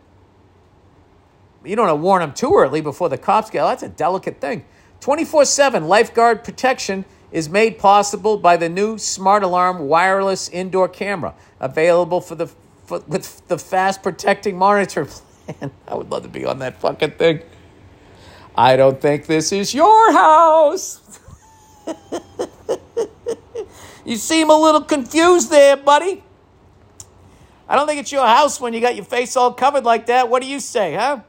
You 1.63 1.75
don't 1.75 1.87
want 1.87 1.97
to 1.97 2.01
warn 2.01 2.21
them 2.21 2.33
too 2.33 2.53
early 2.55 2.81
before 2.81 3.09
the 3.09 3.17
cops 3.17 3.49
get. 3.49 3.63
Oh, 3.63 3.67
that's 3.67 3.83
a 3.83 3.89
delicate 3.89 4.39
thing. 4.39 4.65
24 4.99 5.45
7 5.45 5.87
lifeguard 5.87 6.43
protection 6.43 7.05
is 7.31 7.49
made 7.49 7.77
possible 7.77 8.37
by 8.37 8.57
the 8.57 8.69
new 8.69 8.97
Smart 8.97 9.43
Alarm 9.43 9.79
wireless 9.87 10.49
indoor 10.49 10.87
camera, 10.87 11.33
available 11.59 12.21
for 12.21 12.35
the 12.35 12.49
with 12.89 13.45
the 13.47 13.57
fast 13.57 14.01
protecting 14.01 14.57
monitor 14.57 15.05
plan. 15.45 15.71
I 15.87 15.95
would 15.95 16.09
love 16.09 16.23
to 16.23 16.29
be 16.29 16.45
on 16.45 16.59
that 16.59 16.79
fucking 16.79 17.11
thing. 17.11 17.41
I 18.55 18.75
don't 18.75 18.99
think 18.99 19.25
this 19.25 19.51
is 19.51 19.73
your 19.73 20.13
house. 20.13 21.19
you 24.05 24.15
seem 24.15 24.49
a 24.49 24.57
little 24.57 24.81
confused 24.81 25.51
there, 25.51 25.77
buddy. 25.77 26.23
I 27.69 27.75
don't 27.75 27.85
think 27.87 27.99
it's 27.99 28.11
your 28.11 28.25
house 28.25 28.61
when 28.61 28.73
you 28.73 28.79
got 28.79 28.95
your 28.95 29.05
face 29.05 29.35
all 29.35 29.53
covered 29.53 29.83
like 29.83 30.05
that. 30.07 30.29
What 30.29 30.41
do 30.41 30.47
you 30.47 30.59
say, 30.59 30.95
huh? 30.95 31.19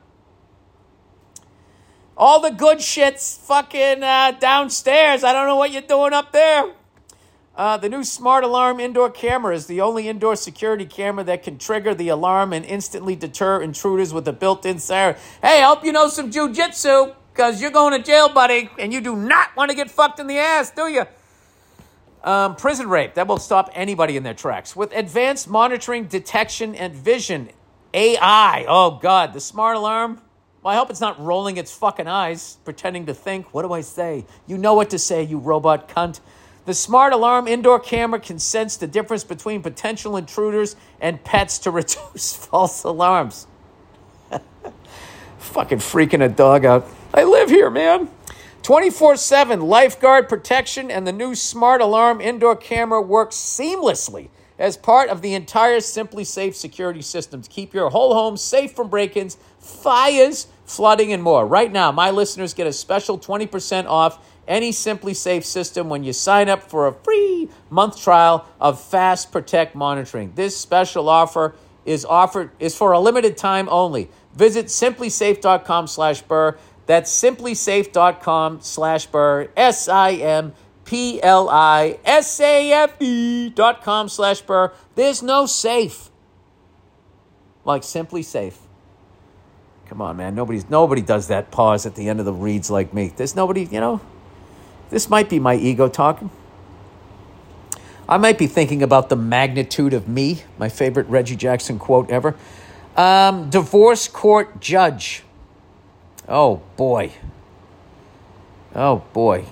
All 2.19 2.41
the 2.41 2.51
good 2.51 2.83
shit's 2.83 3.39
fucking 3.39 4.03
uh, 4.03 4.33
downstairs. 4.33 5.23
I 5.23 5.33
don't 5.33 5.47
know 5.47 5.55
what 5.55 5.71
you're 5.71 5.83
doing 5.83 6.13
up 6.13 6.33
there. 6.33 6.73
Uh, 7.55 7.77
the 7.77 7.89
new 7.89 8.03
smart 8.03 8.43
alarm 8.43 8.81
indoor 8.81 9.09
camera 9.09 9.55
is 9.55 9.67
the 9.67 9.81
only 9.81 10.09
indoor 10.09 10.35
security 10.35 10.85
camera 10.85 11.23
that 11.23 11.45
can 11.45 11.59
trigger 11.59 11.95
the 11.95 12.09
alarm 12.09 12.53
and 12.53 12.65
instantly 12.65 13.15
deter 13.15 13.63
intruders 13.63 14.13
with 14.13 14.27
a 14.27 14.33
built-in 14.33 14.81
siren. 14.81 15.15
Hey, 15.41 15.63
I 15.63 15.67
hope 15.67 15.85
you 15.85 15.93
know 15.93 16.09
some 16.09 16.33
jujitsu 16.33 17.15
because 17.33 17.63
you're 17.63 17.71
going 17.71 17.97
to 17.97 18.05
jail, 18.05 18.29
buddy, 18.29 18.69
and 18.81 18.93
you 18.93 19.01
do 19.01 19.15
not 19.15 19.55
want 19.57 19.71
to 19.71 19.77
get 19.77 19.89
fucked 19.89 20.19
in 20.19 20.27
the 20.27 20.39
ass, 20.39 20.73
do 20.73 20.89
you? 20.89 21.05
Um, 22.25 22.57
prison 22.57 22.89
rape 22.89 23.15
that 23.15 23.29
will 23.29 23.39
stop 23.39 23.71
anybody 23.75 24.17
in 24.17 24.25
their 24.25 24.35
tracks 24.35 24.75
with 24.75 24.93
advanced 24.93 25.49
monitoring, 25.49 26.07
detection, 26.07 26.75
and 26.75 26.95
vision. 26.95 27.51
AI. 27.95 28.67
Oh 28.69 28.99
God, 29.01 29.33
the 29.35 29.41
smart 29.41 29.77
alarm. 29.77 30.21
Well, 30.69 30.77
I 30.77 30.79
hope 30.81 30.91
it's 30.91 31.01
not 31.01 31.19
rolling 31.19 31.57
its 31.57 31.73
fucking 31.75 32.09
eyes, 32.09 32.59
pretending 32.63 33.07
to 33.07 33.15
think. 33.15 33.55
What 33.55 33.63
do 33.63 33.73
I 33.73 33.81
say? 33.81 34.27
You 34.47 34.59
know 34.59 34.75
what 34.75 34.91
to 34.91 34.99
say, 34.99 35.23
you 35.23 35.39
robot 35.39 35.89
cunt. 35.89 36.21
The 36.67 36.75
smart 36.75 37.15
alarm 37.15 37.49
indoor 37.49 37.81
camera 37.81 38.21
can 38.21 38.39
sense 38.39 38.77
the 38.77 38.87
difference 38.87 39.25
between 39.25 39.63
potential 39.63 40.15
intruders 40.19 40.77
and 41.01 41.25
pets 41.25 41.59
to 41.61 41.71
reduce 41.71 42.37
false 42.37 42.85
alarms. 42.85 43.47
Fucking 45.39 45.79
freaking 45.79 46.23
a 46.23 46.29
dog 46.29 46.67
out. 46.67 46.87
I 47.15 47.25
live 47.25 47.49
here, 47.49 47.71
man. 47.71 48.11
24 48.61 49.17
7 49.17 49.63
lifeguard 49.63 50.29
protection 50.29 50.91
and 50.91 51.07
the 51.07 51.13
new 51.13 51.35
smart 51.35 51.81
alarm 51.81 52.21
indoor 52.21 52.57
camera 52.57 53.01
work 53.01 53.31
seamlessly 53.31 54.29
as 54.59 54.77
part 54.77 55.09
of 55.09 55.23
the 55.23 55.33
entire 55.33 55.79
SimpliSafe 55.79 56.55
security 56.55 57.01
system 57.01 57.41
to 57.41 57.49
keep 57.49 57.73
your 57.73 57.89
whole 57.89 58.13
home 58.13 58.37
safe 58.37 58.73
from 58.73 58.89
break 58.89 59.17
ins, 59.17 59.39
fires, 59.59 60.49
flooding, 60.69 61.13
and 61.13 61.23
more. 61.23 61.47
Right 61.47 61.73
now, 61.73 61.91
my 61.91 62.11
listeners 62.11 62.55
get 62.55 62.67
a 62.67 62.73
special 62.73 63.19
20% 63.19 63.87
off 63.87 64.25
any 64.47 64.71
SimpliSafe 64.71 65.45
system 65.45 65.89
when 65.89 66.05
you 66.05 66.13
sign 66.13 66.49
up 66.49 66.63
for 66.63 66.87
a 66.87 66.93
free 66.93 67.49
month 67.71 68.01
trial 68.01 68.47
of 68.61 68.81
Fast 68.81 69.33
Protect 69.33 69.75
monitoring. 69.75 70.33
This 70.35 70.57
special 70.57 71.09
offer 71.09 71.55
is 71.85 72.05
offered 72.05 72.51
is 72.59 72.77
for 72.77 72.93
a 72.93 73.01
limited 73.01 73.37
time 73.37 73.69
only. 73.71 74.11
Visit 74.35 74.67
simplisafe.com 74.67 75.87
slash 75.87 76.23
burr. 76.23 76.57
That's 76.87 77.11
simplisafe.com 77.11 78.61
slash 78.61 79.07
burr. 79.07 79.49
S 79.57 79.89
I 79.89 80.13
M 80.13 80.55
P 80.85 81.23
L 81.23 81.49
I 81.51 81.99
S 82.05 82.41
A 82.41 82.73
F 82.73 83.01
E 83.01 83.51
dot 83.51 83.83
com 83.83 84.09
slash 84.09 84.41
burr. 84.41 84.73
There's 84.95 85.23
no 85.23 85.47
safe 85.47 86.11
like 87.65 87.83
SimpliSafe. 87.83 88.68
Come 89.89 90.03
on, 90.03 90.17
man. 90.17 90.35
Nobody's 90.35 90.69
nobody 90.69 91.01
does 91.01 91.29
that 91.29 91.51
pause 91.51 91.87
at 91.87 91.95
the 91.95 92.09
end 92.09 92.21
of 92.21 92.27
the 92.27 92.33
reads 92.33 92.71
like 92.71 92.93
me. 92.93 93.13
There's 93.17 93.35
nobody, 93.35 93.65
you 93.65 93.81
know. 93.81 94.01
This 94.91 95.09
might 95.09 95.29
be 95.29 95.39
my 95.39 95.55
ego 95.55 95.89
talking. 95.89 96.31
I 98.09 98.17
might 98.17 98.39
be 98.39 98.47
thinking 98.47 98.83
about 98.83 99.11
the 99.11 99.17
magnitude 99.17 99.93
of 99.93 100.09
me, 100.09 100.43
my 100.59 100.69
favorite 100.69 101.07
Reggie 101.09 101.37
Jackson 101.37 101.79
quote 101.79 102.11
ever. 102.11 102.35
Um, 102.97 103.51
divorce 103.51 104.09
court 104.09 104.61
judge. 104.61 105.23
Oh 106.27 106.63
boy. 106.77 107.13
Oh 108.75 109.05
boy. 109.13 109.45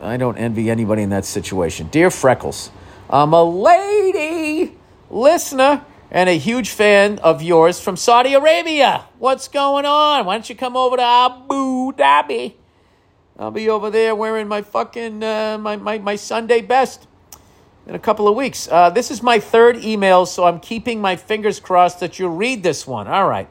I 0.00 0.18
don't 0.18 0.36
envy 0.36 0.70
anybody 0.70 1.02
in 1.02 1.10
that 1.10 1.24
situation. 1.24 1.88
Dear 1.88 2.10
Freckles, 2.10 2.70
I'm 3.08 3.32
a 3.32 3.42
lady 3.42 4.74
listener 5.10 5.84
and 6.10 6.28
a 6.28 6.38
huge 6.38 6.70
fan 6.70 7.18
of 7.20 7.42
yours 7.42 7.80
from 7.80 7.96
Saudi 7.96 8.34
Arabia. 8.34 9.04
What's 9.18 9.48
going 9.48 9.84
on? 9.84 10.26
Why 10.26 10.34
don't 10.34 10.48
you 10.48 10.54
come 10.54 10.76
over 10.76 10.96
to 10.96 11.02
Abu 11.02 11.92
Dhabi? 11.92 12.54
I'll 13.38 13.50
be 13.50 13.68
over 13.68 13.90
there 13.90 14.14
wearing 14.14 14.48
my 14.48 14.62
fucking 14.62 15.22
uh, 15.22 15.58
my, 15.58 15.76
my 15.76 15.98
my 15.98 16.16
Sunday 16.16 16.62
best 16.62 17.06
in 17.86 17.94
a 17.94 17.98
couple 17.98 18.28
of 18.28 18.34
weeks. 18.34 18.68
Uh, 18.70 18.90
this 18.90 19.10
is 19.10 19.22
my 19.22 19.38
third 19.38 19.76
email, 19.76 20.26
so 20.26 20.44
I'm 20.44 20.60
keeping 20.60 21.00
my 21.00 21.16
fingers 21.16 21.60
crossed 21.60 22.00
that 22.00 22.18
you'll 22.18 22.36
read 22.36 22.62
this 22.62 22.86
one. 22.86 23.08
All 23.08 23.28
right. 23.28 23.48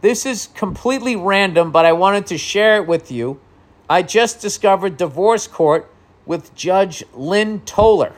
This 0.00 0.24
is 0.24 0.48
completely 0.54 1.14
random, 1.14 1.72
but 1.72 1.84
I 1.84 1.92
wanted 1.92 2.26
to 2.28 2.38
share 2.38 2.76
it 2.76 2.86
with 2.86 3.10
you. 3.10 3.38
I 3.88 4.02
just 4.02 4.40
discovered 4.40 4.96
Divorce 4.96 5.46
Court 5.46 5.90
with 6.24 6.54
Judge 6.54 7.04
Lynn 7.12 7.60
Toler. 7.60 8.14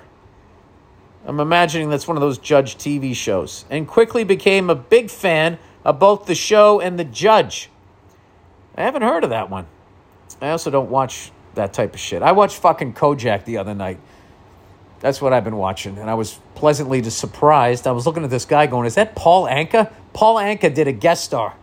I'm 1.26 1.38
imagining 1.40 1.88
that's 1.88 2.08
one 2.08 2.16
of 2.16 2.20
those 2.20 2.38
judge 2.38 2.76
TV 2.76 3.14
shows, 3.14 3.64
and 3.70 3.86
quickly 3.86 4.24
became 4.24 4.68
a 4.70 4.74
big 4.74 5.10
fan 5.10 5.58
of 5.84 5.98
both 5.98 6.26
the 6.26 6.34
show 6.34 6.80
and 6.80 6.98
the 6.98 7.04
judge. 7.04 7.70
I 8.76 8.82
haven't 8.82 9.02
heard 9.02 9.24
of 9.24 9.30
that 9.30 9.50
one. 9.50 9.66
I 10.40 10.50
also 10.50 10.70
don't 10.70 10.90
watch 10.90 11.30
that 11.54 11.72
type 11.72 11.94
of 11.94 12.00
shit. 12.00 12.22
I 12.22 12.32
watched 12.32 12.56
fucking 12.56 12.94
Kojak 12.94 13.44
the 13.44 13.58
other 13.58 13.74
night. 13.74 14.00
That's 15.00 15.20
what 15.20 15.32
I've 15.32 15.44
been 15.44 15.56
watching, 15.56 15.98
and 15.98 16.08
I 16.08 16.14
was 16.14 16.38
pleasantly 16.54 17.02
surprised. 17.02 17.86
I 17.86 17.92
was 17.92 18.06
looking 18.06 18.24
at 18.24 18.30
this 18.30 18.44
guy 18.44 18.66
going, 18.66 18.86
"Is 18.86 18.94
that 18.94 19.14
Paul 19.14 19.46
Anka?" 19.46 19.90
Paul 20.12 20.36
Anka 20.36 20.72
did 20.72 20.88
a 20.88 20.92
guest 20.92 21.24
star 21.24 21.54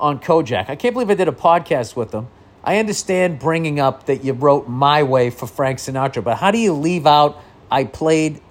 on 0.00 0.18
Kojak. 0.18 0.68
I 0.68 0.76
can't 0.76 0.94
believe 0.94 1.10
I 1.10 1.14
did 1.14 1.28
a 1.28 1.32
podcast 1.32 1.96
with 1.96 2.12
him. 2.12 2.28
I 2.66 2.78
understand 2.78 3.38
bringing 3.38 3.78
up 3.78 4.06
that 4.06 4.24
you 4.24 4.32
wrote 4.32 4.68
"My 4.68 5.04
Way" 5.04 5.30
for 5.30 5.46
Frank 5.46 5.78
Sinatra, 5.78 6.22
but 6.22 6.38
how 6.38 6.50
do 6.50 6.58
you 6.58 6.72
leave 6.72 7.06
out 7.06 7.40
I 7.70 7.84
played 7.84 8.42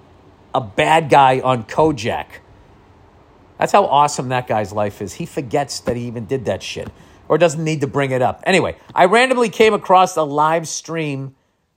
a 0.54 0.60
bad 0.60 1.10
guy 1.10 1.40
on 1.40 1.64
Kojak? 1.64 2.26
That's 3.58 3.72
how 3.72 3.84
awesome 3.84 4.30
that 4.30 4.46
guy's 4.46 4.72
life 4.72 5.02
is. 5.02 5.14
He 5.14 5.26
forgets 5.26 5.80
that 5.80 5.96
he 5.96 6.06
even 6.06 6.24
did 6.24 6.46
that 6.46 6.62
shit 6.62 6.90
or 7.28 7.36
doesn't 7.36 7.62
need 7.62 7.82
to 7.82 7.86
bring 7.86 8.10
it 8.10 8.22
up. 8.22 8.42
Anyway, 8.44 8.76
I 8.94 9.04
randomly 9.04 9.50
came 9.50 9.74
across 9.74 10.16
a 10.16 10.22
live 10.22 10.66
stream 10.66 11.34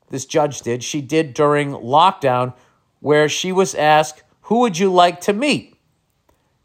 this 0.10 0.26
judge 0.26 0.62
did. 0.62 0.84
She 0.84 1.02
did 1.02 1.34
during 1.34 1.72
lockdown 1.72 2.54
where 3.00 3.30
she 3.30 3.52
was 3.52 3.76
asked, 3.76 4.24
Who 4.44 4.60
would 4.60 4.78
you 4.78 4.92
like 4.92 5.22
to 5.22 5.34
meet? 5.34 5.76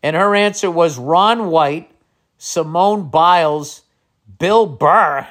And 0.03 0.17
her 0.17 0.35
answer 0.35 0.71
was 0.71 0.99
Ron 0.99 1.51
White, 1.51 1.91
Simone 2.39 3.09
Biles, 3.09 3.83
Bill 4.39 4.67
Burr. 4.67 5.27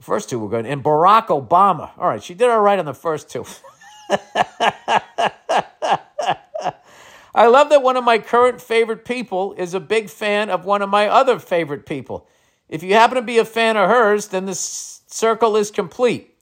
The 0.00 0.04
first 0.04 0.30
two 0.30 0.38
were 0.38 0.48
good, 0.48 0.64
and 0.64 0.82
Barack 0.82 1.26
Obama. 1.26 1.90
All 1.98 2.08
right, 2.08 2.22
she 2.22 2.32
did 2.32 2.48
all 2.48 2.62
right 2.62 2.78
on 2.78 2.86
the 2.86 2.94
first 2.94 3.28
two. 3.28 3.44
I 7.34 7.46
love 7.46 7.68
that 7.68 7.82
one 7.82 7.98
of 7.98 8.04
my 8.04 8.18
current 8.18 8.62
favorite 8.62 9.04
people 9.04 9.52
is 9.58 9.74
a 9.74 9.80
big 9.80 10.08
fan 10.08 10.48
of 10.48 10.64
one 10.64 10.80
of 10.80 10.88
my 10.88 11.06
other 11.06 11.38
favorite 11.38 11.84
people. 11.84 12.26
If 12.66 12.82
you 12.82 12.94
happen 12.94 13.16
to 13.16 13.22
be 13.22 13.36
a 13.36 13.44
fan 13.44 13.76
of 13.76 13.90
hers, 13.90 14.28
then 14.28 14.46
the 14.46 14.54
circle 14.54 15.54
is 15.56 15.70
complete. 15.70 16.34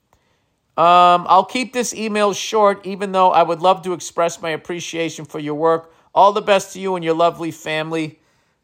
Um, 0.76 1.26
I'll 1.28 1.44
keep 1.44 1.72
this 1.72 1.92
email 1.92 2.34
short, 2.34 2.86
even 2.86 3.10
though 3.10 3.32
I 3.32 3.42
would 3.42 3.60
love 3.60 3.82
to 3.82 3.92
express 3.92 4.40
my 4.40 4.50
appreciation 4.50 5.24
for 5.24 5.40
your 5.40 5.56
work. 5.56 5.92
All 6.14 6.32
the 6.32 6.42
best 6.42 6.74
to 6.74 6.80
you 6.80 6.94
and 6.94 7.04
your 7.04 7.14
lovely 7.14 7.50
family. 7.50 8.20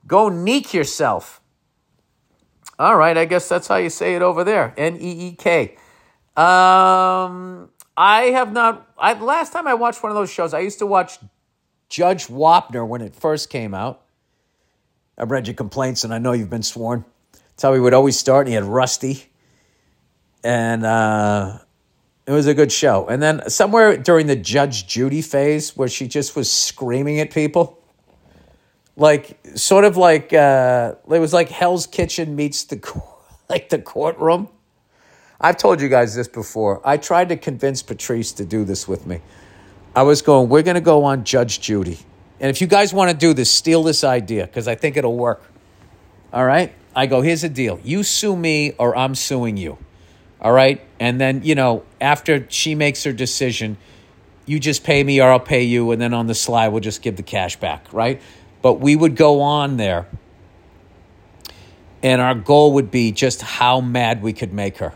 Go 0.07 0.29
neek 0.29 0.73
yourself. 0.73 1.41
All 2.79 2.97
right, 2.97 3.17
I 3.17 3.25
guess 3.25 3.49
that's 3.49 3.69
how 3.69 3.77
you 3.77 3.91
say 3.91 4.15
it 4.15 4.23
over 4.23 4.43
there. 4.43 4.75
N 4.77 4.97
E 5.01 5.29
E 5.29 5.33
K. 5.37 5.77
Um, 6.37 7.71
I 7.97 8.33
have 8.33 8.53
not. 8.53 8.89
I 8.99 9.15
last 9.15 9.53
time 9.53 9.69
I 9.69 9.75
watched 9.75 10.03
one 10.03 10.11
of 10.11 10.17
those 10.17 10.31
shows, 10.31 10.53
I 10.53 10.61
used 10.61 10.81
to 10.81 10.87
watch 10.87 11.19
Judge 11.89 12.27
Wapner 12.27 12.87
when 12.87 13.01
it 13.01 13.15
first 13.15 13.51
came 13.51 13.75
out. 13.75 14.03
I've 15.17 15.31
read 15.31 15.47
your 15.47 15.55
complaints, 15.55 16.03
and 16.03 16.13
I 16.13 16.19
know 16.19 16.33
you've 16.33 16.51
been 16.51 16.65
sworn. 16.65 17.05
That's 17.33 17.63
how 17.63 17.73
he 17.73 17.79
would 17.79 17.95
always 17.95 18.19
start. 18.19 18.47
And 18.47 18.49
he 18.49 18.55
had 18.55 18.65
Rusty, 18.65 19.27
and 20.43 20.85
uh, 20.85 21.59
it 22.27 22.33
was 22.33 22.49
a 22.49 22.55
good 22.55 22.73
show. 22.73 23.07
And 23.07 23.23
then 23.23 23.49
somewhere 23.49 23.97
during 23.97 24.27
the 24.27 24.35
Judge 24.35 24.89
Judy 24.89 25.23
phase, 25.23 25.77
where 25.77 25.89
she 25.89 26.09
just 26.09 26.35
was 26.35 26.51
screaming 26.51 27.21
at 27.21 27.31
people, 27.31 27.84
like 28.97 29.39
sort 29.55 29.85
of 29.85 29.97
like 29.97 30.33
uh, 30.33 30.95
it 31.11 31.19
was 31.19 31.33
like 31.33 31.49
Hell's 31.49 31.87
Kitchen 31.87 32.37
meets 32.37 32.65
the 32.65 33.03
like 33.49 33.69
the 33.69 33.79
courtroom. 33.79 34.49
I've 35.41 35.57
told 35.57 35.81
you 35.81 35.89
guys 35.89 36.15
this 36.15 36.29
before. 36.29 36.81
I 36.85 36.97
tried 36.97 37.29
to 37.29 37.37
convince 37.37 37.83
Patrice 37.83 38.33
to 38.33 38.45
do 38.45 38.65
this 38.65 38.89
with 38.89 39.07
me. 39.07 39.21
I 39.95 40.03
was 40.03 40.23
going, 40.23 40.49
we're 40.49 40.63
going 40.63 40.77
to 40.77 40.81
go 40.81 41.05
on 41.05 41.25
Judge 41.25 41.61
Judy. 41.61 41.99
And 42.41 42.51
if 42.51 42.61
you 42.61 42.67
guys 42.67 42.95
want 42.95 43.11
to 43.11 43.17
do 43.17 43.35
this, 43.35 43.51
steal 43.51 43.83
this 43.83 44.05
idea 44.05 44.47
because 44.47 44.67
I 44.67 44.75
think 44.75 44.97
it'll 44.97 45.17
work. 45.17 45.43
All 46.33 46.45
right? 46.45 46.73
I 46.97 47.07
go, 47.07 47.21
here's 47.21 47.43
the 47.43 47.49
deal. 47.49 47.81
You 47.85 48.03
sue 48.03 48.35
me 48.35 48.73
or 48.73 48.97
I'm 48.97 49.15
suing 49.15 49.57
you. 49.57 49.79
All 50.41 50.53
right. 50.53 50.81
And 50.99 51.21
then, 51.21 51.43
you 51.43 51.55
know, 51.55 51.85
after 52.01 52.47
she 52.51 52.75
makes 52.75 53.05
her 53.05 53.13
decision, 53.13 53.77
you 54.47 54.59
just 54.59 54.85
pay 54.85 55.03
me 55.03 55.21
or 55.21 55.31
I'll 55.31 55.41
pay 55.41 55.63
you. 55.63 55.91
And 55.91 56.01
then 56.01 56.13
on 56.13 56.27
the 56.27 56.35
sly, 56.35 56.69
we'll 56.69 56.81
just 56.81 57.03
give 57.03 57.17
the 57.17 57.23
cash 57.23 57.57
back. 57.57 57.93
Right. 57.93 58.21
But 58.65 58.81
we 58.81 58.97
would 58.97 59.15
go 59.15 59.43
on 59.43 59.77
there. 59.77 60.07
And 62.03 62.23
our 62.23 62.35
goal 62.35 62.73
would 62.73 62.91
be 62.91 63.13
just 63.13 63.43
how 63.43 63.83
mad 63.83 64.23
we 64.23 64.33
could 64.33 64.55
make 64.55 64.79
her. 64.79 64.95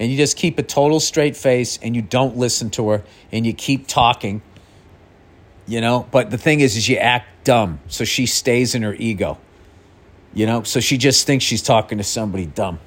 And 0.00 0.10
you 0.10 0.16
just 0.16 0.36
keep 0.36 0.58
a 0.58 0.64
total 0.64 0.98
straight 0.98 1.36
face 1.36 1.78
and 1.80 1.94
you 1.94 2.02
don't 2.02 2.36
listen 2.36 2.70
to 2.70 2.88
her 2.88 3.04
and 3.30 3.46
you 3.46 3.52
keep 3.52 3.86
talking. 3.86 4.42
You 5.68 5.80
know, 5.80 6.08
but 6.10 6.32
the 6.32 6.36
thing 6.36 6.58
is, 6.58 6.76
is 6.76 6.88
you 6.88 6.96
act 6.96 7.44
dumb. 7.44 7.78
So 7.86 8.04
she 8.04 8.26
stays 8.26 8.74
in 8.74 8.82
her 8.82 8.94
ego. 8.94 9.38
You 10.32 10.46
know, 10.46 10.64
so 10.64 10.80
she 10.80 10.98
just 10.98 11.28
thinks 11.28 11.44
she's 11.44 11.62
talking 11.62 11.98
to 11.98 12.04
somebody 12.04 12.46
dumb. 12.46 12.80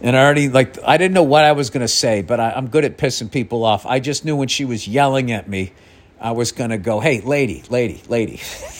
And 0.00 0.16
I 0.16 0.24
already, 0.24 0.48
like, 0.48 0.82
I 0.82 0.96
didn't 0.96 1.14
know 1.14 1.22
what 1.22 1.44
I 1.44 1.52
was 1.52 1.70
going 1.70 1.82
to 1.82 1.88
say, 1.88 2.22
but 2.22 2.40
I, 2.40 2.50
I'm 2.50 2.66
good 2.66 2.84
at 2.84 2.98
pissing 2.98 3.30
people 3.30 3.64
off. 3.64 3.86
I 3.86 4.00
just 4.00 4.24
knew 4.24 4.34
when 4.34 4.48
she 4.48 4.64
was 4.64 4.88
yelling 4.88 5.30
at 5.30 5.48
me, 5.48 5.74
I 6.20 6.32
was 6.32 6.50
going 6.50 6.70
to 6.70 6.78
go, 6.78 6.98
hey, 6.98 7.20
lady, 7.20 7.62
lady, 7.70 8.02
lady. 8.08 8.40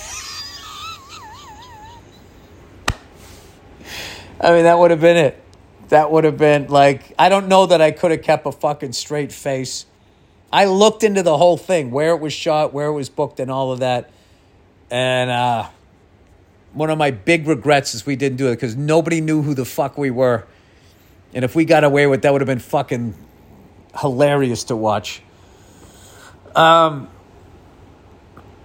I 4.41 4.53
mean, 4.53 4.65
that 4.65 4.79
would 4.79 4.91
have 4.91 5.01
been 5.01 5.19
it. 5.19 5.43
That 5.89 6.11
would 6.11 6.25
have 6.25 6.39
been 6.39 6.69
like, 6.69 7.13
I 7.19 7.29
don't 7.29 7.49
know 7.49 7.67
that 7.67 7.81
I 7.81 7.91
could 7.91 8.11
have 8.11 8.23
kept 8.23 8.47
a 8.47 8.53
fucking 8.53 8.93
straight 8.93 9.33
face. 9.33 9.87
I 10.53 10.65
looked 10.65 11.05
into 11.05 11.23
the 11.23 11.37
whole 11.37 11.57
thing, 11.57 11.91
where 11.91 12.15
it 12.15 12.21
was 12.21 12.33
shot, 12.33 12.73
where 12.73 12.87
it 12.87 12.93
was 12.93 13.09
booked, 13.09 13.39
and 13.39 13.51
all 13.51 13.71
of 13.71 13.81
that. 13.81 14.11
And 14.91 15.31
uh, 15.31 15.69
one 16.73 16.91
of 16.91 16.99
my 16.99 17.11
big 17.11 17.47
regrets 17.47 17.95
is 17.95 18.07
we 18.07 18.17
didn't 18.17 18.39
do 18.39 18.49
it 18.49 18.57
because 18.57 18.77
nobody 18.77 19.21
knew 19.21 19.43
who 19.43 19.55
the 19.55 19.65
fuck 19.65 19.99
we 19.99 20.11
were. 20.11 20.47
And 21.35 21.45
if 21.45 21.55
we 21.55 21.65
got 21.65 21.85
away 21.85 22.07
with 22.07 22.23
that, 22.23 22.33
would 22.33 22.41
have 22.41 22.49
been 22.49 22.59
fucking 22.59 23.15
hilarious 24.01 24.65
to 24.65 24.77
watch. 24.77 25.23
Um, 26.57 27.09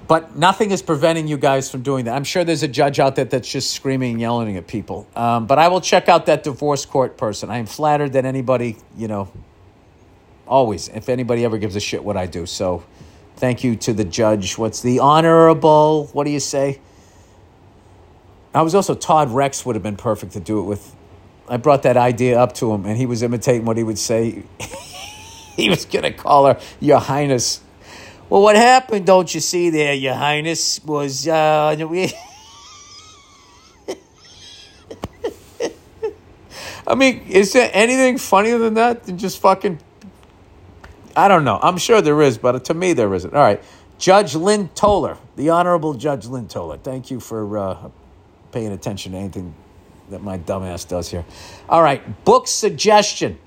but 0.08 0.36
nothing 0.36 0.72
is 0.72 0.82
preventing 0.82 1.28
you 1.28 1.38
guys 1.38 1.70
from 1.70 1.82
doing 1.82 2.06
that. 2.06 2.16
I'm 2.16 2.24
sure 2.24 2.44
there's 2.44 2.64
a 2.64 2.68
judge 2.68 3.00
out 3.00 3.16
there 3.16 3.26
that's 3.26 3.50
just 3.50 3.72
screaming 3.72 4.12
and 4.14 4.22
yelling 4.22 4.58
at 4.58 4.68
people. 4.68 5.08
Um, 5.16 5.48
but 5.48 5.60
I 5.60 5.68
will 5.68 5.82
check 5.82 6.10
out 6.10 6.26
that 6.28 6.44
divorce 6.44 6.86
court 6.86 7.18
person. 7.18 7.50
I 7.50 7.58
am 7.58 7.66
flattered 7.66 8.14
that 8.14 8.26
anybody, 8.26 8.78
you 8.98 9.08
know, 9.08 9.32
always. 10.48 10.90
If 10.90 11.10
anybody 11.10 11.44
ever 11.46 11.58
gives 11.58 11.76
a 11.76 11.80
shit 11.80 12.04
what 12.04 12.18
I 12.18 12.26
do, 12.26 12.46
so 12.46 12.84
thank 13.38 13.64
you 13.64 13.76
to 13.78 13.94
the 13.94 14.04
judge. 14.04 14.58
What's 14.58 14.82
the 14.82 15.00
honorable? 15.00 16.08
What 16.14 16.26
do 16.26 16.32
you 16.32 16.40
say? 16.40 16.80
I 18.54 18.62
was 18.62 18.74
also 18.74 18.96
Todd 18.96 19.32
Rex 19.32 19.66
would 19.66 19.76
have 19.76 19.84
been 19.84 19.98
perfect 19.98 20.34
to 20.34 20.40
do 20.40 20.60
it 20.60 20.64
with. 20.64 20.96
I 21.48 21.58
brought 21.58 21.84
that 21.84 21.98
idea 21.98 22.40
up 22.40 22.54
to 22.56 22.74
him, 22.74 22.86
and 22.86 22.98
he 22.98 23.06
was 23.06 23.22
imitating 23.22 23.66
what 23.66 23.78
he 23.78 23.84
would 23.84 24.00
say. 24.00 24.44
he 25.56 25.70
was 25.70 25.86
gonna 25.86 26.14
call 26.14 26.48
her 26.48 26.60
Your 26.80 27.00
Highness. 27.00 27.62
Well, 28.30 28.42
what 28.42 28.56
happened? 28.56 29.06
Don't 29.06 29.34
you 29.34 29.40
see 29.40 29.70
there, 29.70 29.94
Your 29.94 30.16
Highness? 30.16 30.84
Was 30.84 31.28
uh. 31.28 31.76
I 36.88 36.94
mean, 36.96 37.24
is 37.28 37.54
there 37.54 37.70
anything 37.74 38.18
funnier 38.18 38.58
than 38.58 38.74
that? 38.76 39.04
Than 39.04 39.18
just 39.18 39.40
fucking. 39.40 39.80
I 41.16 41.28
don't 41.28 41.44
know. 41.44 41.60
I'm 41.62 41.78
sure 41.78 42.02
there 42.02 42.22
is, 42.22 42.38
but 42.38 42.66
to 42.66 42.74
me, 42.74 42.94
there 42.94 43.14
isn't. 43.14 43.34
All 43.34 43.42
right. 43.42 43.64
Judge 43.98 44.36
Lynn 44.36 44.70
Toler, 44.76 45.18
the 45.36 45.50
Honorable 45.50 45.94
Judge 45.94 46.26
Lynn 46.26 46.48
Toler. 46.48 46.78
Thank 46.78 47.10
you 47.10 47.20
for 47.20 47.58
uh, 47.58 47.90
paying 48.52 48.72
attention 48.74 49.14
to 49.14 49.18
anything 49.18 49.56
that 50.10 50.22
my 50.22 50.38
dumbass 50.38 50.88
does 50.88 51.10
here. 51.10 51.26
All 51.70 51.82
right. 51.82 52.26
Book 52.26 52.48
suggestion. 52.48 53.40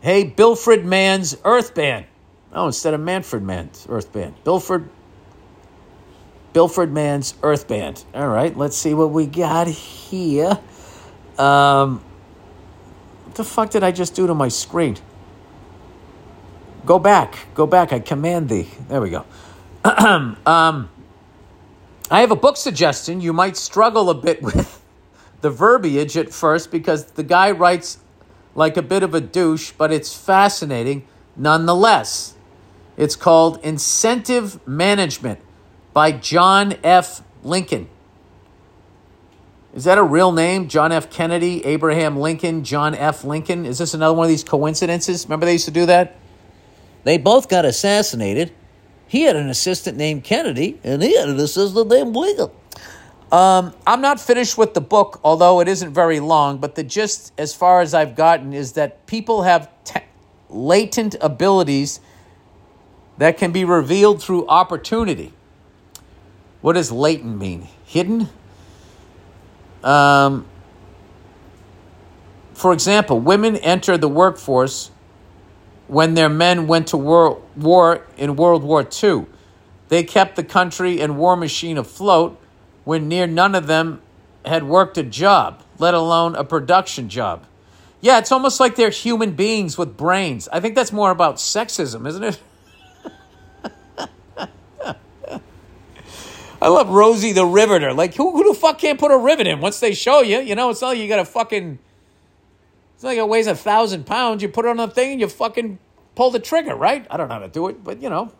Hey, 0.00 0.24
Bilfred 0.24 0.84
Mann's 0.84 1.36
Earthband. 1.36 2.06
Oh, 2.52 2.66
instead 2.66 2.92
of 2.94 3.00
Manfred 3.00 3.42
Mann's 3.42 3.86
Earthband. 3.86 4.34
Bilfred. 4.44 4.88
Bilfred 6.52 6.92
Mann's 6.92 7.32
Earthband. 7.42 8.04
All 8.14 8.28
right. 8.28 8.54
Let's 8.54 8.76
see 8.76 8.92
what 8.92 9.10
we 9.10 9.26
got 9.26 9.68
here. 9.68 10.58
Um, 11.38 12.04
what 13.24 13.34
the 13.36 13.44
fuck 13.44 13.70
did 13.70 13.82
I 13.82 13.90
just 13.90 14.14
do 14.14 14.26
to 14.26 14.34
my 14.34 14.48
screen? 14.48 14.98
Go 16.84 16.98
back. 16.98 17.38
Go 17.54 17.66
back. 17.66 17.92
I 17.92 18.00
command 18.00 18.50
thee. 18.50 18.68
There 18.88 19.00
we 19.00 19.08
go. 19.08 19.24
um, 19.84 20.90
I 22.10 22.20
have 22.20 22.30
a 22.30 22.36
book 22.36 22.58
suggestion. 22.58 23.22
You 23.22 23.32
might 23.32 23.56
struggle 23.56 24.10
a 24.10 24.14
bit 24.14 24.42
with 24.42 24.82
the 25.40 25.48
verbiage 25.48 26.18
at 26.18 26.32
first 26.32 26.70
because 26.70 27.04
the 27.12 27.22
guy 27.22 27.50
writes 27.50 27.98
like 28.54 28.76
a 28.76 28.82
bit 28.82 29.02
of 29.02 29.14
a 29.14 29.20
douche, 29.22 29.72
but 29.72 29.90
it's 29.90 30.14
fascinating 30.14 31.06
nonetheless. 31.34 32.34
It's 32.96 33.16
called 33.16 33.58
Incentive 33.62 34.66
Management 34.66 35.40
by 35.92 36.12
John 36.12 36.74
F. 36.84 37.22
Lincoln. 37.42 37.88
Is 39.74 39.84
that 39.84 39.96
a 39.96 40.02
real 40.02 40.32
name? 40.32 40.68
John 40.68 40.92
F. 40.92 41.10
Kennedy, 41.10 41.64
Abraham 41.64 42.18
Lincoln, 42.18 42.62
John 42.62 42.94
F. 42.94 43.24
Lincoln? 43.24 43.64
Is 43.64 43.78
this 43.78 43.94
another 43.94 44.14
one 44.14 44.24
of 44.24 44.28
these 44.28 44.44
coincidences? 44.44 45.24
Remember 45.24 45.46
they 45.46 45.52
used 45.52 45.64
to 45.64 45.70
do 45.70 45.86
that? 45.86 46.16
They 47.04 47.16
both 47.16 47.48
got 47.48 47.64
assassinated. 47.64 48.52
He 49.08 49.22
had 49.22 49.36
an 49.36 49.48
assistant 49.48 49.96
named 49.96 50.24
Kennedy, 50.24 50.78
and 50.84 51.02
he 51.02 51.16
had 51.16 51.28
an 51.30 51.38
assistant 51.38 51.88
named 51.88 52.14
Lincoln. 52.14 52.50
Um, 53.30 53.74
I'm 53.86 54.02
not 54.02 54.20
finished 54.20 54.58
with 54.58 54.74
the 54.74 54.82
book, 54.82 55.18
although 55.24 55.60
it 55.60 55.68
isn't 55.68 55.94
very 55.94 56.20
long, 56.20 56.58
but 56.58 56.74
the 56.74 56.84
gist, 56.84 57.32
as 57.38 57.54
far 57.54 57.80
as 57.80 57.94
I've 57.94 58.14
gotten, 58.14 58.52
is 58.52 58.72
that 58.72 59.06
people 59.06 59.42
have 59.42 59.70
t- 59.84 60.00
latent 60.50 61.16
abilities 61.18 62.00
that 63.18 63.38
can 63.38 63.52
be 63.52 63.64
revealed 63.64 64.22
through 64.22 64.46
opportunity. 64.48 65.32
What 66.60 66.74
does 66.74 66.90
latent 66.92 67.38
mean? 67.38 67.68
Hidden? 67.84 68.28
Um, 69.82 70.46
for 72.54 72.72
example, 72.72 73.18
women 73.18 73.56
enter 73.56 73.98
the 73.98 74.08
workforce 74.08 74.90
when 75.88 76.14
their 76.14 76.28
men 76.28 76.66
went 76.66 76.88
to 76.88 76.96
war, 76.96 77.42
war 77.56 78.06
in 78.16 78.36
World 78.36 78.62
War 78.62 78.86
II. 79.02 79.26
They 79.88 80.04
kept 80.04 80.36
the 80.36 80.44
country 80.44 81.00
and 81.00 81.18
war 81.18 81.36
machine 81.36 81.76
afloat 81.76 82.40
when 82.84 83.08
near 83.08 83.26
none 83.26 83.54
of 83.54 83.66
them 83.66 84.00
had 84.44 84.64
worked 84.64 84.96
a 84.96 85.02
job, 85.02 85.62
let 85.78 85.94
alone 85.94 86.34
a 86.34 86.44
production 86.44 87.08
job. 87.08 87.44
Yeah, 88.00 88.18
it's 88.18 88.32
almost 88.32 88.58
like 88.58 88.74
they're 88.74 88.90
human 88.90 89.32
beings 89.32 89.78
with 89.78 89.96
brains. 89.96 90.48
I 90.52 90.60
think 90.60 90.74
that's 90.74 90.92
more 90.92 91.10
about 91.10 91.36
sexism, 91.36 92.06
isn't 92.06 92.24
it? 92.24 92.40
I 96.62 96.68
love 96.68 96.90
Rosie 96.90 97.32
the 97.32 97.44
Riveter. 97.44 97.92
Like, 97.92 98.14
who, 98.14 98.30
who 98.30 98.52
the 98.52 98.54
fuck 98.56 98.78
can't 98.78 98.98
put 98.98 99.10
a 99.10 99.18
rivet 99.18 99.48
in 99.48 99.60
once 99.60 99.80
they 99.80 99.94
show 99.94 100.20
you? 100.20 100.38
You 100.38 100.54
know, 100.54 100.70
it's 100.70 100.80
not 100.80 100.90
like 100.90 100.98
you 100.98 101.08
got 101.08 101.16
to 101.16 101.24
fucking. 101.24 101.76
It's 102.94 103.02
like 103.02 103.18
it 103.18 103.28
weighs 103.28 103.48
a 103.48 103.56
thousand 103.56 104.06
pounds. 104.06 104.44
You 104.44 104.48
put 104.48 104.64
it 104.64 104.68
on 104.68 104.78
a 104.78 104.86
thing 104.86 105.10
and 105.10 105.20
you 105.20 105.26
fucking 105.26 105.80
pull 106.14 106.30
the 106.30 106.38
trigger, 106.38 106.76
right? 106.76 107.04
I 107.10 107.16
don't 107.16 107.26
know 107.26 107.34
how 107.34 107.40
to 107.40 107.48
do 107.48 107.66
it, 107.66 107.82
but 107.82 108.00
you 108.00 108.08
know, 108.08 108.32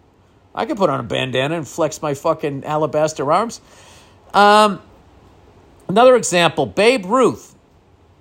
I 0.54 0.66
can 0.66 0.76
put 0.76 0.88
on 0.88 1.00
a 1.00 1.02
bandana 1.02 1.56
and 1.56 1.66
flex 1.66 2.00
my 2.00 2.14
fucking 2.14 2.64
alabaster 2.64 3.32
arms. 3.32 3.60
Um, 4.32 4.80
another 5.88 6.14
example 6.14 6.64
Babe 6.64 7.06
Ruth 7.06 7.56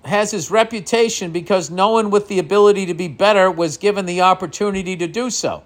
has 0.04 0.32
his 0.32 0.50
reputation 0.50 1.32
because 1.32 1.70
no 1.70 1.90
one 1.90 2.10
with 2.10 2.28
the 2.28 2.40
ability 2.40 2.88
to 2.88 2.96
be 2.96 3.08
better 3.08 3.52
was 3.52 3.78
given 3.78 4.08
the 4.08 4.22
opportunity 4.22 4.98
to 4.98 5.06
do 5.06 5.30
so. 5.30 5.62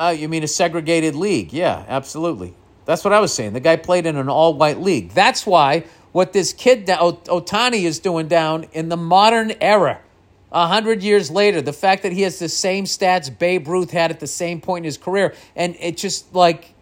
Oh, 0.00 0.10
you 0.10 0.28
mean 0.28 0.44
a 0.44 0.48
segregated 0.48 1.16
league? 1.16 1.52
Yeah, 1.52 1.84
absolutely. 1.88 2.54
That's 2.84 3.04
what 3.04 3.12
I 3.12 3.18
was 3.18 3.34
saying. 3.34 3.52
The 3.52 3.60
guy 3.60 3.74
played 3.76 4.06
in 4.06 4.16
an 4.16 4.28
all 4.28 4.54
white 4.54 4.78
league. 4.80 5.10
That's 5.10 5.44
why 5.44 5.84
what 6.12 6.32
this 6.32 6.52
kid, 6.52 6.86
Ohtani, 6.86 7.82
is 7.82 7.98
doing 7.98 8.28
down 8.28 8.66
in 8.72 8.88
the 8.88 8.96
modern 8.96 9.52
era, 9.60 10.00
a 10.50 10.66
hundred 10.66 11.02
years 11.02 11.30
later, 11.30 11.60
the 11.60 11.72
fact 11.72 12.04
that 12.04 12.12
he 12.12 12.22
has 12.22 12.38
the 12.38 12.48
same 12.48 12.84
stats 12.84 13.36
Babe 13.36 13.68
Ruth 13.68 13.90
had 13.90 14.10
at 14.10 14.20
the 14.20 14.26
same 14.26 14.60
point 14.60 14.82
in 14.82 14.84
his 14.84 14.96
career, 14.96 15.34
and 15.54 15.76
it 15.80 15.96
just 15.98 16.34
like 16.34 16.72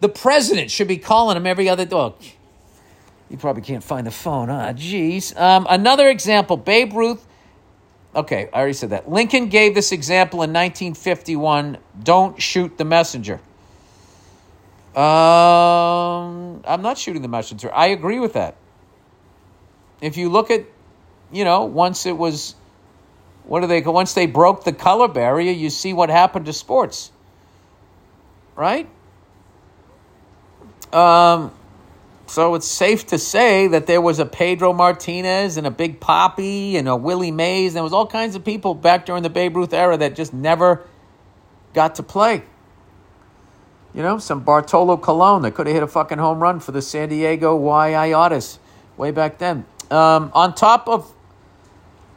the 0.00 0.08
president 0.08 0.70
should 0.70 0.88
be 0.88 0.96
calling 0.96 1.36
him 1.36 1.46
every 1.46 1.68
other 1.68 1.84
dog. 1.84 2.14
Oh, 2.20 2.24
you 3.30 3.36
probably 3.36 3.62
can't 3.62 3.84
find 3.84 4.06
the 4.06 4.10
phone, 4.10 4.48
huh? 4.48 4.72
Jeez. 4.74 5.38
Um, 5.38 5.66
another 5.70 6.08
example 6.08 6.56
Babe 6.56 6.92
Ruth 6.94 7.24
Okay, 8.14 8.48
I 8.52 8.58
already 8.58 8.74
said 8.74 8.90
that. 8.90 9.10
Lincoln 9.10 9.48
gave 9.48 9.74
this 9.74 9.90
example 9.90 10.38
in 10.38 10.50
1951 10.52 11.78
don't 12.02 12.40
shoot 12.40 12.78
the 12.78 12.84
messenger. 12.84 13.40
Um, 14.94 16.62
I'm 16.64 16.82
not 16.82 16.98
shooting 16.98 17.22
the 17.22 17.28
messenger. 17.28 17.74
I 17.74 17.88
agree 17.88 18.20
with 18.20 18.34
that. 18.34 18.54
If 20.00 20.16
you 20.16 20.28
look 20.28 20.52
at, 20.52 20.64
you 21.32 21.44
know, 21.44 21.64
once 21.64 22.06
it 22.06 22.16
was, 22.16 22.54
what 23.44 23.60
do 23.60 23.66
they, 23.66 23.80
once 23.80 24.14
they 24.14 24.26
broke 24.26 24.62
the 24.62 24.72
color 24.72 25.08
barrier, 25.08 25.50
you 25.50 25.68
see 25.68 25.92
what 25.92 26.10
happened 26.10 26.46
to 26.46 26.52
sports. 26.52 27.10
Right? 28.54 28.88
Um, 30.92 31.50
so 32.26 32.54
it's 32.54 32.66
safe 32.66 33.06
to 33.08 33.18
say 33.18 33.66
that 33.68 33.86
there 33.86 34.00
was 34.00 34.18
a 34.18 34.26
Pedro 34.26 34.72
Martinez 34.72 35.56
and 35.56 35.66
a 35.66 35.70
Big 35.70 36.00
Papi 36.00 36.74
and 36.74 36.88
a 36.88 36.96
Willie 36.96 37.30
Mays. 37.30 37.72
And 37.72 37.76
there 37.76 37.82
was 37.82 37.92
all 37.92 38.06
kinds 38.06 38.34
of 38.34 38.44
people 38.44 38.74
back 38.74 39.06
during 39.06 39.22
the 39.22 39.30
Babe 39.30 39.56
Ruth 39.56 39.72
era 39.72 39.96
that 39.98 40.16
just 40.16 40.32
never 40.32 40.86
got 41.74 41.96
to 41.96 42.02
play. 42.02 42.42
You 43.94 44.02
know, 44.02 44.18
some 44.18 44.40
Bartolo 44.40 44.96
Colon 44.96 45.42
that 45.42 45.52
could 45.54 45.66
have 45.66 45.74
hit 45.74 45.82
a 45.82 45.86
fucking 45.86 46.18
home 46.18 46.40
run 46.42 46.60
for 46.60 46.72
the 46.72 46.82
San 46.82 47.10
Diego 47.10 47.54
Y.I. 47.54 48.40
way 48.96 49.10
back 49.10 49.38
then. 49.38 49.66
Um, 49.90 50.30
on 50.34 50.54
top 50.54 50.88
of 50.88 51.12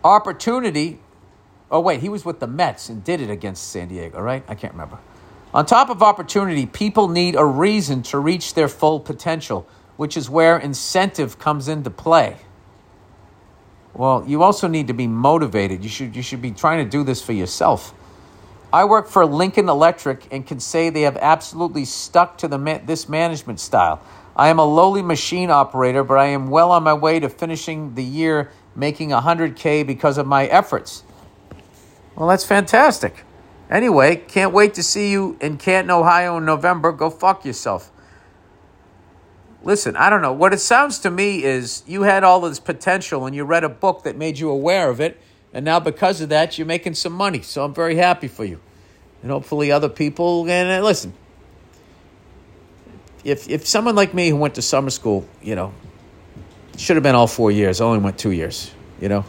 opportunity, 0.03 0.99
oh 1.69 1.81
wait, 1.81 1.99
he 1.99 2.09
was 2.09 2.25
with 2.25 2.39
the 2.39 2.47
Mets 2.47 2.89
and 2.89 3.03
did 3.03 3.21
it 3.21 3.29
against 3.29 3.69
San 3.69 3.89
Diego, 3.89 4.19
right? 4.21 4.43
I 4.47 4.55
can't 4.55 4.73
remember. 4.73 4.97
On 5.53 5.65
top 5.65 5.89
of 5.89 6.01
opportunity, 6.01 6.65
people 6.65 7.07
need 7.07 7.35
a 7.35 7.45
reason 7.45 8.03
to 8.03 8.19
reach 8.19 8.53
their 8.53 8.67
full 8.67 8.99
potential 8.99 9.67
which 9.97 10.15
is 10.15 10.29
where 10.29 10.57
incentive 10.57 11.37
comes 11.37 11.67
into 11.67 11.89
play. 11.89 12.37
Well, 13.93 14.23
you 14.27 14.43
also 14.43 14.67
need 14.67 14.87
to 14.87 14.93
be 14.93 15.07
motivated. 15.07 15.83
You 15.83 15.89
should, 15.89 16.15
you 16.15 16.21
should 16.21 16.41
be 16.41 16.51
trying 16.51 16.85
to 16.85 16.89
do 16.89 17.03
this 17.03 17.21
for 17.21 17.33
yourself. 17.33 17.93
I 18.71 18.85
work 18.85 19.07
for 19.07 19.25
Lincoln 19.25 19.69
Electric 19.69 20.31
and 20.31 20.45
can 20.45 20.59
say 20.59 20.89
they 20.89 21.01
have 21.01 21.17
absolutely 21.17 21.85
stuck 21.85 22.37
to 22.39 22.47
the 22.47 22.81
this 22.85 23.09
management 23.09 23.59
style. 23.59 24.01
I 24.35 24.49
am 24.49 24.59
a 24.59 24.65
lowly 24.65 25.01
machine 25.01 25.49
operator, 25.49 26.03
but 26.03 26.19
I 26.19 26.27
am 26.27 26.49
well 26.49 26.71
on 26.71 26.83
my 26.83 26.93
way 26.93 27.19
to 27.19 27.27
finishing 27.27 27.95
the 27.95 28.03
year 28.03 28.51
making 28.75 29.09
100K 29.09 29.87
because 29.87 30.19
of 30.19 30.27
my 30.27 30.45
efforts. 30.45 31.03
Well, 32.15 32.27
that's 32.27 32.43
fantastic. 32.43 33.23
Anyway, 33.69 34.17
can't 34.17 34.53
wait 34.53 34.75
to 34.75 34.83
see 34.83 35.11
you 35.11 35.37
in 35.41 35.57
Canton, 35.57 35.89
Ohio 35.89 36.37
in 36.37 36.45
November. 36.45 36.91
Go 36.91 37.09
fuck 37.09 37.45
yourself 37.45 37.91
listen, 39.67 39.97
I 39.97 40.09
don't 40.09 40.21
know. 40.21 40.31
What 40.31 40.53
it 40.53 40.59
sounds 40.59 40.99
to 40.99 41.11
me 41.11 41.43
is 41.43 41.83
you 41.85 42.03
had 42.03 42.23
all 42.23 42.39
this 42.39 42.57
potential 42.57 43.25
and 43.25 43.35
you 43.35 43.43
read 43.43 43.65
a 43.65 43.69
book 43.69 44.03
that 44.03 44.15
made 44.15 44.39
you 44.39 44.49
aware 44.49 44.89
of 44.89 45.01
it. 45.01 45.19
And 45.53 45.65
now, 45.65 45.81
because 45.81 46.21
of 46.21 46.29
that, 46.29 46.57
you're 46.57 46.65
making 46.65 46.93
some 46.93 47.11
money. 47.11 47.41
So 47.41 47.65
I'm 47.65 47.73
very 47.73 47.97
happy 47.97 48.29
for 48.29 48.45
you. 48.45 48.61
And 49.21 49.29
hopefully, 49.29 49.71
other 49.71 49.89
people. 49.89 50.49
And 50.49 50.81
uh, 50.81 50.85
listen, 50.85 51.13
if, 53.25 53.49
if 53.49 53.67
someone 53.67 53.95
like 53.95 54.13
me 54.13 54.29
who 54.29 54.37
went 54.37 54.55
to 54.55 54.61
summer 54.61 54.89
school, 54.89 55.27
you 55.41 55.55
know, 55.55 55.73
should 56.77 56.95
have 56.95 57.03
been 57.03 57.15
all 57.15 57.27
four 57.27 57.51
years, 57.51 57.81
I 57.81 57.85
only 57.85 57.99
went 57.99 58.17
two 58.17 58.31
years, 58.31 58.71
you 59.01 59.09
know. 59.09 59.25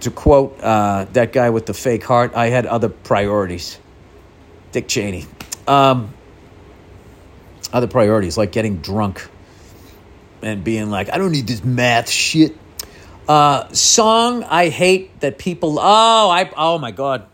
to 0.00 0.10
quote 0.10 0.58
uh, 0.62 1.04
that 1.12 1.32
guy 1.32 1.50
with 1.50 1.66
the 1.66 1.74
fake 1.74 2.04
heart, 2.04 2.32
I 2.34 2.46
had 2.46 2.64
other 2.64 2.88
priorities. 2.88 3.78
Dick 4.72 4.88
Cheney. 4.88 5.26
Um, 5.66 6.14
other 7.76 7.86
priorities 7.86 8.38
like 8.38 8.52
getting 8.52 8.78
drunk 8.78 9.28
and 10.40 10.64
being 10.64 10.88
like, 10.88 11.12
I 11.12 11.18
don't 11.18 11.32
need 11.32 11.46
this 11.46 11.62
math 11.62 12.08
shit. 12.08 12.56
Uh, 13.28 13.68
song 13.72 14.44
I 14.44 14.70
hate 14.70 15.20
that 15.20 15.36
people. 15.36 15.78
Oh, 15.78 16.30
I. 16.30 16.50
Oh 16.56 16.78
my 16.78 16.90
god. 16.90 17.26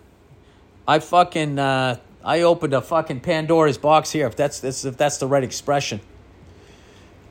I 0.89 0.99
fucking. 0.99 1.59
Uh, 1.59 1.97
I 2.25 2.43
opened 2.43 2.75
a 2.75 2.81
fucking 2.81 3.21
Pandora's 3.21 3.79
box 3.79 4.11
here. 4.11 4.27
If 4.27 4.37
that's, 4.37 4.61
that's 4.61 4.85
if 4.85 4.97
that's 4.97 5.19
the 5.19 5.27
right 5.27 5.45
expression. 5.45 6.01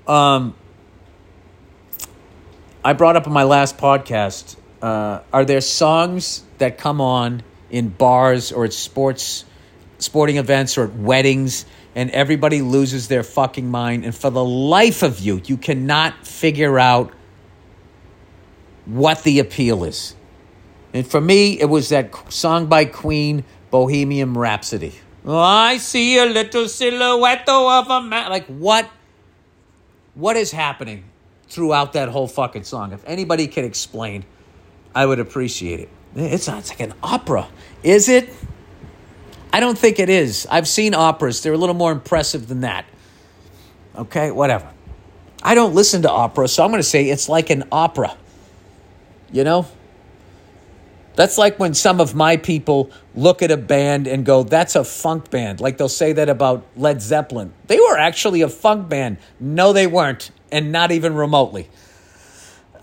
Um. 0.08 0.56
I 2.84 2.94
brought 2.94 3.16
up 3.16 3.28
in 3.28 3.34
my 3.34 3.44
last 3.44 3.78
podcast. 3.78 4.56
Uh, 4.82 5.20
are 5.32 5.46
there 5.46 5.62
songs 5.62 6.44
that 6.58 6.80
come 6.80 7.00
on 7.00 7.44
in 7.70 7.90
bars 7.90 8.52
or 8.52 8.66
at 8.66 8.74
sports, 8.74 9.46
sporting 10.00 10.38
events 10.38 10.80
or 10.80 10.86
at 10.86 10.96
weddings, 10.96 11.66
and 11.96 12.10
everybody 12.12 12.62
loses 12.62 13.08
their 13.08 13.24
fucking 13.24 13.70
mind, 13.70 14.06
and 14.06 14.16
for 14.16 14.30
the 14.30 14.44
life 14.44 15.04
of 15.04 15.20
you, 15.20 15.42
you 15.46 15.58
cannot 15.58 16.26
figure 16.26 16.80
out 16.80 17.12
what 18.86 19.24
the 19.24 19.40
appeal 19.40 19.84
is. 19.84 20.16
And 20.94 21.06
for 21.08 21.22
me, 21.22 21.60
it 21.60 21.66
was 21.66 21.90
that 21.90 22.14
song 22.32 22.68
by 22.68 22.86
Queen, 22.86 23.44
Bohemian 23.70 24.34
Rhapsody. 24.34 24.94
Oh, 25.26 25.38
I 25.38 25.78
see 25.78 26.18
a 26.18 26.26
little 26.26 26.68
silhouette 26.68 27.48
of 27.48 27.90
a 27.90 28.02
man. 28.02 28.30
Like 28.30 28.48
what? 28.48 28.90
What 30.16 30.36
is 30.36 30.52
happening 30.52 31.06
throughout 31.48 31.94
that 31.94 32.10
whole 32.10 32.28
fucking 32.28 32.64
song? 32.64 32.92
If 32.92 33.04
anybody 33.06 33.48
can 33.48 33.64
explain, 33.64 34.26
I 34.94 35.06
would 35.06 35.20
appreciate 35.20 35.80
it. 35.80 35.90
It's, 36.16 36.48
it's 36.48 36.70
like 36.70 36.80
an 36.82 36.94
opera. 37.02 37.48
Is 37.84 38.10
it? 38.10 38.34
I 39.54 39.60
don't 39.60 39.78
think 39.78 40.00
it 40.00 40.10
is. 40.10 40.48
I've 40.50 40.68
seen 40.68 40.94
operas. 40.94 41.42
They're 41.42 41.54
a 41.54 41.58
little 41.58 41.76
more 41.76 41.92
impressive 41.92 42.48
than 42.48 42.62
that. 42.62 42.86
Okay, 43.96 44.32
whatever. 44.32 44.72
I 45.44 45.56
don't 45.56 45.74
listen 45.74 46.04
to 46.04 46.10
opera, 46.10 46.48
so 46.48 46.64
I'm 46.64 46.70
going 46.70 46.80
to 46.80 46.88
say 46.88 47.10
it's 47.10 47.28
like 47.28 47.50
an 47.50 47.66
opera. 47.72 48.16
You 49.32 49.44
know? 49.44 49.68
That's 51.16 51.38
like 51.38 51.60
when 51.60 51.74
some 51.74 52.00
of 52.00 52.16
my 52.16 52.38
people 52.38 52.90
look 53.16 53.42
at 53.42 53.52
a 53.52 53.58
band 53.58 54.08
and 54.08 54.26
go, 54.26 54.44
that's 54.44 54.76
a 54.76 54.84
funk 54.84 55.30
band. 55.30 55.60
Like 55.60 55.78
they'll 55.78 55.90
say 55.90 56.14
that 56.14 56.30
about 56.30 56.66
Led 56.78 57.02
Zeppelin. 57.02 57.54
They 57.68 57.78
were 57.78 57.98
actually 57.98 58.42
a 58.42 58.50
funk 58.50 58.88
band. 58.88 59.18
No, 59.40 59.74
they 59.74 59.88
weren't, 59.88 60.32
and 60.52 60.72
not 60.72 60.92
even 60.92 61.14
remotely. 61.14 61.70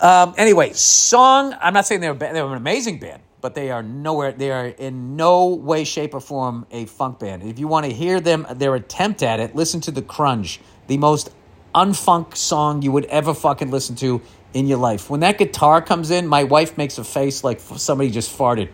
Um, 0.01 0.35
anyway, 0.37 0.73
song, 0.75 1.55
I'm 1.61 1.73
not 1.73 1.87
saying 1.87 2.03
they 2.03 2.11
were, 2.11 2.17
they 2.17 2.43
were 2.43 2.51
an 2.51 2.57
amazing 2.57 2.99
band, 2.99 3.23
but 3.41 3.55
they 3.55 3.71
are 3.71 3.83
nowhere, 3.83 4.33
they 4.33 4.51
are 4.51 4.67
in 4.67 5.17
no 5.17 5.49
way, 5.49 5.85
shape, 5.85 6.15
or 6.15 6.21
form 6.21 6.67
a 6.71 6.87
funk 6.87 7.21
band. 7.21 7.43
If 7.43 7.59
you 7.59 7.69
want 7.69 7.87
to 7.87 7.93
hear 7.93 8.21
them, 8.21 8.47
their 8.51 8.75
attempt 8.75 9.23
at 9.23 9.41
it, 9.41 9.55
listen 9.55 9.81
to 9.83 9.91
The 9.91 10.03
Crunge, 10.03 10.61
the 10.87 10.99
most 10.99 11.31
unfunk 11.75 12.37
song 12.37 12.83
you 12.83 12.93
would 12.93 13.05
ever 13.07 13.35
fucking 13.35 13.71
listen 13.71 13.97
to 13.97 14.21
in 14.55 14.67
your 14.67 14.79
life. 14.79 15.11
When 15.11 15.21
that 15.21 15.39
guitar 15.39 15.81
comes 15.83 16.11
in, 16.11 16.27
my 16.27 16.45
wife 16.45 16.77
makes 16.77 16.99
a 16.99 17.05
face 17.05 17.45
like 17.45 17.61
somebody 17.61 18.11
just 18.11 18.37
farted. 18.37 18.71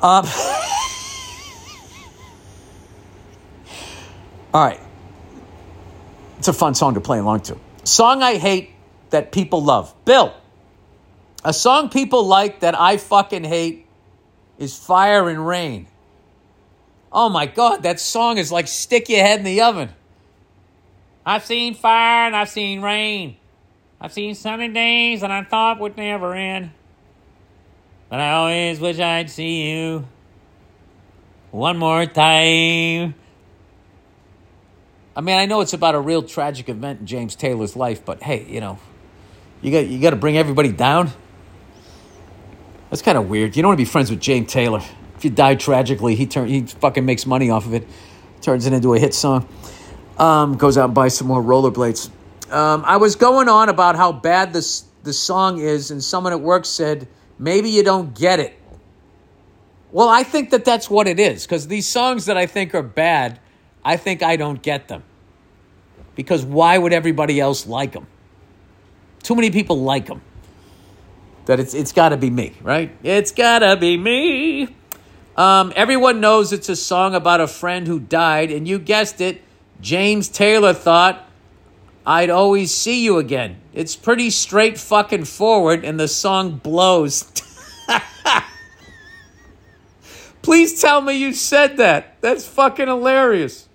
Um, 0.00 0.26
all 4.54 4.64
right. 4.64 4.80
It's 6.38 6.48
a 6.48 6.52
fun 6.52 6.74
song 6.74 6.94
to 6.94 7.00
play 7.00 7.18
along 7.18 7.40
to. 7.42 7.56
Song 7.84 8.22
I 8.22 8.36
hate 8.36 8.70
that 9.10 9.32
people 9.32 9.64
love. 9.64 9.94
Bill, 10.04 10.34
a 11.44 11.52
song 11.52 11.90
people 11.90 12.24
like 12.24 12.60
that 12.60 12.78
I 12.78 12.96
fucking 12.96 13.44
hate 13.44 13.86
is 14.58 14.76
Fire 14.78 15.28
and 15.28 15.46
Rain. 15.46 15.86
Oh 17.12 17.28
my 17.28 17.46
God, 17.46 17.82
that 17.84 18.00
song 18.00 18.38
is 18.38 18.50
like 18.50 18.66
stick 18.66 19.08
your 19.08 19.20
head 19.20 19.38
in 19.38 19.44
the 19.44 19.60
oven. 19.60 19.90
I've 21.24 21.44
seen 21.44 21.74
fire 21.74 22.26
and 22.26 22.36
I've 22.36 22.50
seen 22.50 22.82
rain. 22.82 23.36
I've 24.00 24.12
seen 24.12 24.34
sunny 24.34 24.68
days 24.68 25.20
that 25.20 25.30
I 25.30 25.44
thought 25.44 25.80
would 25.80 25.96
never 25.96 26.34
end. 26.34 26.72
But 28.10 28.20
I 28.20 28.32
always 28.32 28.80
wish 28.80 28.98
I'd 28.98 29.30
see 29.30 29.70
you 29.70 30.06
one 31.50 31.78
more 31.78 32.04
time. 32.04 33.14
I 35.16 35.20
mean, 35.20 35.36
I 35.36 35.46
know 35.46 35.60
it's 35.60 35.72
about 35.72 35.94
a 35.94 36.00
real 36.00 36.22
tragic 36.22 36.68
event 36.68 37.00
in 37.00 37.06
James 37.06 37.36
Taylor's 37.36 37.76
life, 37.76 38.04
but 38.04 38.22
hey, 38.22 38.44
you 38.48 38.60
know, 38.60 38.78
you 39.62 39.70
got 39.70 39.86
you 39.86 40.00
got 40.00 40.10
to 40.10 40.16
bring 40.16 40.36
everybody 40.36 40.72
down. 40.72 41.12
That's 42.94 43.02
kind 43.02 43.18
of 43.18 43.28
weird. 43.28 43.56
You 43.56 43.62
don't 43.62 43.70
want 43.70 43.78
to 43.78 43.84
be 43.84 43.90
friends 43.90 44.08
with 44.08 44.20
James 44.20 44.52
Taylor. 44.52 44.80
If 45.16 45.24
you 45.24 45.30
die 45.30 45.56
tragically, 45.56 46.14
he 46.14 46.26
turn 46.26 46.46
he 46.46 46.60
fucking 46.62 47.04
makes 47.04 47.26
money 47.26 47.50
off 47.50 47.66
of 47.66 47.74
it, 47.74 47.88
turns 48.40 48.66
it 48.66 48.72
into 48.72 48.94
a 48.94 49.00
hit 49.00 49.14
song. 49.14 49.48
Um, 50.16 50.56
goes 50.56 50.78
out 50.78 50.84
and 50.84 50.94
buys 50.94 51.16
some 51.16 51.26
more 51.26 51.42
rollerblades. 51.42 52.08
Um, 52.52 52.84
I 52.86 52.98
was 52.98 53.16
going 53.16 53.48
on 53.48 53.68
about 53.68 53.96
how 53.96 54.12
bad 54.12 54.52
this 54.52 54.84
the 55.02 55.12
song 55.12 55.58
is, 55.58 55.90
and 55.90 56.04
someone 56.04 56.32
at 56.32 56.40
work 56.40 56.64
said 56.64 57.08
maybe 57.36 57.68
you 57.68 57.82
don't 57.82 58.16
get 58.16 58.38
it. 58.38 58.56
Well, 59.90 60.08
I 60.08 60.22
think 60.22 60.50
that 60.50 60.64
that's 60.64 60.88
what 60.88 61.08
it 61.08 61.18
is 61.18 61.44
because 61.44 61.66
these 61.66 61.88
songs 61.88 62.26
that 62.26 62.36
I 62.36 62.46
think 62.46 62.76
are 62.76 62.82
bad, 62.84 63.40
I 63.84 63.96
think 63.96 64.22
I 64.22 64.36
don't 64.36 64.62
get 64.62 64.86
them. 64.86 65.02
Because 66.14 66.44
why 66.44 66.78
would 66.78 66.92
everybody 66.92 67.40
else 67.40 67.66
like 67.66 67.90
them? 67.90 68.06
Too 69.24 69.34
many 69.34 69.50
people 69.50 69.82
like 69.82 70.06
them. 70.06 70.22
That 71.46 71.60
it's 71.60 71.74
it's 71.74 71.92
got 71.92 72.10
to 72.10 72.16
be 72.16 72.30
me, 72.30 72.54
right? 72.62 72.90
It's 73.02 73.32
got 73.32 73.58
to 73.60 73.76
be 73.76 73.96
me. 73.96 74.68
Um, 75.36 75.72
everyone 75.74 76.20
knows 76.20 76.52
it's 76.52 76.68
a 76.68 76.76
song 76.76 77.14
about 77.14 77.40
a 77.40 77.46
friend 77.46 77.86
who 77.86 77.98
died, 77.98 78.50
and 78.50 78.68
you 78.68 78.78
guessed 78.78 79.20
it, 79.20 79.42
James 79.80 80.28
Taylor 80.28 80.72
thought 80.72 81.28
I'd 82.06 82.30
always 82.30 82.74
see 82.74 83.04
you 83.04 83.18
again. 83.18 83.60
It's 83.72 83.96
pretty 83.96 84.30
straight 84.30 84.78
fucking 84.78 85.24
forward, 85.24 85.84
and 85.84 85.98
the 85.98 86.08
song 86.08 86.58
blows. 86.58 87.30
Please 90.42 90.80
tell 90.80 91.00
me 91.00 91.14
you 91.14 91.32
said 91.32 91.78
that. 91.78 92.20
That's 92.20 92.46
fucking 92.46 92.86
hilarious. 92.86 93.68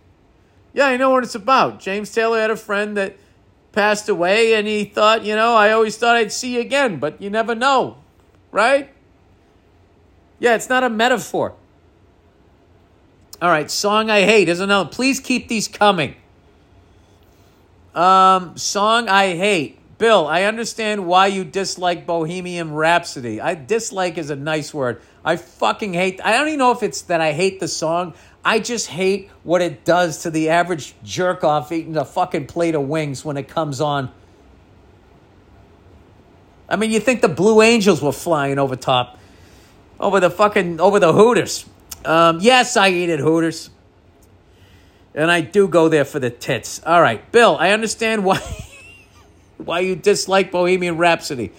Yeah, 0.73 0.85
I 0.85 0.97
know 0.97 1.09
what 1.09 1.23
it's 1.23 1.35
about. 1.35 1.79
James 1.79 2.11
Taylor 2.11 2.39
had 2.39 2.51
a 2.51 2.55
friend 2.55 2.95
that 2.95 3.17
passed 3.71 4.09
away, 4.09 4.55
and 4.55 4.67
he 4.67 4.85
thought, 4.85 5.23
you 5.23 5.35
know, 5.35 5.55
I 5.55 5.71
always 5.71 5.97
thought 5.97 6.15
I'd 6.15 6.31
see 6.31 6.55
you 6.55 6.61
again, 6.61 6.97
but 6.97 7.21
you 7.21 7.29
never 7.29 7.55
know, 7.55 7.97
right? 8.51 8.91
Yeah, 10.39 10.55
it's 10.55 10.69
not 10.69 10.83
a 10.83 10.89
metaphor. 10.89 11.55
All 13.41 13.49
right, 13.49 13.69
song 13.71 14.09
I 14.09 14.21
hate 14.21 14.49
is 14.49 14.59
another. 14.59 14.89
Please 14.89 15.19
keep 15.19 15.47
these 15.47 15.67
coming. 15.67 16.15
Um, 17.95 18.57
song 18.57 19.07
I 19.07 19.35
hate. 19.35 19.79
Bill, 19.97 20.27
I 20.27 20.43
understand 20.43 21.07
why 21.07 21.27
you 21.27 21.43
dislike 21.43 22.05
Bohemian 22.05 22.73
Rhapsody. 22.73 23.41
I 23.41 23.55
dislike 23.55 24.17
is 24.17 24.29
a 24.29 24.35
nice 24.35 24.73
word. 24.73 25.01
I 25.25 25.35
fucking 25.35 25.93
hate. 25.93 26.21
I 26.23 26.37
don't 26.37 26.47
even 26.47 26.59
know 26.59 26.71
if 26.71 26.83
it's 26.83 27.01
that 27.03 27.19
I 27.19 27.33
hate 27.33 27.59
the 27.59 27.67
song. 27.67 28.13
I 28.43 28.59
just 28.59 28.87
hate 28.87 29.29
what 29.43 29.61
it 29.61 29.83
does 29.83 30.23
to 30.23 30.31
the 30.31 30.49
average 30.49 30.95
jerk 31.03 31.43
off 31.43 31.71
eating 31.71 31.97
a 31.97 32.05
fucking 32.05 32.47
plate 32.47 32.75
of 32.75 32.87
wings 32.87 33.25
when 33.25 33.37
it 33.37 33.47
comes 33.47 33.81
on. 33.81 34.11
I 36.69 36.75
mean, 36.75 36.91
you 36.91 36.99
think 36.99 37.21
the 37.21 37.29
Blue 37.29 37.61
Angels 37.61 38.01
were 38.01 38.11
flying 38.11 38.59
over 38.59 38.75
top, 38.75 39.17
over 39.99 40.19
the 40.19 40.29
fucking, 40.29 40.79
over 40.79 40.99
the 40.99 41.11
Hooters. 41.11 41.65
Um, 42.05 42.39
yes, 42.41 42.77
I 42.77 42.89
eat 42.89 43.09
at 43.09 43.19
Hooters. 43.19 43.71
And 45.15 45.31
I 45.31 45.41
do 45.41 45.67
go 45.67 45.89
there 45.89 46.05
for 46.05 46.19
the 46.19 46.29
tits. 46.29 46.81
All 46.85 47.01
right, 47.01 47.29
Bill, 47.31 47.57
I 47.59 47.71
understand 47.71 48.23
why 48.23 48.39
why 49.57 49.79
you 49.79 49.95
dislike 49.95 50.51
Bohemian 50.51 50.97
Rhapsody. 50.97 51.51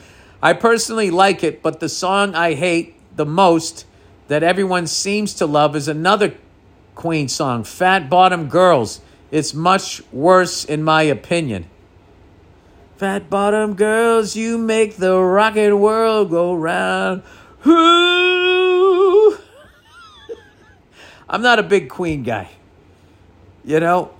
I 0.43 0.55
personally 0.55 1.11
like 1.11 1.45
it, 1.45 1.63
but 1.63 1.81
the 1.81 1.89
song 1.89 2.35
I 2.35 2.55
hate 2.55 2.95
the 3.15 3.27
most 3.27 3.85
that 4.29 4.43
everyone 4.43 4.87
seems 4.87 5.35
to 5.35 5.47
love 5.47 5.77
is 5.77 5.89
another 5.89 6.35
Queen 6.95 7.29
song, 7.29 7.65
Fat 7.65 8.11
Bottom 8.11 8.49
Girls. 8.49 9.01
It's 9.31 9.55
much 9.55 10.03
worse 10.13 10.65
in 10.65 10.83
my 10.83 11.03
opinion. 11.03 11.67
Fat 12.97 13.31
bottom 13.31 13.75
girls, 13.75 14.37
you 14.37 14.59
make 14.59 14.97
the 14.97 15.19
rocket 15.19 15.75
world 15.75 16.29
go 16.29 16.55
round. 16.55 17.23
I'm 21.27 21.41
not 21.41 21.59
a 21.59 21.63
big 21.63 21.89
Queen 21.89 22.23
guy. 22.25 22.51
You 23.65 23.81
know, 23.81 24.13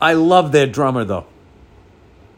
I 0.00 0.14
love 0.14 0.50
their 0.50 0.66
drummer 0.66 1.04
though. 1.04 1.26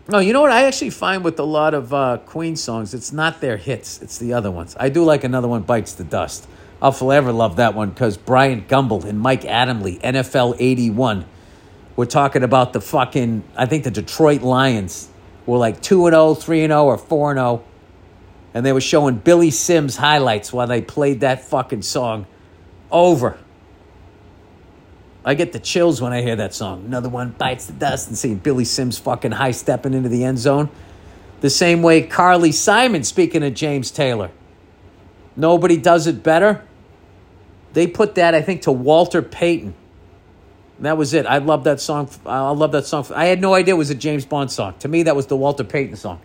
No, 0.08 0.18
you 0.18 0.32
know 0.32 0.42
what 0.42 0.52
I 0.52 0.64
actually 0.64 0.90
find 0.90 1.24
with 1.24 1.38
a 1.38 1.44
lot 1.44 1.72
of 1.72 1.94
uh, 1.94 2.18
Queen 2.26 2.54
songs, 2.54 2.92
it's 2.92 3.12
not 3.12 3.40
their 3.40 3.56
hits, 3.56 4.02
it's 4.02 4.18
the 4.18 4.34
other 4.34 4.50
ones. 4.50 4.76
I 4.78 4.88
do 4.88 5.04
like 5.04 5.24
another 5.24 5.48
one, 5.48 5.62
Bites 5.62 5.94
the 5.94 6.04
Dust. 6.04 6.46
I'll 6.80 6.92
forever 6.92 7.32
love 7.32 7.56
that 7.56 7.74
one 7.74 7.90
because 7.90 8.16
Bryant 8.16 8.68
Gumbel 8.68 9.04
and 9.04 9.18
Mike 9.18 9.42
Adamle, 9.42 10.00
NFL 10.00 10.56
81, 10.58 11.24
we're 11.96 12.04
talking 12.04 12.42
about 12.42 12.72
the 12.74 12.80
fucking, 12.80 13.42
I 13.56 13.66
think 13.66 13.84
the 13.84 13.90
Detroit 13.90 14.42
Lions 14.42 15.08
were 15.46 15.56
like 15.56 15.80
2 15.80 16.10
0, 16.10 16.34
3 16.34 16.66
0, 16.66 16.84
or 16.84 16.98
4 16.98 17.34
0. 17.34 17.64
and 18.52 18.66
they 18.66 18.72
were 18.72 18.80
showing 18.80 19.16
Billy 19.16 19.50
Sims 19.50 19.96
highlights 19.96 20.52
while 20.52 20.66
they 20.66 20.82
played 20.82 21.20
that 21.20 21.44
fucking 21.44 21.82
song 21.82 22.26
over. 22.90 23.38
I 25.24 25.34
get 25.34 25.52
the 25.52 25.58
chills 25.58 26.00
when 26.00 26.12
I 26.12 26.22
hear 26.22 26.36
that 26.36 26.54
song. 26.54 26.84
Another 26.84 27.08
one 27.08 27.30
bites 27.30 27.66
the 27.66 27.72
dust 27.72 28.08
and 28.08 28.16
seeing 28.16 28.36
Billy 28.36 28.64
Sims 28.64 28.98
fucking 28.98 29.32
high 29.32 29.50
stepping 29.50 29.94
into 29.94 30.08
the 30.08 30.24
end 30.24 30.38
zone. 30.38 30.68
The 31.40 31.50
same 31.50 31.82
way 31.82 32.02
Carly 32.02 32.52
Simon, 32.52 33.02
speaking 33.02 33.42
of 33.42 33.54
James 33.54 33.90
Taylor. 33.90 34.30
Nobody 35.36 35.76
does 35.76 36.06
it 36.06 36.22
better. 36.22 36.64
They 37.74 37.86
put 37.86 38.14
that, 38.14 38.34
I 38.34 38.40
think, 38.40 38.62
to 38.62 38.72
Walter 38.72 39.20
Payton. 39.20 39.74
That 40.80 40.96
was 40.96 41.14
it. 41.14 41.26
I 41.26 41.38
love 41.38 41.64
that 41.64 41.80
song. 41.80 42.08
I 42.24 42.50
love 42.50 42.72
that 42.72 42.86
song. 42.86 43.06
I 43.14 43.26
had 43.26 43.40
no 43.40 43.54
idea 43.54 43.74
it 43.74 43.78
was 43.78 43.90
a 43.90 43.94
James 43.94 44.24
Bond 44.24 44.50
song. 44.50 44.74
To 44.80 44.88
me, 44.88 45.04
that 45.04 45.16
was 45.16 45.26
the 45.26 45.36
Walter 45.36 45.64
Payton 45.64 45.96
song. 45.96 46.20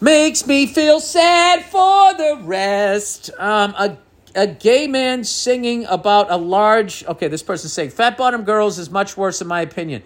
Makes 0.00 0.46
me 0.46 0.66
feel 0.66 0.98
sad 1.00 1.64
for 1.64 2.14
the 2.14 2.40
rest. 2.42 3.30
Um, 3.38 3.74
a, 3.78 3.98
a 4.34 4.46
gay 4.46 4.86
man 4.86 5.24
singing 5.24 5.84
about 5.86 6.30
a 6.30 6.36
large. 6.36 7.04
Okay, 7.04 7.28
this 7.28 7.42
person's 7.42 7.72
saying 7.72 7.90
fat 7.90 8.16
bottom 8.16 8.44
girls 8.44 8.78
is 8.78 8.90
much 8.90 9.16
worse 9.16 9.40
in 9.40 9.46
my 9.46 9.60
opinion. 9.60 10.02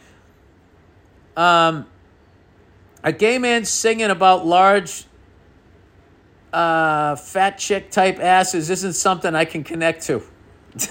Um, 1.36 1.86
a 3.02 3.12
gay 3.12 3.38
man 3.38 3.64
singing 3.64 4.10
about 4.10 4.44
large 4.44 5.04
uh, 6.54 7.16
fat 7.16 7.58
chick 7.58 7.90
type 7.90 8.20
asses 8.20 8.70
isn't 8.70 8.92
something 8.92 9.34
I 9.34 9.44
can 9.44 9.64
connect 9.64 10.04
to. 10.04 10.22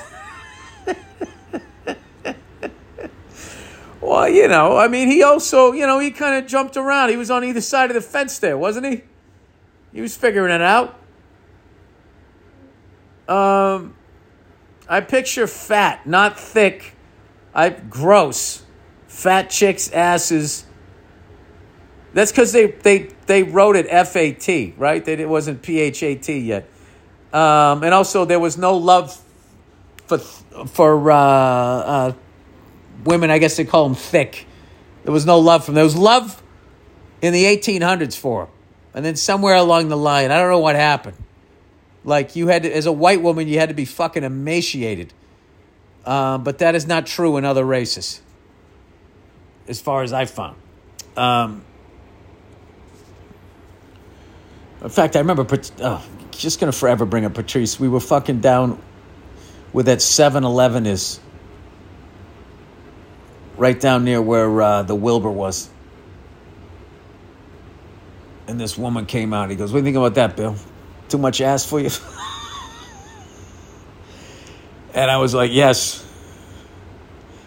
well, 4.01 4.27
you 4.27 4.49
know, 4.49 4.75
I 4.75 4.89
mean, 4.89 5.07
he 5.07 5.23
also, 5.23 5.71
you 5.71 5.87
know, 5.87 5.99
he 5.99 6.11
kind 6.11 6.35
of 6.35 6.49
jumped 6.49 6.75
around. 6.75 7.11
He 7.11 7.17
was 7.17 7.31
on 7.31 7.45
either 7.45 7.61
side 7.61 7.89
of 7.89 7.93
the 7.93 8.01
fence 8.01 8.39
there, 8.39 8.57
wasn't 8.57 8.87
he? 8.87 9.03
He 9.93 10.01
was 10.01 10.17
figuring 10.17 10.53
it 10.53 10.61
out. 10.61 10.99
Um, 13.29 13.95
I 14.89 14.99
picture 14.99 15.47
fat, 15.47 16.05
not 16.05 16.37
thick. 16.37 16.93
I 17.55 17.69
gross, 17.69 18.63
fat 19.07 19.49
chicks' 19.49 19.89
asses 19.93 20.65
that's 22.13 22.31
because 22.31 22.51
they, 22.51 22.67
they, 22.67 23.09
they 23.25 23.43
wrote 23.43 23.75
it 23.75 23.87
F 23.89 24.15
A 24.15 24.31
T, 24.31 24.73
right? 24.77 25.03
That 25.03 25.19
it 25.19 25.27
wasn't 25.27 25.61
P 25.61 25.79
H 25.79 26.03
A 26.03 26.15
T 26.15 26.39
yet. 26.39 26.69
Um, 27.33 27.83
and 27.83 27.93
also, 27.93 28.25
there 28.25 28.39
was 28.39 28.57
no 28.57 28.77
love 28.77 29.19
for 30.05 30.19
for 30.19 31.11
uh, 31.11 31.17
uh, 31.17 32.13
women. 33.03 33.31
I 33.31 33.39
guess 33.39 33.57
they 33.57 33.65
call 33.65 33.85
them 33.85 33.95
thick. 33.95 34.45
There 35.03 35.11
was 35.11 35.25
no 35.25 35.39
love 35.39 35.65
from. 35.65 35.73
There 35.73 35.83
was 35.83 35.95
love 35.95 36.43
in 37.23 37.33
the 37.33 37.45
1800s 37.45 38.15
for 38.15 38.45
them, 38.45 38.53
and 38.93 39.03
then 39.03 39.15
somewhere 39.15 39.55
along 39.55 39.89
the 39.89 39.97
line, 39.97 40.29
I 40.29 40.37
don't 40.37 40.51
know 40.51 40.59
what 40.59 40.75
happened. 40.75 41.17
Like 42.03 42.35
you 42.35 42.47
had 42.47 42.63
to, 42.63 42.75
as 42.75 42.85
a 42.85 42.91
white 42.91 43.21
woman, 43.21 43.47
you 43.47 43.57
had 43.57 43.69
to 43.69 43.75
be 43.75 43.85
fucking 43.85 44.23
emaciated. 44.23 45.13
Um, 46.05 46.43
but 46.43 46.59
that 46.59 46.75
is 46.75 46.85
not 46.85 47.07
true 47.07 47.37
in 47.37 47.45
other 47.45 47.63
races, 47.63 48.21
as 49.67 49.79
far 49.81 50.03
as 50.03 50.11
I 50.13 50.25
found. 50.25 50.57
Um, 51.15 51.63
in 54.83 54.89
fact, 54.89 55.15
I 55.15 55.19
remember, 55.19 55.47
oh, 55.81 56.05
just 56.31 56.59
to 56.59 56.71
forever 56.77 57.05
bring 57.05 57.23
up 57.23 57.33
Patrice. 57.33 57.79
We 57.79 57.87
were 57.87 58.01
fucking 58.01 58.41
down 58.41 58.81
where 59.71 59.85
that 59.85 60.01
7 60.01 60.43
Eleven 60.43 60.85
is, 60.85 61.21
right 63.55 63.79
down 63.79 64.03
near 64.03 64.21
where 64.21 64.61
uh, 64.61 64.83
the 64.83 64.93
Wilbur 64.93 65.29
was. 65.29 65.69
And 68.47 68.59
this 68.59 68.77
woman 68.77 69.05
came 69.05 69.33
out. 69.33 69.49
He 69.49 69.55
goes, 69.55 69.71
What 69.71 69.79
do 69.79 69.81
you 69.81 69.85
think 69.85 69.97
about 69.97 70.15
that, 70.15 70.35
Bill? 70.35 70.57
Too 71.07 71.17
much 71.17 71.39
ass 71.39 71.65
for 71.65 71.79
you? 71.79 71.89
and 74.93 75.09
I 75.09 75.17
was 75.17 75.33
like, 75.33 75.51
Yes. 75.53 76.05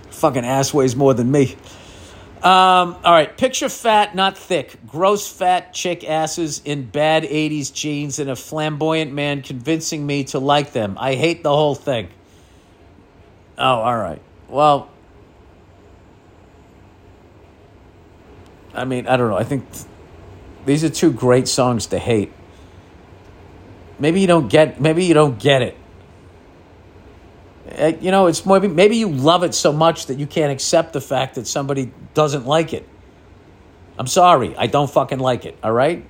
Fucking 0.09 0.47
ass 0.47 0.73
weighs 0.73 0.97
more 0.97 1.13
than 1.13 1.31
me. 1.31 1.57
Um, 2.43 2.97
all 3.03 3.13
right, 3.13 3.37
picture 3.37 3.69
fat, 3.69 4.15
not 4.15 4.37
thick. 4.37 4.77
Gross 4.87 5.27
fat 5.27 5.73
chick 5.73 6.09
asses 6.09 6.61
in 6.65 6.85
bad 6.85 7.25
80s 7.25 7.73
jeans 7.73 8.19
and 8.19 8.31
a 8.31 8.37
flamboyant 8.37 9.13
man 9.13 9.43
convincing 9.43 10.07
me 10.07 10.25
to 10.25 10.39
like 10.39 10.73
them. 10.73 10.97
I 11.01 11.15
hate 11.15 11.43
the 11.43 11.55
whole 11.55 11.75
thing. 11.75 12.09
Oh, 13.59 13.65
all 13.65 13.97
right. 13.97 14.21
Well, 14.49 14.91
I 18.75 18.85
mean, 18.85 19.09
I 19.09 19.17
don't 19.17 19.31
know. 19.31 19.37
I 19.37 19.45
think 19.45 19.73
th- 19.73 19.87
these 20.67 20.85
are 20.85 20.91
two 20.91 21.13
great 21.13 21.49
songs 21.49 21.87
to 21.87 21.99
hate. 21.99 22.33
Maybe 23.99 24.21
you 24.21 24.27
don't 24.27 24.49
get 24.49 24.79
maybe 24.79 25.07
you 25.07 25.15
don't 25.15 25.39
get 25.39 25.63
it. 25.63 25.77
Uh, 27.67 27.93
you 28.01 28.11
know, 28.11 28.27
it's 28.27 28.47
maybe 28.47 28.69
maybe 28.69 28.97
you 28.97 29.09
love 29.09 29.43
it 29.43 29.55
so 29.55 29.73
much 29.73 30.07
that 30.07 30.19
you 30.19 30.27
can't 30.27 30.53
accept 30.53 30.93
the 30.93 31.01
fact 31.01 31.35
that 31.35 31.47
somebody 31.47 31.93
doesn't 32.15 32.47
like 32.47 32.73
it. 32.73 32.89
I'm 33.99 34.07
sorry, 34.07 34.57
I 34.57 34.67
don't 34.67 34.91
fucking 34.91 35.19
like 35.19 35.45
it. 35.47 35.59
All 35.63 35.73
right. 35.73 36.05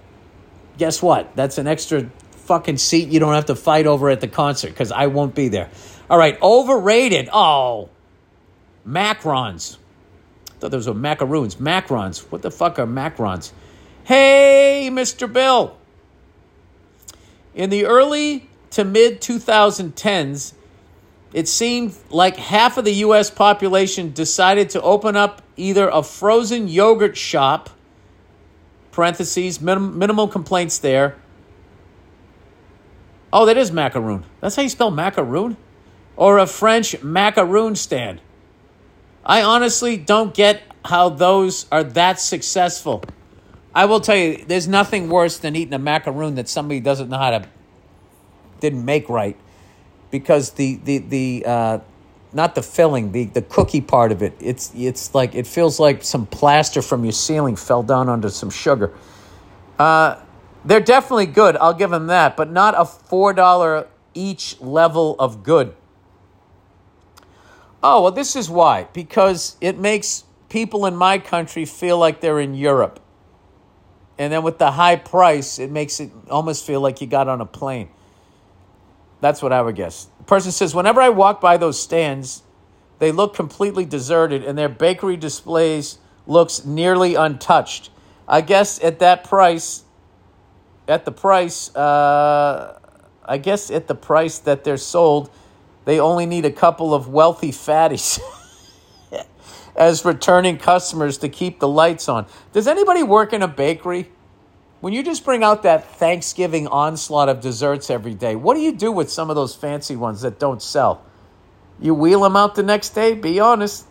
Guess 0.76 1.00
what? 1.00 1.34
That's 1.36 1.58
an 1.58 1.66
extra 1.66 2.10
fucking 2.46 2.78
seat 2.78 3.08
you 3.08 3.20
don't 3.20 3.34
have 3.34 3.46
to 3.46 3.54
fight 3.54 3.86
over 3.86 4.10
at 4.10 4.20
the 4.20 4.28
concert 4.28 4.68
because 4.68 4.92
I 4.92 5.06
won't 5.06 5.34
be 5.34 5.48
there. 5.48 5.70
All 6.10 6.18
right, 6.18 6.40
overrated. 6.40 7.28
Oh, 7.32 7.90
macrons. 8.86 9.78
I 10.50 10.58
thought 10.58 10.70
those 10.70 10.88
were 10.88 10.94
macaroons. 10.94 11.56
Macrons. 11.56 12.18
What 12.30 12.42
the 12.42 12.50
fuck 12.50 12.78
are 12.78 12.86
macrons? 12.86 13.52
Hey, 14.04 14.88
Mr. 14.92 15.30
Bill. 15.30 15.76
In 17.54 17.70
the 17.70 17.86
early 17.86 18.48
to 18.70 18.84
mid 18.84 19.20
2010s, 19.20 20.52
it 21.32 21.48
seemed 21.48 21.94
like 22.10 22.36
half 22.36 22.76
of 22.76 22.84
the 22.84 22.94
US 22.94 23.30
population 23.30 24.12
decided 24.12 24.70
to 24.70 24.82
open 24.82 25.16
up 25.16 25.42
either 25.56 25.88
a 25.88 26.02
frozen 26.02 26.68
yogurt 26.68 27.16
shop, 27.16 27.70
parentheses, 28.92 29.60
minim- 29.60 29.98
minimal 29.98 30.28
complaints 30.28 30.78
there. 30.78 31.16
Oh, 33.32 33.44
that 33.46 33.56
is 33.56 33.72
macaroon. 33.72 34.24
That's 34.40 34.56
how 34.56 34.62
you 34.62 34.68
spell 34.68 34.90
macaroon? 34.90 35.56
Or 36.16 36.38
a 36.38 36.46
French 36.46 37.02
macaroon 37.02 37.76
stand. 37.76 38.20
I 39.24 39.42
honestly 39.42 39.96
don't 39.96 40.32
get 40.32 40.62
how 40.84 41.10
those 41.10 41.66
are 41.70 41.82
that 41.82 42.20
successful. 42.20 43.02
I 43.74 43.84
will 43.84 44.00
tell 44.00 44.16
you, 44.16 44.42
there's 44.46 44.68
nothing 44.68 45.10
worse 45.10 45.36
than 45.36 45.56
eating 45.56 45.74
a 45.74 45.78
macaroon 45.78 46.36
that 46.36 46.48
somebody 46.48 46.80
doesn't 46.80 47.10
know 47.10 47.18
how 47.18 47.30
to, 47.30 47.48
didn't 48.60 48.84
make 48.84 49.08
right 49.10 49.36
because 50.10 50.50
the 50.52 50.76
the 50.84 50.98
the 50.98 51.44
uh, 51.46 51.78
not 52.32 52.54
the 52.54 52.62
filling, 52.62 53.12
the 53.12 53.24
the 53.24 53.42
cookie 53.42 53.80
part 53.80 54.12
of 54.12 54.22
it. 54.22 54.34
It's 54.40 54.72
it's 54.74 55.14
like 55.14 55.34
it 55.34 55.46
feels 55.46 55.80
like 55.80 56.04
some 56.04 56.26
plaster 56.26 56.82
from 56.82 57.04
your 57.04 57.12
ceiling 57.12 57.56
fell 57.56 57.82
down 57.82 58.08
onto 58.08 58.28
some 58.28 58.50
sugar. 58.50 58.92
Uh, 59.78 60.16
they're 60.64 60.80
definitely 60.80 61.26
good. 61.26 61.56
I'll 61.56 61.74
give 61.74 61.90
them 61.90 62.08
that, 62.08 62.36
but 62.36 62.50
not 62.50 62.74
a 62.76 62.84
four 62.84 63.32
dollar 63.32 63.88
each 64.14 64.60
level 64.60 65.16
of 65.18 65.42
good. 65.42 65.74
Oh 67.82 68.02
well, 68.02 68.12
this 68.12 68.36
is 68.36 68.50
why 68.50 68.88
because 68.92 69.56
it 69.60 69.78
makes 69.78 70.24
people 70.48 70.86
in 70.86 70.96
my 70.96 71.18
country 71.18 71.64
feel 71.64 71.98
like 71.98 72.20
they're 72.20 72.40
in 72.40 72.54
Europe. 72.54 73.00
And 74.18 74.32
then 74.32 74.42
with 74.42 74.58
the 74.58 74.70
high 74.70 74.96
price, 74.96 75.58
it 75.58 75.70
makes 75.70 76.00
it 76.00 76.10
almost 76.30 76.64
feel 76.66 76.80
like 76.80 77.00
you 77.00 77.06
got 77.06 77.28
on 77.28 77.40
a 77.40 77.46
plane. 77.46 77.90
That's 79.20 79.42
what 79.42 79.52
I 79.52 79.62
would 79.62 79.76
guess. 79.76 80.08
The 80.18 80.24
person 80.24 80.52
says, 80.52 80.74
whenever 80.74 81.00
I 81.00 81.08
walk 81.08 81.40
by 81.40 81.56
those 81.56 81.80
stands, 81.80 82.42
they 82.98 83.12
look 83.12 83.34
completely 83.34 83.84
deserted 83.84 84.44
and 84.44 84.56
their 84.56 84.68
bakery 84.68 85.16
displays 85.16 85.98
looks 86.26 86.64
nearly 86.64 87.14
untouched. 87.14 87.90
I 88.28 88.40
guess 88.40 88.82
at 88.82 88.98
that 88.98 89.24
price, 89.24 89.84
at 90.88 91.04
the 91.04 91.12
price, 91.12 91.74
uh, 91.74 92.78
I 93.24 93.38
guess 93.38 93.70
at 93.70 93.86
the 93.86 93.94
price 93.94 94.38
that 94.40 94.64
they're 94.64 94.76
sold, 94.76 95.30
they 95.84 96.00
only 96.00 96.26
need 96.26 96.44
a 96.44 96.50
couple 96.50 96.92
of 96.92 97.08
wealthy 97.08 97.52
fatties 97.52 98.18
as 99.76 100.04
returning 100.04 100.58
customers 100.58 101.18
to 101.18 101.28
keep 101.28 101.60
the 101.60 101.68
lights 101.68 102.08
on. 102.08 102.26
Does 102.52 102.66
anybody 102.66 103.02
work 103.02 103.32
in 103.32 103.42
a 103.42 103.48
bakery? 103.48 104.10
When 104.80 104.92
you 104.92 105.02
just 105.02 105.24
bring 105.24 105.42
out 105.42 105.62
that 105.62 105.86
Thanksgiving 105.96 106.68
onslaught 106.68 107.28
of 107.28 107.40
desserts 107.40 107.90
every 107.90 108.14
day, 108.14 108.36
what 108.36 108.54
do 108.54 108.60
you 108.60 108.72
do 108.72 108.92
with 108.92 109.10
some 109.10 109.30
of 109.30 109.36
those 109.36 109.54
fancy 109.54 109.96
ones 109.96 110.20
that 110.20 110.38
don't 110.38 110.62
sell? 110.62 111.02
You 111.80 111.94
wheel 111.94 112.20
them 112.20 112.36
out 112.36 112.54
the 112.54 112.62
next 112.62 112.90
day? 112.90 113.14
Be 113.14 113.40
honest. 113.40 113.86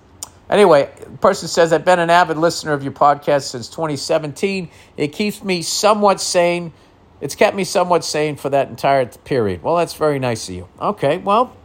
Anyway, 0.50 0.92
person 1.22 1.48
says, 1.48 1.74
I've 1.74 1.86
been 1.86 2.00
an 2.00 2.12
avid 2.12 2.38
listener 2.38 2.74
of 2.74 2.84
your 2.84 2.92
podcast 2.92 3.50
since 3.50 3.68
2017. 3.70 4.70
It 4.96 5.08
keeps 5.10 5.44
me 5.44 5.64
somewhat 5.64 6.22
sane. 6.22 6.72
It's 7.20 7.34
kept 7.34 7.56
me 7.56 7.64
somewhat 7.64 8.04
sane 8.04 8.36
for 8.36 8.50
that 8.50 8.70
entire 8.70 9.06
period. 9.06 9.64
Well, 9.64 9.78
that's 9.78 9.96
very 9.96 10.20
nice 10.20 10.48
of 10.50 10.56
you. 10.56 10.68
Okay, 10.80 11.18
well, 11.18 11.56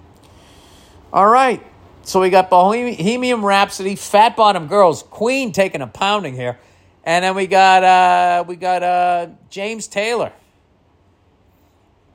all 1.12 1.29
right. 1.29 1.62
So 2.03 2.21
we 2.21 2.31
got 2.31 2.49
Bohemian 2.49 3.43
Rhapsody, 3.43 3.97
Fat 3.97 4.35
Bottom 4.35 4.66
Girls, 4.66 5.03
Queen 5.03 5.53
taking 5.53 5.83
a 5.83 5.87
pounding 5.87 6.35
here. 6.35 6.59
And 7.05 7.24
then 7.24 7.34
we 7.34 7.46
got 7.46 7.82
uh, 7.82 8.44
we 8.46 8.57
got 8.57 8.82
uh, 8.82 9.28
James 9.48 9.86
Taylor. 9.86 10.32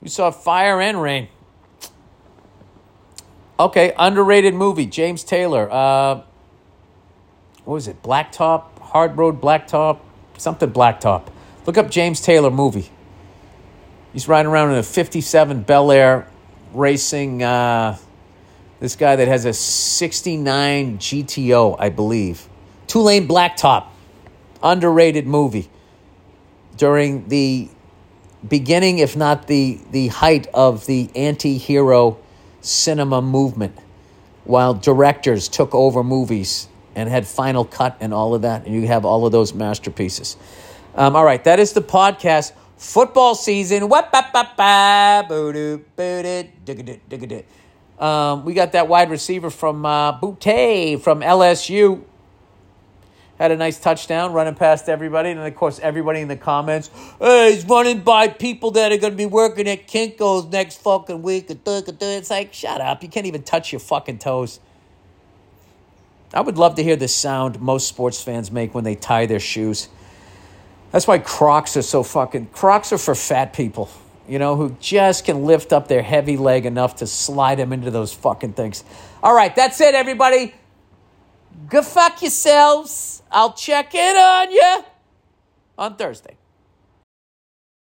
We 0.01 0.09
saw 0.09 0.29
Fire 0.29 0.79
and 0.79 1.01
Rain. 1.01 1.27
Okay, 3.59 3.93
underrated 3.97 4.53
movie. 4.53 4.85
James 4.85 5.23
Taylor. 5.23 5.71
Uh, 5.71 6.21
what 7.63 7.73
was 7.73 7.87
it? 7.87 8.03
Blacktop, 8.03 8.77
Hard 8.79 9.17
Road 9.17 9.41
Blacktop, 9.41 9.99
something 10.37 10.69
Blacktop. 10.69 11.29
Look 11.65 11.77
up 11.77 11.89
James 11.89 12.21
Taylor 12.21 12.51
movie. 12.51 12.91
He's 14.13 14.27
riding 14.27 14.51
around 14.51 14.71
in 14.71 14.77
a 14.77 14.83
'57 14.83 15.63
Bel 15.63 15.91
Air, 15.91 16.27
racing. 16.73 17.41
Uh, 17.41 17.97
this 18.79 18.95
guy 18.95 19.15
that 19.15 19.27
has 19.27 19.45
a 19.45 19.53
'69 19.53 20.99
GTO, 20.99 21.75
I 21.79 21.89
believe. 21.89 22.47
Two 22.85 22.99
lane 22.99 23.27
blacktop. 23.27 23.87
Underrated 24.65 25.27
movie. 25.27 25.69
During 26.75 27.29
the 27.29 27.69
beginning, 28.47 28.99
if 28.99 29.15
not 29.15 29.47
the 29.47 29.79
the 29.91 30.07
height 30.07 30.47
of 30.53 30.87
the 30.87 31.09
anti-hero 31.15 32.17
cinema 32.61 33.21
movement, 33.21 33.77
while 34.43 34.73
directors 34.73 35.47
took 35.47 35.73
over 35.73 36.03
movies 36.03 36.67
and 36.95 37.07
had 37.07 37.27
final 37.27 37.63
cut 37.63 37.95
and 37.99 38.13
all 38.13 38.33
of 38.33 38.41
that, 38.41 38.65
and 38.65 38.73
you 38.73 38.87
have 38.87 39.05
all 39.05 39.25
of 39.25 39.31
those 39.31 39.53
masterpieces. 39.53 40.35
Um, 40.95 41.15
all 41.15 41.25
right, 41.25 41.43
that 41.43 41.59
is 41.59 41.73
the 41.73 41.81
podcast. 41.81 42.53
Football 42.77 43.35
season. 43.35 43.83
Um, 47.97 48.45
we 48.45 48.53
got 48.53 48.71
that 48.73 48.87
wide 48.87 49.09
receiver 49.09 49.49
from 49.49 49.85
uh, 49.85 50.11
Butte 50.19 51.01
from 51.01 51.21
LSU. 51.21 52.03
Had 53.37 53.51
a 53.51 53.57
nice 53.57 53.79
touchdown 53.79 54.31
running 54.31 54.55
past 54.55 54.87
everybody. 54.87 55.31
And 55.31 55.39
of 55.41 55.55
course, 55.55 55.79
everybody 55.79 56.21
in 56.21 56.29
the 56.29 56.37
comments, 56.37 56.89
hey, 57.19 57.53
he's 57.53 57.65
running 57.65 58.01
by 58.01 58.29
people 58.29 58.71
that 58.71 58.93
are 58.93 58.97
going 58.97 59.11
to 59.11 59.17
be 59.17 59.25
working 59.25 59.67
at 59.67 59.87
Kinko's 59.87 60.49
next 60.51 60.81
fucking 60.81 61.21
week. 61.21 61.47
It's 61.49 62.29
like, 62.29 62.53
shut 62.53 62.79
up. 62.79 63.03
You 63.03 63.09
can't 63.09 63.25
even 63.25 63.43
touch 63.43 63.73
your 63.73 63.81
fucking 63.81 64.19
toes. 64.19 64.61
I 66.33 66.41
would 66.41 66.57
love 66.57 66.75
to 66.75 66.83
hear 66.83 66.95
the 66.95 67.07
sound 67.07 67.61
most 67.61 67.87
sports 67.87 68.21
fans 68.21 68.51
make 68.51 68.73
when 68.73 68.83
they 68.83 68.95
tie 68.95 69.25
their 69.25 69.39
shoes. 69.39 69.89
That's 70.91 71.05
why 71.05 71.17
Crocs 71.17 71.75
are 71.75 71.81
so 71.81 72.03
fucking. 72.03 72.47
Crocs 72.47 72.93
are 72.93 72.97
for 72.97 73.15
fat 73.15 73.51
people, 73.51 73.89
you 74.29 74.39
know, 74.39 74.55
who 74.55 74.77
just 74.79 75.25
can 75.25 75.43
lift 75.43 75.73
up 75.73 75.89
their 75.89 76.01
heavy 76.01 76.37
leg 76.37 76.65
enough 76.65 76.97
to 76.97 77.07
slide 77.07 77.55
them 77.55 77.73
into 77.73 77.91
those 77.91 78.13
fucking 78.13 78.53
things. 78.53 78.85
All 79.21 79.35
right, 79.35 79.53
that's 79.53 79.81
it, 79.81 79.93
everybody. 79.93 80.55
Go 81.69 81.81
fuck 81.81 82.21
yourselves. 82.21 83.23
I'll 83.31 83.53
check 83.53 83.95
in 83.95 84.15
on 84.15 84.51
you 84.51 84.83
on 85.77 85.95
Thursday. 85.95 86.37